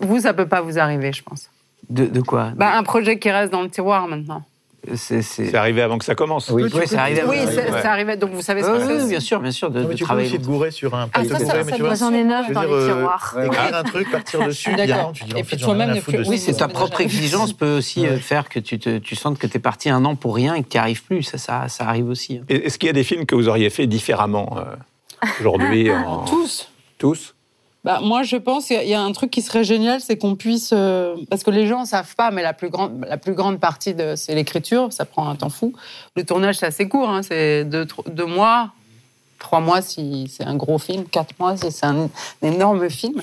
vous, 0.00 0.20
ça 0.20 0.34
peut 0.34 0.48
pas 0.48 0.60
vous 0.62 0.78
arriver, 0.78 1.12
je 1.12 1.22
pense. 1.22 1.48
De, 1.90 2.04
de 2.06 2.20
quoi 2.20 2.52
Bah, 2.56 2.76
un 2.76 2.82
projet 2.82 3.18
qui 3.18 3.30
reste 3.30 3.52
dans 3.52 3.62
le 3.62 3.70
tiroir 3.70 4.06
maintenant. 4.08 4.42
C'est. 4.94 5.54
arrivé 5.54 5.82
avant 5.82 5.98
que 5.98 6.04
ça 6.04 6.14
commence. 6.14 6.48
Oui. 6.50 6.62
Ouais, 6.72 6.86
c'est 6.86 6.96
arrivé. 6.96 7.22
Oui, 7.26 7.36
c'est 7.52 7.84
arrivé, 7.84 8.16
donc 8.16 8.30
vous 8.30 8.42
savez 8.42 8.62
ce 8.62 8.68
que 8.68 9.00
c'est. 9.00 9.08
bien 9.08 9.20
sûr, 9.20 9.40
bien 9.40 9.50
sûr, 9.50 9.70
de, 9.70 9.80
Non, 9.80 9.88
mais 9.88 9.94
de 9.94 9.98
tu 9.98 10.04
peux 10.04 10.06
travailler. 10.06 10.28
aussi 10.28 10.38
te 10.38 10.46
gourer 10.46 10.70
sur 10.70 10.94
un 10.94 11.08
Ah, 11.12 11.18
plateau 11.20 11.28
ça, 11.30 11.38
de 11.40 11.44
ça, 11.44 11.56
mais 11.64 11.72
ça 11.72 11.76
vois, 11.78 11.94
J'en 11.94 12.12
ai 12.12 12.22
neuf 12.24 12.52
dans 12.52 12.62
les 12.62 12.68
euh, 12.72 12.94
tiroirs. 12.94 13.36
écrire 13.44 13.74
un 13.76 13.82
truc, 13.82 14.10
partir 14.10 14.46
dessus, 14.46 14.72
D'accord. 14.76 15.12
bien, 15.12 15.36
Et 15.36 15.42
puis 15.42 15.56
toi-même. 15.56 15.98
Oui, 16.26 16.38
c'est 16.38 16.54
ta 16.54 16.68
propre 16.68 17.00
exigence 17.00 17.52
peut 17.52 17.76
aussi 17.78 18.06
euh, 18.06 18.18
faire 18.18 18.48
que 18.48 18.60
tu, 18.60 18.78
te, 18.78 18.98
tu 18.98 19.16
sentes 19.16 19.38
que 19.38 19.46
tu 19.48 19.56
es 19.56 19.60
parti 19.60 19.90
un 19.90 20.04
an 20.04 20.14
pour 20.14 20.36
rien 20.36 20.54
et 20.54 20.62
que 20.62 20.68
tu 20.68 20.76
n'y 20.76 20.80
arrives 20.80 21.02
plus. 21.02 21.22
Ça, 21.24 21.38
ça, 21.38 21.68
ça 21.68 21.84
arrive 21.88 22.08
aussi. 22.08 22.36
hein. 22.38 22.44
Et- 22.48 22.66
Est-ce 22.66 22.78
qu'il 22.78 22.86
y 22.86 22.90
a 22.90 22.94
des 22.94 23.04
films 23.04 23.26
que 23.26 23.34
vous 23.34 23.48
auriez 23.48 23.70
fait 23.70 23.86
différemment 23.88 24.56
euh, 24.58 25.26
aujourd'hui 25.40 25.90
Tous. 26.28 26.70
Tous 26.98 27.34
Bah, 27.84 28.00
moi, 28.02 28.22
je 28.22 28.36
pense 28.36 28.66
qu'il 28.66 28.88
y 28.88 28.94
a 28.94 29.00
un 29.00 29.12
truc 29.12 29.30
qui 29.30 29.40
serait 29.40 29.64
génial, 29.64 30.00
c'est 30.00 30.18
qu'on 30.18 30.34
puisse. 30.34 30.70
euh, 30.72 31.14
parce 31.30 31.42
que 31.44 31.50
les 31.50 31.66
gens 31.66 31.80
ne 31.82 31.86
savent 31.86 32.14
pas, 32.16 32.30
mais 32.30 32.42
la 32.42 32.52
plus 32.52 32.70
grande, 32.70 33.04
la 33.08 33.16
plus 33.16 33.34
grande 33.34 33.60
partie, 33.60 33.94
de, 33.94 34.14
c'est 34.16 34.34
l'écriture. 34.34 34.92
Ça 34.92 35.04
prend 35.04 35.28
un 35.28 35.36
temps 35.36 35.48
fou. 35.48 35.72
Le 36.16 36.24
tournage, 36.24 36.56
c'est 36.56 36.66
assez 36.66 36.88
court. 36.88 37.08
hein, 37.08 37.22
c'est 37.22 37.64
deux, 37.64 37.86
deux 38.08 38.26
mois, 38.26 38.72
trois 39.38 39.60
mois 39.60 39.80
si 39.80 40.26
c'est 40.28 40.44
un 40.44 40.56
gros 40.56 40.78
film, 40.78 41.04
quatre 41.04 41.38
mois 41.38 41.56
si 41.56 41.70
c'est 41.70 41.86
un, 41.86 42.08
un 42.42 42.46
énorme 42.52 42.90
film. 42.90 43.22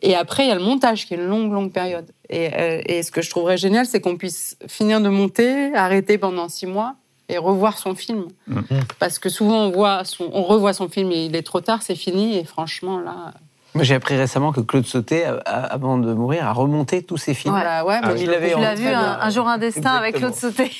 Et 0.00 0.14
après, 0.14 0.44
il 0.44 0.48
y 0.48 0.52
a 0.52 0.54
le 0.54 0.62
montage 0.62 1.06
qui 1.06 1.14
est 1.14 1.16
une 1.16 1.26
longue, 1.26 1.52
longue 1.52 1.72
période. 1.72 2.06
Et, 2.30 2.50
euh, 2.54 2.80
et 2.86 3.02
ce 3.02 3.10
que 3.10 3.20
je 3.20 3.30
trouverais 3.30 3.56
génial, 3.56 3.84
c'est 3.84 4.00
qu'on 4.00 4.16
puisse 4.16 4.56
finir 4.68 5.00
de 5.00 5.08
monter, 5.08 5.74
arrêter 5.74 6.18
pendant 6.18 6.48
six 6.48 6.66
mois 6.66 6.94
et 7.28 7.36
revoir 7.36 7.76
son 7.78 7.96
film. 7.96 8.28
Mhm. 8.46 8.62
Parce 9.00 9.18
que 9.18 9.28
souvent, 9.28 9.64
on, 9.66 9.70
voit 9.70 10.04
son, 10.04 10.30
on 10.32 10.44
revoit 10.44 10.72
son 10.72 10.88
film 10.88 11.10
et 11.10 11.24
il 11.24 11.34
est 11.34 11.42
trop 11.42 11.60
tard, 11.60 11.82
c'est 11.82 11.96
fini. 11.96 12.36
Et 12.36 12.44
franchement, 12.44 13.00
là. 13.00 13.34
J'ai 13.80 13.94
appris 13.94 14.16
récemment 14.16 14.50
que 14.52 14.60
Claude 14.60 14.86
Sauté, 14.86 15.24
avant 15.44 15.98
de 15.98 16.12
mourir, 16.12 16.46
a 16.46 16.52
remonté 16.52 17.02
tous 17.02 17.16
ses 17.18 17.34
films. 17.34 17.54
Voilà, 17.54 17.84
ouais, 17.84 17.98
Ah, 18.02 18.10
mais 18.12 18.20
il 18.20 18.30
avait 18.30 18.52
Tu 18.54 18.60
l'as 18.60 18.74
vu 18.74 18.86
un, 18.86 18.90
bien. 18.90 19.18
un 19.20 19.30
jour 19.30 19.46
un 19.46 19.58
destin 19.58 19.90
avec 19.92 20.16
Claude. 20.16 20.34
Sauté. 20.34 20.70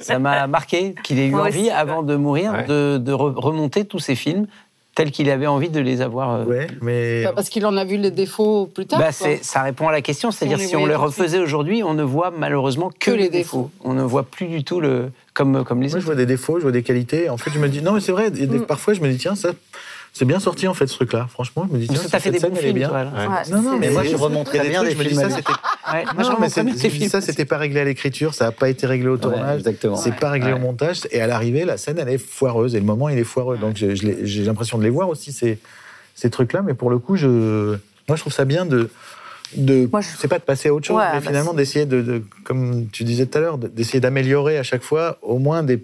Ça 0.00 0.18
m'a- 0.18 0.46
marqué 0.46 0.94
qu'il 1.02 1.18
ait 1.18 1.26
eu 1.26 1.30
Moi 1.32 1.42
envie, 1.42 1.60
aussi. 1.62 1.70
avant 1.70 2.02
de 2.02 2.14
mourir, 2.16 2.52
Ouais. 2.52 2.64
de, 2.66 2.98
de 2.98 3.12
re- 3.12 3.34
remonter 3.38 3.84
tous 3.84 3.98
ses 3.98 4.14
films 4.14 4.46
tels 4.94 5.10
qu'il 5.12 5.30
avait 5.30 5.46
envie 5.46 5.70
de 5.70 5.80
les 5.80 6.02
avoir. 6.02 6.30
euh, 6.32 6.44
Ouais, 6.44 6.66
mais 6.82 7.24
Bah, 7.24 7.32
Parce 7.34 7.48
qu'il 7.48 7.64
en 7.64 7.76
a 7.76 7.84
vu 7.84 7.96
les 7.96 8.10
défauts 8.10 8.66
plus 8.66 8.86
tard. 8.86 8.98
Bah, 8.98 9.10
ça 9.12 9.62
répond 9.62 9.88
à 9.88 9.92
la 9.92 10.02
question, 10.02 10.30
c'est-à-dire 10.30 10.60
si 10.60 10.76
on 10.76 10.84
les 10.86 10.94
refaisait 10.96 11.38
aujourd'hui, 11.38 11.82
on 11.82 11.94
ne 11.94 12.02
voit 12.02 12.30
malheureusement 12.36 12.90
que, 12.90 13.10
Que 13.10 13.16
les 13.16 13.24
les 13.24 13.28
défauts. 13.30 13.70
On 13.84 13.92
ne 13.94 14.02
voit 14.02 14.24
plus 14.24 14.46
du 14.46 14.62
tout 14.64 14.80
le 14.80 15.10
comme 15.32 15.64
comme 15.64 15.80
les 15.80 15.88
moi, 15.88 16.00
je 16.00 16.04
vois 16.04 16.16
des 16.16 16.26
défauts, 16.26 16.58
je 16.58 16.62
vois 16.62 16.72
des 16.72 16.82
qualités. 16.82 17.30
En 17.30 17.36
fait, 17.38 17.50
je 17.50 17.58
me 17.58 17.68
dis, 17.68 17.82
non, 17.82 17.92
mais 17.92 18.00
c'est 18.00 18.12
vrai, 18.12 18.30
Mm. 18.30 18.66
parfois, 18.66 18.94
je 18.94 19.00
me 19.00 19.08
dis, 19.08 19.16
tiens, 19.16 19.36
ça, 19.36 19.50
c'est 20.12 20.24
bien 20.24 20.40
sorti, 20.40 20.66
en 20.68 20.74
fait, 20.74 20.86
ce 20.86 20.94
truc-là. 20.94 21.26
Franchement, 21.30 21.66
je 21.68 21.74
me 21.74 21.80
dis, 21.80 21.88
tiens, 21.88 22.00
t'as 22.10 22.18
fait 22.18 22.30
des 22.30 22.38
scène, 22.38 22.50
bons 22.50 22.56
films, 22.56 22.72
bien. 22.74 22.88
toi, 22.88 23.04
là. 23.04 23.10
Ouais. 23.16 23.26
Ouais, 23.28 23.34
Non, 23.50 23.62
non, 23.62 23.78
mais 23.78 23.90
moi, 23.90 24.02
je 24.04 24.16
remonte 24.16 24.46
très 24.46 24.60
bien 24.68 24.80
trucs, 24.82 24.88
des 24.90 24.94
je 24.94 24.98
me 24.98 25.02
dis, 25.04 25.08
films 25.10 25.20
ça, 25.22 25.30
c'était 25.36 25.52
Ouais, 25.52 26.04
moi, 26.04 26.24
je 26.24 26.28
Non, 26.30 26.36
mais 26.40 26.48
je 26.48 26.88
films. 26.88 27.08
ça, 27.08 27.20
c'était 27.20 27.44
pas 27.44 27.56
réglé 27.58 27.80
à 27.80 27.84
l'écriture, 27.84 28.34
ça 28.34 28.46
n'a 28.46 28.52
pas 28.52 28.68
été 28.68 28.86
réglé 28.86 29.08
au 29.08 29.16
tournage, 29.16 29.58
exactement. 29.58 29.96
c'est 29.96 30.14
pas 30.14 30.30
réglé 30.30 30.52
au 30.52 30.58
montage, 30.58 31.00
et 31.10 31.20
à 31.20 31.26
l'arrivée, 31.26 31.64
la 31.64 31.76
scène, 31.76 31.98
elle 31.98 32.08
est 32.08 32.18
foireuse, 32.18 32.74
et 32.74 32.80
le 32.80 32.84
moment, 32.86 33.08
il 33.08 33.18
est 33.18 33.24
foireux. 33.24 33.56
Donc 33.58 33.76
j'ai 33.76 34.44
l'impression 34.44 34.78
de 34.78 34.82
les 34.82 34.90
voir 34.90 35.08
aussi, 35.08 35.32
ces, 35.32 35.58
ces 36.14 36.28
trucs-là, 36.30 36.62
mais 36.62 36.74
pour 36.74 36.90
le 36.90 36.98
coup, 36.98 37.16
je, 37.16 37.76
moi, 38.08 38.16
je 38.16 38.20
trouve 38.20 38.32
ça 38.32 38.44
bien 38.44 38.66
de. 38.66 38.90
de 39.56 39.88
Moi, 39.90 40.00
je- 40.00 40.08
c'est 40.18 40.28
pas 40.28 40.38
de 40.38 40.44
passer 40.44 40.68
à 40.68 40.74
autre 40.74 40.86
chose, 40.86 40.96
Ouais, 40.98 41.04
mais 41.14 41.20
bah, 41.20 41.26
finalement 41.26 41.54
d'essayer 41.54 41.86
de, 41.86 42.02
de- 42.02 42.22
comme 42.44 42.86
tu 42.92 43.04
disais 43.04 43.26
tout 43.26 43.38
à 43.38 43.40
l'heure, 43.40 43.58
de- 43.58 43.68
d'essayer 43.68 44.00
d'améliorer 44.00 44.58
à 44.58 44.62
chaque 44.62 44.82
fois 44.82 45.18
au 45.22 45.38
moins 45.38 45.62
des 45.62 45.82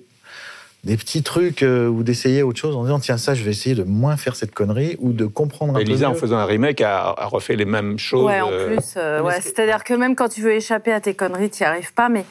des 0.87 0.97
petits 0.97 1.25
trucs 1.25 1.65
euh, 1.65 1.89
ou 1.89 2.05
d'essayer 2.05 2.45
autre 2.45 2.61
chose 2.61 2.77
en 2.77 2.85
disant 2.85 3.01
tiens 3.01 3.17
ça 3.17 3.35
je 3.35 3.43
vais 3.43 3.51
essayer 3.51 3.75
de 3.75 3.83
moins 3.83 4.17
faire 4.17 4.37
cette 4.37 4.55
connerie 4.55 4.97
ou 5.01 5.13
de 5.13 5.27
comprendre 5.27 5.73
un 5.73 5.77
peu 5.77 5.81
Elisa, 5.81 6.09
en 6.09 6.15
faisant 6.15 6.37
un 6.37 6.45
remake, 6.45 6.81
a, 6.81 7.09
a 7.09 7.27
refait 7.27 7.57
les 7.57 7.65
mêmes 7.65 7.99
choses. 7.99 8.25
Ouais, 8.25 8.41
en 8.41 8.51
euh, 8.53 8.69
plus, 8.69 8.95
euh, 8.97 9.21
mais 9.21 9.27
ouais, 9.27 9.35
c'est- 9.41 9.49
c'est-à-dire 9.55 9.83
que 9.83 9.95
même 9.95 10.15
quand 10.15 10.29
tu 10.29 10.43
veux 10.43 10.53
échapper 10.53 10.93
à 10.93 11.01
tes 11.01 11.15
conneries, 11.15 11.51
tu 11.51 11.65
n'y 11.65 11.67
arrives 11.67 11.93
pas. 11.93 12.09
Mais 12.09 12.25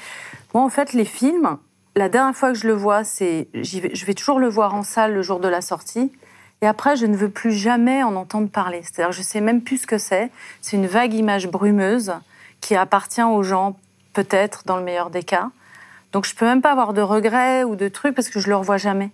moi, 0.53 0.63
en 0.63 0.69
fait, 0.69 0.93
les 0.93 1.03
films, 1.03 1.57
la 1.97 2.07
dernière 2.07 2.33
fois 2.35 2.53
que 2.53 2.57
je 2.57 2.65
le 2.65 2.73
vois, 2.73 3.03
c'est, 3.03 3.49
vais, 3.53 3.93
je 3.93 4.05
vais 4.05 4.13
toujours 4.13 4.39
le 4.39 4.47
voir 4.47 4.73
en 4.73 4.83
salle 4.83 5.13
le 5.13 5.21
jour 5.21 5.39
de 5.41 5.49
la 5.49 5.59
sortie. 5.59 6.13
Et 6.61 6.65
après, 6.67 6.95
je 6.95 7.05
ne 7.05 7.17
veux 7.17 7.29
plus 7.29 7.51
jamais 7.51 8.03
en 8.03 8.15
entendre 8.15 8.49
parler. 8.49 8.81
C'est-à-dire, 8.83 9.09
que 9.09 9.15
je 9.15 9.21
sais 9.21 9.41
même 9.41 9.61
plus 9.61 9.79
ce 9.79 9.87
que 9.87 9.97
c'est. 9.97 10.31
C'est 10.61 10.77
une 10.77 10.87
vague 10.87 11.13
image 11.13 11.49
brumeuse 11.49 12.13
qui 12.61 12.75
appartient 12.75 13.21
aux 13.21 13.43
gens, 13.43 13.77
peut-être, 14.13 14.63
dans 14.65 14.77
le 14.77 14.83
meilleur 14.83 15.09
des 15.09 15.23
cas. 15.23 15.49
Donc, 16.15 16.25
je 16.25 16.33
peux 16.33 16.45
même 16.45 16.61
pas 16.61 16.71
avoir 16.71 16.93
de 16.93 17.01
regrets 17.01 17.65
ou 17.65 17.75
de 17.75 17.89
trucs 17.89 18.15
parce 18.15 18.29
que 18.29 18.39
je 18.39 18.47
le 18.47 18.55
revois 18.55 18.77
jamais. 18.77 19.09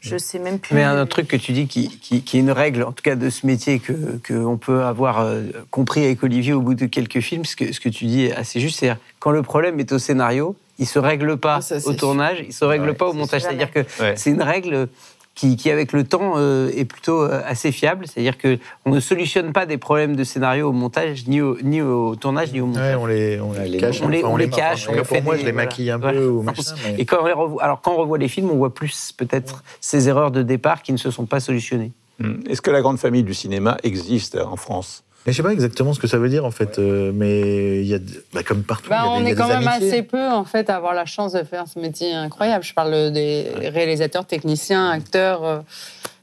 Je 0.00 0.18
sais 0.18 0.38
même 0.38 0.58
plus. 0.58 0.74
Mais 0.74 0.82
un 0.82 1.00
autre 1.00 1.08
truc 1.08 1.28
que 1.28 1.36
tu 1.36 1.52
dis 1.52 1.66
qui, 1.66 1.88
qui, 1.98 2.20
qui 2.22 2.36
est 2.36 2.40
une 2.40 2.50
règle, 2.50 2.82
en 2.82 2.92
tout 2.92 3.02
cas 3.02 3.14
de 3.14 3.30
ce 3.30 3.46
métier, 3.46 3.78
que 3.78 4.20
qu'on 4.28 4.58
peut 4.58 4.82
avoir 4.84 5.20
euh, 5.20 5.44
compris 5.70 6.04
avec 6.04 6.22
Olivier 6.22 6.52
au 6.52 6.60
bout 6.60 6.74
de 6.74 6.84
quelques 6.84 7.20
films, 7.20 7.46
ce 7.46 7.56
que, 7.56 7.72
ce 7.72 7.80
que 7.80 7.88
tu 7.88 8.04
dis 8.04 8.24
est 8.26 8.34
assez 8.34 8.60
juste, 8.60 8.80
c'est 8.80 8.92
quand 9.18 9.30
le 9.30 9.42
problème 9.42 9.80
est 9.80 9.90
au 9.92 9.98
scénario, 9.98 10.54
il 10.78 10.86
se 10.86 10.98
règle 10.98 11.38
pas 11.38 11.56
Ah, 11.56 11.60
ça, 11.62 11.76
au 11.76 11.80
sûr. 11.80 11.96
tournage, 11.96 12.44
il 12.46 12.52
se 12.52 12.66
règle 12.66 12.88
Ouais, 12.90 12.94
pas 12.94 13.06
au 13.06 13.12
c'est 13.12 13.18
montage. 13.18 13.42
C'est-à-dire 13.42 13.72
que 13.72 13.80
Ouais. 14.02 14.12
c'est 14.18 14.28
une 14.30 14.42
règle 14.42 14.88
qui, 15.34 15.56
qui, 15.56 15.70
avec 15.70 15.92
le 15.92 16.04
temps, 16.04 16.34
euh, 16.36 16.70
est 16.76 16.84
plutôt 16.84 17.22
euh, 17.22 17.40
assez 17.46 17.72
fiable. 17.72 18.06
C'est-à-dire 18.06 18.36
que 18.36 18.58
on 18.84 18.90
ne 18.90 19.00
solutionne 19.00 19.52
pas 19.52 19.64
des 19.66 19.78
problèmes 19.78 20.14
de 20.14 20.24
scénario 20.24 20.68
au 20.68 20.72
montage, 20.72 21.26
ni 21.26 21.40
au, 21.40 21.56
ni 21.62 21.80
au 21.80 22.14
tournage, 22.16 22.52
ni 22.52 22.60
au 22.60 22.66
montage. 22.66 22.96
Ouais, 22.96 23.02
on 23.02 23.06
les, 23.06 23.40
on 23.40 23.52
les 23.52 23.78
cache. 23.78 24.02
on 24.02 24.08
les- 24.08 24.24
on 24.24 24.36
les 24.36 24.50
cache, 24.50 24.88
En 24.88 24.90
tout 24.92 24.96
cas, 24.98 25.02
on 25.02 25.14
pour 25.14 25.22
moi, 25.22 25.34
des- 25.34 25.40
je 25.40 25.46
les 25.46 25.52
voilà. 25.52 25.66
maquille 25.66 25.90
un 25.90 25.98
Voilà. 25.98 26.18
peu 26.20 26.26
ou 26.28 26.42
machin. 26.42 26.74
mais- 26.84 26.96
Et 27.00 27.06
quand 27.06 27.18
on, 27.22 27.26
les 27.26 27.32
revoit, 27.32 27.62
alors 27.62 27.80
quand 27.80 27.92
on 27.92 27.96
revoit 27.96 28.18
les 28.18 28.28
films, 28.28 28.50
on 28.50 28.56
voit 28.56 28.74
plus 28.74 29.12
peut-être 29.16 29.62
ces 29.80 30.08
erreurs 30.08 30.30
de 30.32 30.42
départ 30.42 30.82
qui 30.82 30.92
ne 30.92 30.98
se 30.98 31.10
sont 31.10 31.24
pas 31.26 31.40
solutionnées. 31.40 31.92
Hmm. 32.18 32.34
Est-ce 32.48 32.60
que 32.60 32.70
la 32.70 32.82
grande 32.82 32.98
famille 32.98 33.22
du 33.22 33.32
cinéma 33.34 33.78
existe 33.82 34.36
en 34.36 34.56
France? 34.56 35.02
Mais 35.24 35.32
je 35.32 35.36
sais 35.36 35.42
pas 35.44 35.52
exactement 35.52 35.92
ce 35.94 36.00
que 36.00 36.06
ça 36.08 36.18
veut 36.18 36.28
dire 36.28 36.44
en 36.44 36.50
fait, 36.50 36.78
euh, 36.80 37.12
mais 37.14 37.80
il 37.80 37.86
y 37.86 37.94
a, 37.94 37.98
de- 38.00 38.24
bah, 38.32 38.42
comme 38.42 38.64
partout, 38.64 38.90
Bah, 38.90 38.96
y 38.96 38.98
a 38.98 39.02
des- 39.02 39.08
on 39.08 39.18
il 39.20 39.22
y 39.22 39.26
a 39.26 39.30
est 39.30 39.34
des 39.34 39.40
quand 39.40 39.48
même 39.48 39.68
amitiés. 39.68 39.88
assez 39.88 40.02
peu 40.02 40.26
en 40.28 40.44
fait 40.44 40.68
à 40.68 40.76
avoir 40.76 40.94
la 40.94 41.06
chance 41.06 41.32
de 41.32 41.44
faire 41.44 41.64
ce 41.68 41.78
métier 41.78 42.12
incroyable. 42.12 42.64
Je 42.64 42.74
parle 42.74 43.12
des 43.12 43.46
réalisateurs, 43.72 44.26
techniciens, 44.26 44.90
acteurs. 44.90 45.44
euh, 45.44 45.60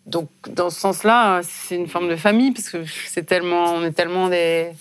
Donc 0.06 0.28
dans 0.54 0.70
ce 0.72 0.80
sens-là, 0.80 1.38
euh, 1.38 1.42
c'est 1.48 1.76
une 1.76 1.88
forme 1.88 2.10
de 2.10 2.16
famille 2.16 2.52
parce 2.52 2.70
que 2.70 2.80
c'est 3.08 3.26
tellement, 3.26 3.74
on 3.76 3.84
est 3.84 3.92
tellement 3.92 4.28
des, 4.28 4.72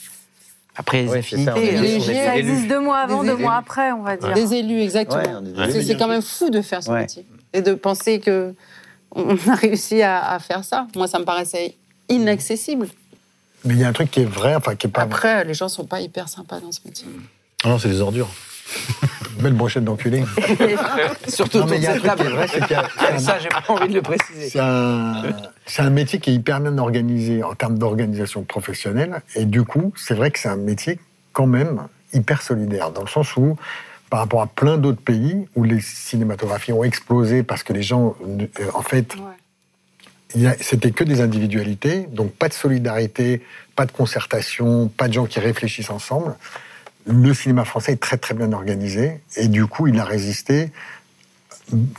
Après, 0.74 1.02
les 1.02 1.08
Ouais, 1.08 1.22
ça, 1.22 1.36
affinités. 1.52 1.70
léger. 1.72 1.78
on 1.80 2.10
est 2.12 2.24
Ça 2.24 2.32
des 2.32 2.38
existe 2.38 2.58
élus. 2.60 2.68
deux 2.68 2.80
mois 2.80 2.98
avant, 2.98 3.22
Des 3.22 3.28
deux 3.28 3.34
élus. 3.34 3.42
mois 3.44 3.56
après, 3.56 3.92
on 3.92 4.02
va 4.02 4.16
dire. 4.16 4.32
des 4.32 4.54
élus 4.54 4.80
exactement. 4.80 5.22
Ouais, 5.56 5.70
élus. 5.70 5.82
c'est 5.84 5.96
quand 5.96 6.08
même 6.08 6.22
fou 6.22 6.50
de 6.50 6.62
faire 6.62 6.82
ce 6.82 6.90
Ouais. 6.90 7.00
métier 7.02 7.26
et 7.52 7.60
de 7.62 7.74
penser 7.74 8.20
que 8.20 8.54
on 9.14 9.36
a 9.48 9.54
réussi 9.54 10.02
à, 10.02 10.30
à 10.32 10.38
faire 10.38 10.64
ça. 10.64 10.86
Moi, 10.96 11.06
ça 11.08 11.18
me 11.18 11.24
paraissait 11.24 11.76
inaccessible. 12.08 12.88
Mais 13.64 13.74
il 13.74 13.80
y 13.80 13.84
a 13.84 13.88
un 13.88 13.92
truc 13.92 14.10
qui 14.10 14.20
est 14.20 14.24
vrai, 14.24 14.54
enfin 14.54 14.74
qui 14.76 14.86
est 14.86 14.90
pas 14.90 15.02
Après, 15.02 15.44
les 15.44 15.54
gens 15.54 15.68
sont 15.68 15.84
pas 15.86 16.00
hyper 16.00 16.28
sympas 16.28 16.60
dans 16.60 16.72
ce 16.72 16.80
métier. 16.84 17.06
Ah 17.64 17.68
non, 17.68 17.78
c'est 17.78 17.88
des 17.88 18.00
ordures. 18.00 18.28
belle 19.40 19.54
brochette 19.54 19.84
d'enculé. 19.84 20.24
Surtout 21.28 21.58
Non, 21.58 21.66
mais 21.66 21.76
il 21.78 21.82
y 21.82 21.86
a 21.86 21.98
de 21.98 21.98
un 21.98 22.00
truc 22.00 22.16
qui 22.16 22.22
est 22.22 22.24
table. 22.24 22.36
vrai, 22.36 22.48
c'est 22.48 22.60
qu'il 22.62 22.70
y 22.72 22.74
a- 22.74 22.88
c'est 22.98 23.12
un- 23.14 23.18
Ça, 23.18 23.38
j'ai 23.38 23.48
pas 23.48 23.64
envie 23.68 23.88
de 23.88 23.94
le 23.94 24.02
préciser. 24.02 24.48
C'est 24.50 24.60
un, 24.60 25.22
c'est 25.66 25.82
un 25.82 25.90
métier 25.90 26.18
qui 26.20 26.30
est 26.30 26.34
hyper 26.34 26.60
bien 26.60 26.76
organisé 26.78 27.42
en 27.42 27.54
termes 27.54 27.78
d'organisation 27.78 28.42
professionnelle. 28.42 29.22
Et 29.34 29.44
du 29.44 29.64
coup, 29.64 29.92
c'est 29.96 30.14
vrai 30.14 30.30
que 30.30 30.38
c'est 30.38 30.48
un 30.48 30.56
métier 30.56 30.98
quand 31.32 31.46
même 31.46 31.82
hyper 32.12 32.42
solidaire, 32.42 32.90
dans 32.90 33.02
le 33.02 33.06
sens 33.08 33.36
où, 33.36 33.56
par 34.10 34.20
rapport 34.20 34.40
à 34.42 34.46
plein 34.46 34.78
d'autres 34.78 35.02
pays 35.02 35.46
où 35.54 35.64
les 35.64 35.80
cinématographies 35.80 36.72
ont 36.72 36.84
explosé 36.84 37.42
parce 37.42 37.62
que 37.62 37.72
les 37.72 37.82
gens, 37.82 38.16
euh, 38.26 38.46
en 38.74 38.82
fait, 38.82 39.14
c'était 40.60 40.90
que 40.90 41.04
des 41.04 41.20
individualités, 41.20 42.06
donc 42.12 42.32
pas 42.32 42.48
de 42.48 42.54
solidarité, 42.54 43.42
pas 43.76 43.86
de 43.86 43.92
concertation, 43.92 44.88
pas 44.88 45.08
de 45.08 45.14
gens 45.14 45.26
qui 45.26 45.40
réfléchissent 45.40 45.90
ensemble. 45.90 46.36
Le 47.06 47.32
cinéma 47.32 47.64
français 47.64 47.92
est 47.92 48.00
très 48.00 48.18
très 48.18 48.34
bien 48.34 48.52
organisé 48.52 49.20
et 49.36 49.48
du 49.48 49.66
coup 49.66 49.86
il 49.86 49.98
a 49.98 50.04
résisté 50.04 50.70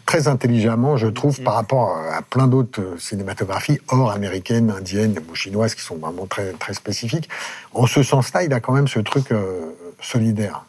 très 0.06 0.28
intelligemment, 0.28 0.98
je 0.98 1.08
trouve, 1.08 1.42
par 1.42 1.54
rapport 1.54 1.98
à 1.98 2.22
plein 2.22 2.48
d'autres 2.48 2.82
euh, 2.82 2.98
cinématographies 2.98 3.80
hors 3.88 4.12
américaines, 4.12 4.72
indiennes 4.72 5.20
ou 5.30 5.36
chinoises 5.36 5.76
qui 5.76 5.82
sont 5.82 5.98
vraiment 5.98 6.26
très 6.26 6.54
très 6.54 6.74
spécifiques. 6.74 7.30
En 7.74 7.86
ce 7.86 8.02
sens-là, 8.04 8.44
il 8.44 8.54
a 8.54 8.60
quand 8.60 8.74
même 8.74 8.88
ce 8.88 9.00
truc 9.00 9.32
euh, 9.32 9.72
solidaire. 10.02 10.66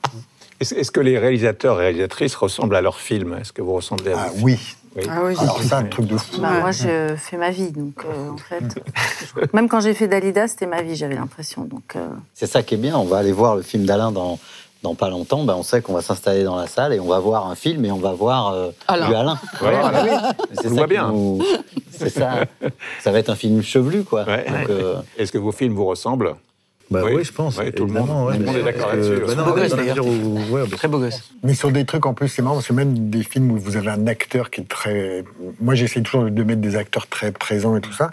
Est-ce 0.61 0.91
que 0.91 1.01
les 1.01 1.19
réalisateurs 1.19 1.81
et 1.81 1.85
réalisatrices 1.85 2.35
ressemblent 2.35 2.77
à 2.77 2.83
leurs 2.83 3.01
films? 3.01 3.39
Est-ce 3.41 3.53
que 3.53 3.63
vous 3.63 3.73
ressemblez 3.73 4.13
à 4.13 4.27
Ah 4.27 4.31
oui. 4.43 4.77
Oui. 4.97 5.03
Ah 5.09 5.21
oui. 5.25 5.35
Alors 5.39 5.63
ça, 5.63 5.79
un 5.79 5.85
truc 5.85 6.07
de 6.07 6.17
fou. 6.17 6.41
Bah, 6.41 6.51
Moi, 6.61 6.73
je 6.73 7.15
fais 7.17 7.37
ma 7.37 7.51
vie, 7.51 7.71
donc 7.71 8.05
euh, 8.05 8.31
en 8.31 8.37
fait. 8.37 8.83
Même 9.55 9.69
quand 9.69 9.81
j'ai 9.81 9.95
fait 9.95 10.09
Dalida, 10.09 10.49
c'était 10.49 10.67
ma 10.67 10.83
vie, 10.83 10.97
j'avais 10.97 11.15
l'impression. 11.15 11.63
Donc, 11.65 11.95
euh, 11.97 12.09
C'est 12.35 12.47
ça 12.47 12.63
qui 12.63 12.75
est 12.75 12.79
bien. 12.79 12.97
On 12.97 13.05
va 13.05 13.19
aller 13.19 13.33
voir 13.33 13.55
le 13.57 13.63
film 13.63 13.85
d'Alain 13.85 14.11
dans, 14.11 14.39
dans 14.83 14.95
pas 14.97 15.09
longtemps. 15.09 15.45
Ben, 15.45 15.55
on 15.55 15.63
sait 15.63 15.81
qu'on 15.81 15.93
va 15.95 16.03
s'installer 16.03 16.43
dans 16.43 16.57
la 16.57 16.67
salle 16.67 16.93
et 16.93 16.99
on 16.99 17.07
va 17.07 17.21
voir 17.21 17.47
un 17.49 17.55
film 17.55 17.85
et 17.85 17.93
on 17.93 17.99
va 17.99 18.13
voir 18.13 18.49
euh, 18.53 18.71
Alain. 18.89 19.09
du 19.09 19.15
Alain. 19.15 19.39
Voilà. 19.61 20.33
C'est 20.55 20.67
On 20.67 20.69
ça 20.69 20.69
voit 20.71 20.85
qui 20.85 20.91
bien. 20.95 21.09
nous- 21.13 21.41
C'est 21.93 22.11
ça. 22.11 22.45
Ça 23.01 23.13
va 23.13 23.19
être 23.21 23.31
un 23.31 23.37
film 23.37 23.63
chevelu, 23.63 24.03
quoi. 24.05 24.25
Ouais. 24.25 24.45
Donc, 24.49 24.71
euh, 24.71 24.97
Est-ce 25.19 25.31
que 25.31 25.39
vos 25.39 25.53
films 25.53 25.75
vous 25.75 25.85
ressemblent? 25.87 26.35
Bah 26.91 27.03
Oui. 27.05 27.13
oui, 27.17 27.25
je 27.25 27.33
pense. 27.33 27.57
Oui, 27.59 27.71
tout 27.73 27.87
le 27.87 27.93
monde. 27.93 28.03
évidemment, 28.03 28.25
ouais. 28.27 28.35
Tout 28.35 28.41
le 28.41 28.47
monde 28.47 28.57
est 28.57 28.63
d'accord 28.65 28.89
là-dessus. 28.89 29.23
bah 29.27 29.35
non, 29.37 29.45
Beau 29.45 29.55
gosse, 29.55 29.75
d'ailleurs. 29.77 30.07
ouais, 30.07 30.63
bah, 30.69 30.77
Très 30.77 30.89
beau 30.89 30.99
gosse. 30.99 31.31
Mais 31.45 31.55
sur 31.55 31.71
des 31.71 31.85
trucs 31.85 32.05
en 32.07 32.15
plus, 32.15 32.29
c'est 32.29 32.43
marrant 32.43 32.57
parce 32.57 32.67
que 32.67 32.73
même 32.73 33.11
des 33.11 33.23
films 33.23 33.53
où 33.53 33.59
vous 33.59 33.77
avez 33.77 33.91
un 33.91 34.07
acteur 34.09 34.51
qui 34.51 34.63
est 34.63 34.69
très. 34.69 35.25
Moi, 35.61 35.75
j'essaie 35.77 36.03
toujours 36.03 36.25
de 36.31 36.43
mettre 36.43 36.61
des 36.61 36.75
acteurs 36.77 37.07
très 37.07 37.31
présents 37.33 37.77
et 37.77 37.81
tout 37.81 37.93
ça. 37.93 38.11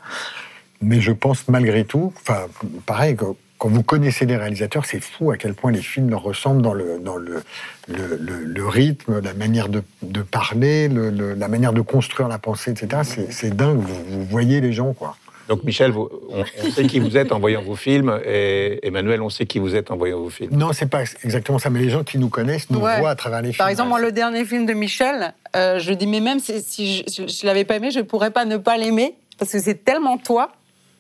Mais 0.82 1.02
je 1.02 1.12
pense 1.12 1.48
malgré 1.48 1.86
tout, 1.86 2.14
enfin, 2.22 2.42
pareil, 2.86 3.16
quand, 3.16 3.36
vous 3.70 3.82
connaissez 3.82 4.28
les 4.28 4.38
réalisateurs, 4.38 4.86
c'est 4.86 5.00
fou 5.04 5.32
à 5.32 5.38
quel 5.38 5.56
point 5.56 5.72
les 5.72 5.82
films 5.82 6.12
leur 6.12 6.22
ressemblent 6.22 6.62
dans 6.62 6.76
le, 6.76 7.00
dans 7.04 7.16
le, 7.18 7.42
le, 7.88 8.16
le- 8.22 8.44
le 8.46 8.68
rythme, 8.68 9.20
la 9.22 9.34
manière 9.34 9.70
de, 9.70 9.82
de 10.04 10.22
parler, 10.22 10.88
le- 10.88 11.10
le- 11.10 11.34
la 11.34 11.48
manière 11.48 11.74
de 11.74 11.82
construire 11.82 12.30
la 12.30 12.38
pensée, 12.38 12.70
etc. 12.70 13.02
C'est- 13.04 13.32
C'est 13.32 13.56
dingue, 13.58 13.80
vous, 13.80 14.04
vous 14.20 14.24
voyez 14.26 14.62
les 14.62 14.72
gens, 14.72 14.94
quoi. 14.94 15.18
Donc 15.48 15.64
Michel, 15.64 15.92
vous- 15.92 16.10
on, 16.30 16.42
on 16.42 16.72
sait 16.72 16.86
qui 16.88 17.00
vous 17.00 17.16
êtes 17.18 17.32
en 17.32 17.40
voyant 17.40 17.62
vos 17.62 17.76
films, 17.76 18.20
et 18.26 18.80
Emmanuel, 18.86 19.22
on 19.22 19.30
sait 19.30 19.46
qui 19.46 19.60
vous 19.60 19.76
êtes 19.76 19.92
en 19.92 19.98
voyant 19.98 20.20
vos 20.20 20.30
films. 20.30 20.56
Non, 20.56 20.74
c'est 20.74 20.90
pas 20.90 21.04
exactement 21.24 21.60
ça, 21.60 21.70
mais 21.70 21.80
les 21.80 21.90
gens 21.90 22.04
qui 22.04 22.18
nous 22.18 22.30
connaissent 22.30 22.70
nous 22.70 22.80
Ouais. 22.80 23.00
voient 23.00 23.12
à 23.12 23.16
travers 23.16 23.42
les 23.42 23.50
films. 23.50 23.58
Par 23.58 23.70
exemple, 23.70 23.90
moi, 23.90 24.00
le 24.02 24.12
dernier 24.12 24.44
film 24.46 24.66
de 24.66 24.74
Michel, 24.74 25.34
euh, 25.56 25.80
je 25.80 25.94
dis, 25.94 26.08
mais 26.08 26.20
même 26.20 26.40
si, 26.40 26.62
si 26.62 27.04
je 27.08 27.22
ne 27.22 27.46
l'avais 27.46 27.64
pas 27.66 27.76
aimé, 27.78 27.92
je 27.92 28.00
ne 28.00 28.04
pourrais 28.04 28.32
pas 28.32 28.46
ne 28.46 28.58
pas 28.58 28.78
l'aimer, 28.78 29.16
parce 29.38 29.52
que 29.52 29.60
c'est 29.60 29.84
tellement 29.86 30.18
toi, 30.18 30.52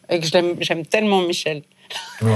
et 0.10 0.20
que 0.20 0.26
je 0.26 0.32
l'aime- 0.32 0.56
j'aime 0.62 0.86
tellement 0.86 1.22
Michel. 1.22 1.64
Non. 2.22 2.32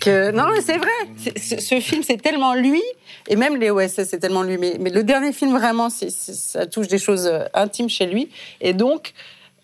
Que, 0.00 0.30
non, 0.32 0.46
mais 0.52 0.60
c'est 0.60 0.76
vrai. 0.76 1.34
Ce 1.36 1.78
film, 1.80 2.02
c'est 2.02 2.20
tellement 2.20 2.54
lui, 2.54 2.82
et 3.28 3.36
même 3.36 3.56
les 3.56 3.70
OSS, 3.70 4.04
c'est 4.08 4.18
tellement 4.18 4.42
lui. 4.42 4.58
Mais, 4.58 4.76
mais 4.80 4.90
le 4.90 5.02
dernier 5.04 5.32
film, 5.32 5.56
vraiment, 5.56 5.88
ça 5.90 6.66
touche 6.66 6.88
des 6.88 6.98
choses 6.98 7.26
euh, 7.26 7.44
intimes 7.54 7.88
chez 7.88 8.06
lui. 8.06 8.28
Et 8.60 8.72
donc, 8.72 9.12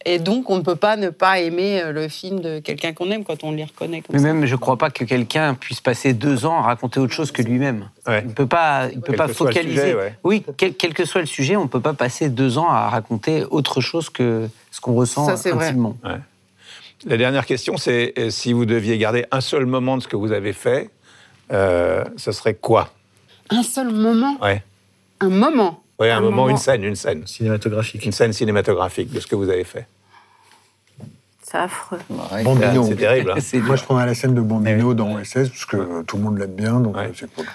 et 0.05 0.19
donc, 0.19 0.51
on 0.51 0.57
ne 0.57 0.63
peut 0.63 0.77
pas 0.77 0.97
ne 0.97 1.11
pas 1.11 1.41
aimer 1.41 1.81
euh, 1.83 1.93
le 1.93 2.09
film 2.09 2.41
de 2.41 2.59
quelqu'un 2.59 2.93
qu'on 2.93 3.11
aime 3.11 3.25
quand 3.25 3.43
on 3.45 3.53
les 3.53 3.65
reconnaît 3.65 4.01
comme 4.03 4.15
Mais 4.15 4.19
ça. 4.21 4.25
même, 4.33 4.45
je 4.47 4.53
ne 4.55 4.59
crois 4.59 4.77
pas 4.77 4.91
que 4.91 5.05
quelqu'un 5.05 5.55
puisse 5.55 5.81
passer 5.81 6.13
deux 6.13 6.47
ans 6.47 6.59
à 6.59 6.63
raconter 6.63 7.01
autre 7.01 7.13
chose 7.13 7.31
que 7.33 7.43
lui-même. 7.43 7.89
Ouais. 8.07 8.21
Il 8.23 8.29
ne 8.29 8.33
peut 8.33 8.47
pas, 8.47 8.89
il 8.93 9.01
peut 9.01 9.07
Quel 9.13 9.17
pas 9.17 9.27
que 9.29 9.33
soit 9.33 9.47
le 9.49 9.53
focaliser. 9.55 9.81
sujet, 9.81 9.95
ouais. 9.95 10.15
Oui, 10.25 10.45
quel, 10.57 10.75
quel 10.75 10.95
que 10.95 11.05
soit 11.05 11.21
le 11.21 11.27
sujet, 11.27 11.57
on 11.57 11.63
ne 11.65 11.69
peut 11.69 11.81
pas 11.81 11.95
passer 11.95 12.29
deux 12.29 12.59
ans 12.59 12.69
à 12.71 12.89
raconter 12.89 13.45
autre 13.51 13.81
chose 13.81 14.11
que 14.11 14.49
ce 14.71 14.81
qu'on 14.81 14.95
ressent 14.95 15.27
Ça, 15.27 15.37
c'est 15.37 15.51
vrai. 15.53 15.69
intimement. 15.69 15.97
La 17.07 17.17
dernière 17.17 17.45
question, 17.47 17.77
c'est 17.77 18.15
euh, 18.19 18.31
si 18.31 18.53
vous 18.53 18.65
deviez 18.65 18.97
garder 18.99 19.27
un 19.31 19.41
seul 19.43 19.67
moment 19.67 19.97
de 19.99 20.03
ce 20.03 20.09
que 20.09 20.17
vous 20.17 20.33
avez 20.33 20.53
fait, 20.55 20.91
euh, 21.53 22.03
ce 22.17 22.33
serait 22.33 22.55
quoi? 22.55 22.91
Un 23.51 23.63
seul 23.63 23.91
moment, 23.91 24.37
Ouais. 24.41 24.63
un 25.21 25.29
moment? 25.29 25.81
Un, 26.01 26.05
Un 26.09 26.21
moment, 26.21 26.37
moment. 26.37 26.49
une 26.51 26.57
scène, 26.57 26.83
une 26.83 26.97
scène. 26.97 27.27
cinématographique. 27.27 28.05
Une 28.05 28.13
scène 28.13 28.33
cinématographique 28.33 29.13
de 29.13 29.21
ce 29.21 29.27
que 29.27 29.37
vous 29.37 29.49
avez 29.49 29.65
fait. 29.65 29.87
C'est 31.55 31.59
affreux. 31.61 31.99
Bambino. 32.43 32.85
C'est 32.89 32.97
terrible. 32.97 33.31
hein. 33.33 33.59
Moi, 33.67 33.77
je 33.77 33.85
prendrais 33.85 34.07
la 34.07 34.15
scène 34.15 34.35
de 34.35 34.41
Bambino 34.41 34.95
dans 34.95 35.15
OSS, 35.15 35.35
parce 35.49 35.65
que 35.67 36.03
tout 36.03 36.17
le 36.17 36.23
monde 36.25 36.39
l'aime 36.39 36.55
bien, 36.55 36.81
donc 36.81 36.97
Ouais. 36.97 37.07
euh, 37.07 37.13
c'est 37.15 37.33
cool. 37.35 37.47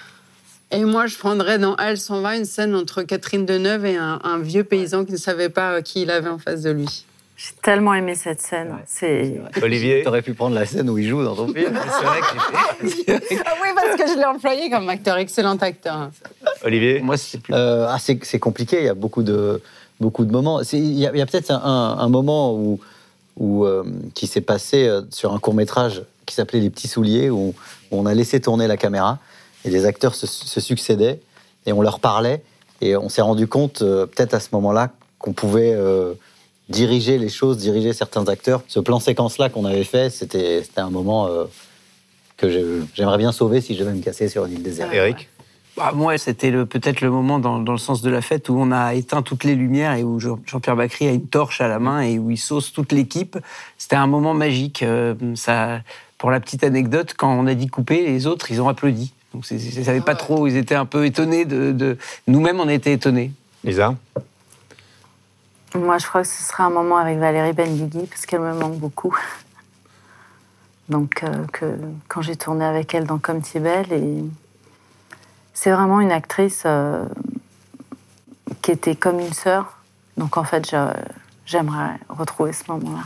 Et 0.72 0.86
moi, 0.86 1.08
je 1.08 1.18
prendrais 1.18 1.58
dans 1.58 1.76
Elle 1.78 1.97
s'en 1.97 2.22
va 2.22 2.36
une 2.36 2.45
scène 2.45 2.76
entre 2.76 3.02
Catherine 3.02 3.43
Deneuve 3.45 3.86
et 3.88 3.97
un, 3.97 4.20
un 4.24 4.38
vieux 4.38 4.64
paysan 4.64 5.04
qui 5.04 5.12
ne 5.14 5.18
savait 5.18 5.50
pas 5.50 5.72
euh, 5.74 5.82
qui 5.82 6.04
il 6.04 6.12
avait 6.12 6.30
en 6.30 6.38
face 6.38 6.62
de 6.62 6.70
lui. 6.70 7.06
J'ai 7.38 7.54
tellement 7.64 7.93
aimé 7.95 8.14
cette 8.16 8.39
scène. 8.41 8.76
C'est 8.86 9.41
Olivier 9.64 10.02
T'aurais 10.06 10.22
pu 10.22 10.34
prendre 10.36 10.54
la 10.56 10.66
scène 10.68 10.88
où 10.89 10.97
il 11.00 11.08
joue 11.08 11.24
dans 11.24 11.36
ton 11.36 11.47
film. 11.47 11.74
C'est 12.00 12.06
vrai 12.06 12.20
que 12.20 12.88
j'ai 12.88 13.04
fait- 13.04 13.41
Ah 13.45 13.54
oui, 13.64 13.70
parce 13.76 13.95
que 13.95 14.08
je 14.14 14.18
l'ai 14.18 14.26
employé 14.26 14.70
comme 14.70 14.88
acteur, 14.89 15.18
excellent 15.18 15.56
acteur. 15.58 16.12
Olivier 16.64 17.00
Moi, 17.02 17.18
c'est 17.18 17.41
plus. 17.41 17.54
Euh, 17.54 17.88
ah, 17.89 17.97
c'est 18.00 18.39
compliqué, 18.39 18.78
il 18.80 18.86
y 18.86 18.89
a 18.89 18.93
beaucoup 18.93 19.24
de, 19.24 19.62
beaucoup 20.00 20.24
de 20.26 20.32
moments. 20.32 20.62
Il 20.72 21.00
y 21.00 21.08
a, 21.08 21.26
peut-être 21.26 21.50
un, 21.52 21.97
un 22.00 22.10
moment 22.10 22.54
où, 22.54 22.80
euh, 23.42 23.84
qui 24.14 24.28
s'est 24.28 24.42
passé 24.42 24.88
euh, 24.88 25.02
sur 25.12 25.34
un 25.34 25.40
court-métrage 25.40 26.04
qui 26.26 26.36
s'appelait 26.36 26.60
Les 26.60 26.70
Petits 26.70 26.88
Souliers, 26.88 27.30
où, 27.30 27.54
on 27.92 28.06
a 28.06 28.14
laissé 28.14 28.40
tourner 28.40 28.68
la 28.68 28.78
caméra 28.78 29.18
et 29.66 29.70
les 29.70 29.86
acteurs 29.86 30.14
se, 30.14 30.28
succédaient 30.28 31.20
et 31.66 31.74
on 31.74 31.82
leur 31.82 32.00
parlait 32.00 32.44
et 32.82 32.96
on 32.96 33.10
s'est 33.10 33.22
rendu 33.22 33.48
compte, 33.48 33.82
euh, 33.82 34.06
peut-être 34.06 34.34
à 34.34 34.40
ce 34.40 34.50
moment-là, 34.54 34.92
qu'on 35.18 35.34
pouvait 35.34 35.76
diriger 36.70 37.18
les 37.18 37.28
choses, 37.28 37.58
diriger 37.58 37.92
certains 37.92 38.26
acteurs. 38.30 38.62
Ce 38.70 38.80
plan 38.80 39.02
séquence-là 39.02 39.50
qu'on 39.50 39.66
avait 39.66 39.84
fait, 39.84 40.10
c'était 40.10 40.64
un 40.78 40.90
moment 40.90 41.28
que 42.38 42.50
j'aimerais 42.94 43.18
bien 43.18 43.34
sauver 43.34 43.60
si 43.60 43.74
je 43.74 43.80
devais 43.80 43.92
me 43.92 44.02
casser 44.02 44.30
sur 44.30 44.46
une 44.46 44.54
île 44.54 44.64
déserte. 44.64 44.94
Eric? 44.94 45.28
Bah, 45.80 45.94
moi, 45.96 46.18
c'était 46.18 46.52
le- 46.52 46.66
peut-être 46.66 47.00
le 47.00 47.10
moment 47.10 47.40
dans, 47.40 47.58
dans 47.60 47.72
le 47.72 47.78
sens 47.78 48.02
de 48.02 48.10
la 48.10 48.22
fête 48.22 48.50
où 48.50 48.56
on 48.60 48.70
a 48.74 48.96
éteint 48.96 49.22
toutes 49.22 49.46
les 49.46 49.56
lumières 49.56 49.94
et 49.94 50.04
où 50.04 50.20
Jean- 50.20 50.38
Jean-Pierre 50.46 50.76
Bacry 50.76 51.08
a 51.08 51.12
une 51.12 51.26
torche 51.26 51.62
à 51.62 51.70
la 51.70 51.80
main 51.80 52.02
et 52.02 52.20
où 52.20 52.30
il 52.32 52.38
sauce 52.38 52.74
toute 52.74 52.92
l'équipe. 52.92 53.38
C'était 53.78 53.96
un 53.96 54.06
moment 54.06 54.34
magique. 54.34 54.84
Euh, 54.84 55.16
ça, 55.36 55.80
pour 56.18 56.32
la 56.32 56.42
petite 56.42 56.66
anecdote, 56.66 57.14
quand 57.18 57.32
on 57.32 57.48
a 57.48 57.54
dit 57.54 57.68
couper, 57.68 58.06
les 58.06 58.28
autres, 58.28 58.52
ils 58.52 58.62
ont 58.62 58.68
applaudi. 58.68 59.14
Donc, 59.34 59.46
c'est- 59.46 59.58
c'est- 59.58 59.70
ils 59.74 59.80
ne 59.80 59.84
savaient 59.86 60.02
pas 60.02 60.16
trop, 60.16 60.48
ils 60.48 60.58
étaient 60.58 60.76
un 60.76 60.86
peu 60.86 61.06
étonnés. 61.06 61.46
De, 61.46 61.72
de- 61.72 61.98
Nous-mêmes, 62.28 62.60
on 62.60 62.68
était 62.68 62.92
étonnés. 62.92 63.32
Lisa? 63.64 63.96
Moi, 65.76 65.98
je 65.98 66.08
crois 66.08 66.24
que 66.24 66.28
ce 66.28 66.44
sera 66.44 66.66
un 66.66 66.72
moment 66.72 66.98
avec 66.98 67.20
Valérie 67.20 67.54
Benguigui 67.54 68.06
parce 68.08 68.26
qu'elle 68.26 68.42
me 68.42 68.54
manque 68.54 68.80
beaucoup. 68.80 69.16
Donc, 70.90 71.24
euh, 71.24 71.46
que, 71.54 71.78
quand 72.10 72.22
j'ai 72.22 72.36
tourné 72.36 72.66
avec 72.66 72.94
elle 72.94 73.06
dans 73.06 73.20
Comme 73.20 73.40
belle, 73.56 73.94
et 73.94 74.26
c'est 75.54 75.72
vraiment 75.72 76.00
une 76.02 76.12
actrice 76.12 76.64
euh, 76.66 77.06
qui 78.62 78.72
était 78.72 78.95
comme 78.95 79.20
une 79.20 79.34
sœur. 79.34 79.78
Donc, 80.18 80.38
en 80.38 80.43
fait, 80.43 80.74
j'aimerais 81.45 82.00
retrouver 82.10 82.54
ce 82.54 82.64
moment-là. 82.70 83.04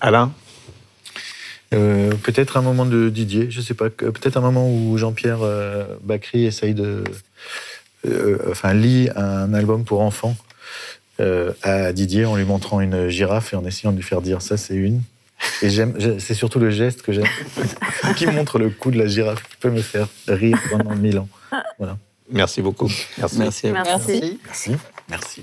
Alain? 0.00 0.32
Euh, 1.72 2.12
peut-être 2.22 2.56
un 2.56 2.62
moment 2.62 2.84
de 2.84 3.08
Didier, 3.10 3.50
je 3.50 3.60
sais 3.60 3.74
pas. 3.74 3.90
Peut-être 3.90 4.36
un 4.36 4.40
moment 4.40 4.68
où 4.68 4.96
Jean-Pierre 4.98 5.42
euh, 5.42 5.84
Bacry 6.02 6.44
essaye 6.44 6.74
de. 6.74 7.04
enfin, 8.50 8.74
lit 8.74 9.08
un 9.14 9.54
album 9.54 9.84
pour 9.84 10.00
enfants 10.00 10.36
à 11.62 11.92
Didier 11.92 12.24
en 12.24 12.34
lui 12.34 12.46
montrant 12.46 12.80
une 12.80 13.08
girafe 13.08 13.52
et 13.52 13.56
en 13.56 13.64
essayant 13.66 13.92
de 13.92 13.96
lui 13.96 14.02
faire 14.02 14.22
dire 14.22 14.40
ça, 14.40 14.56
c'est 14.56 14.74
une. 14.74 15.02
Et 15.62 15.70
j'aime, 15.70 15.94
j'ai- 15.98 16.18
c'est 16.18 16.34
surtout 16.34 16.58
le 16.58 16.70
geste 16.70 17.02
que 17.02 17.12
j'aime, 17.12 17.24
qui 18.16 18.26
montre 18.26 18.58
le 18.58 18.70
coup 18.70 18.90
de 18.90 18.98
la 18.98 19.06
girafe, 19.06 19.42
qui 19.48 19.56
peut 19.56 19.70
me 19.70 19.82
faire 19.82 20.08
rire 20.28 20.58
pendant 20.70 20.94
mille 20.94 21.18
ans. 21.18 21.28
Voilà. 21.78 21.96
Merci 22.30 22.62
beaucoup. 22.62 22.90
Merci. 23.18 23.38
Merci. 23.38 23.66
à 23.68 23.70
vous. 23.70 23.76
Merci. 23.84 24.40
Merci. 24.46 24.76
Merci. 25.08 25.42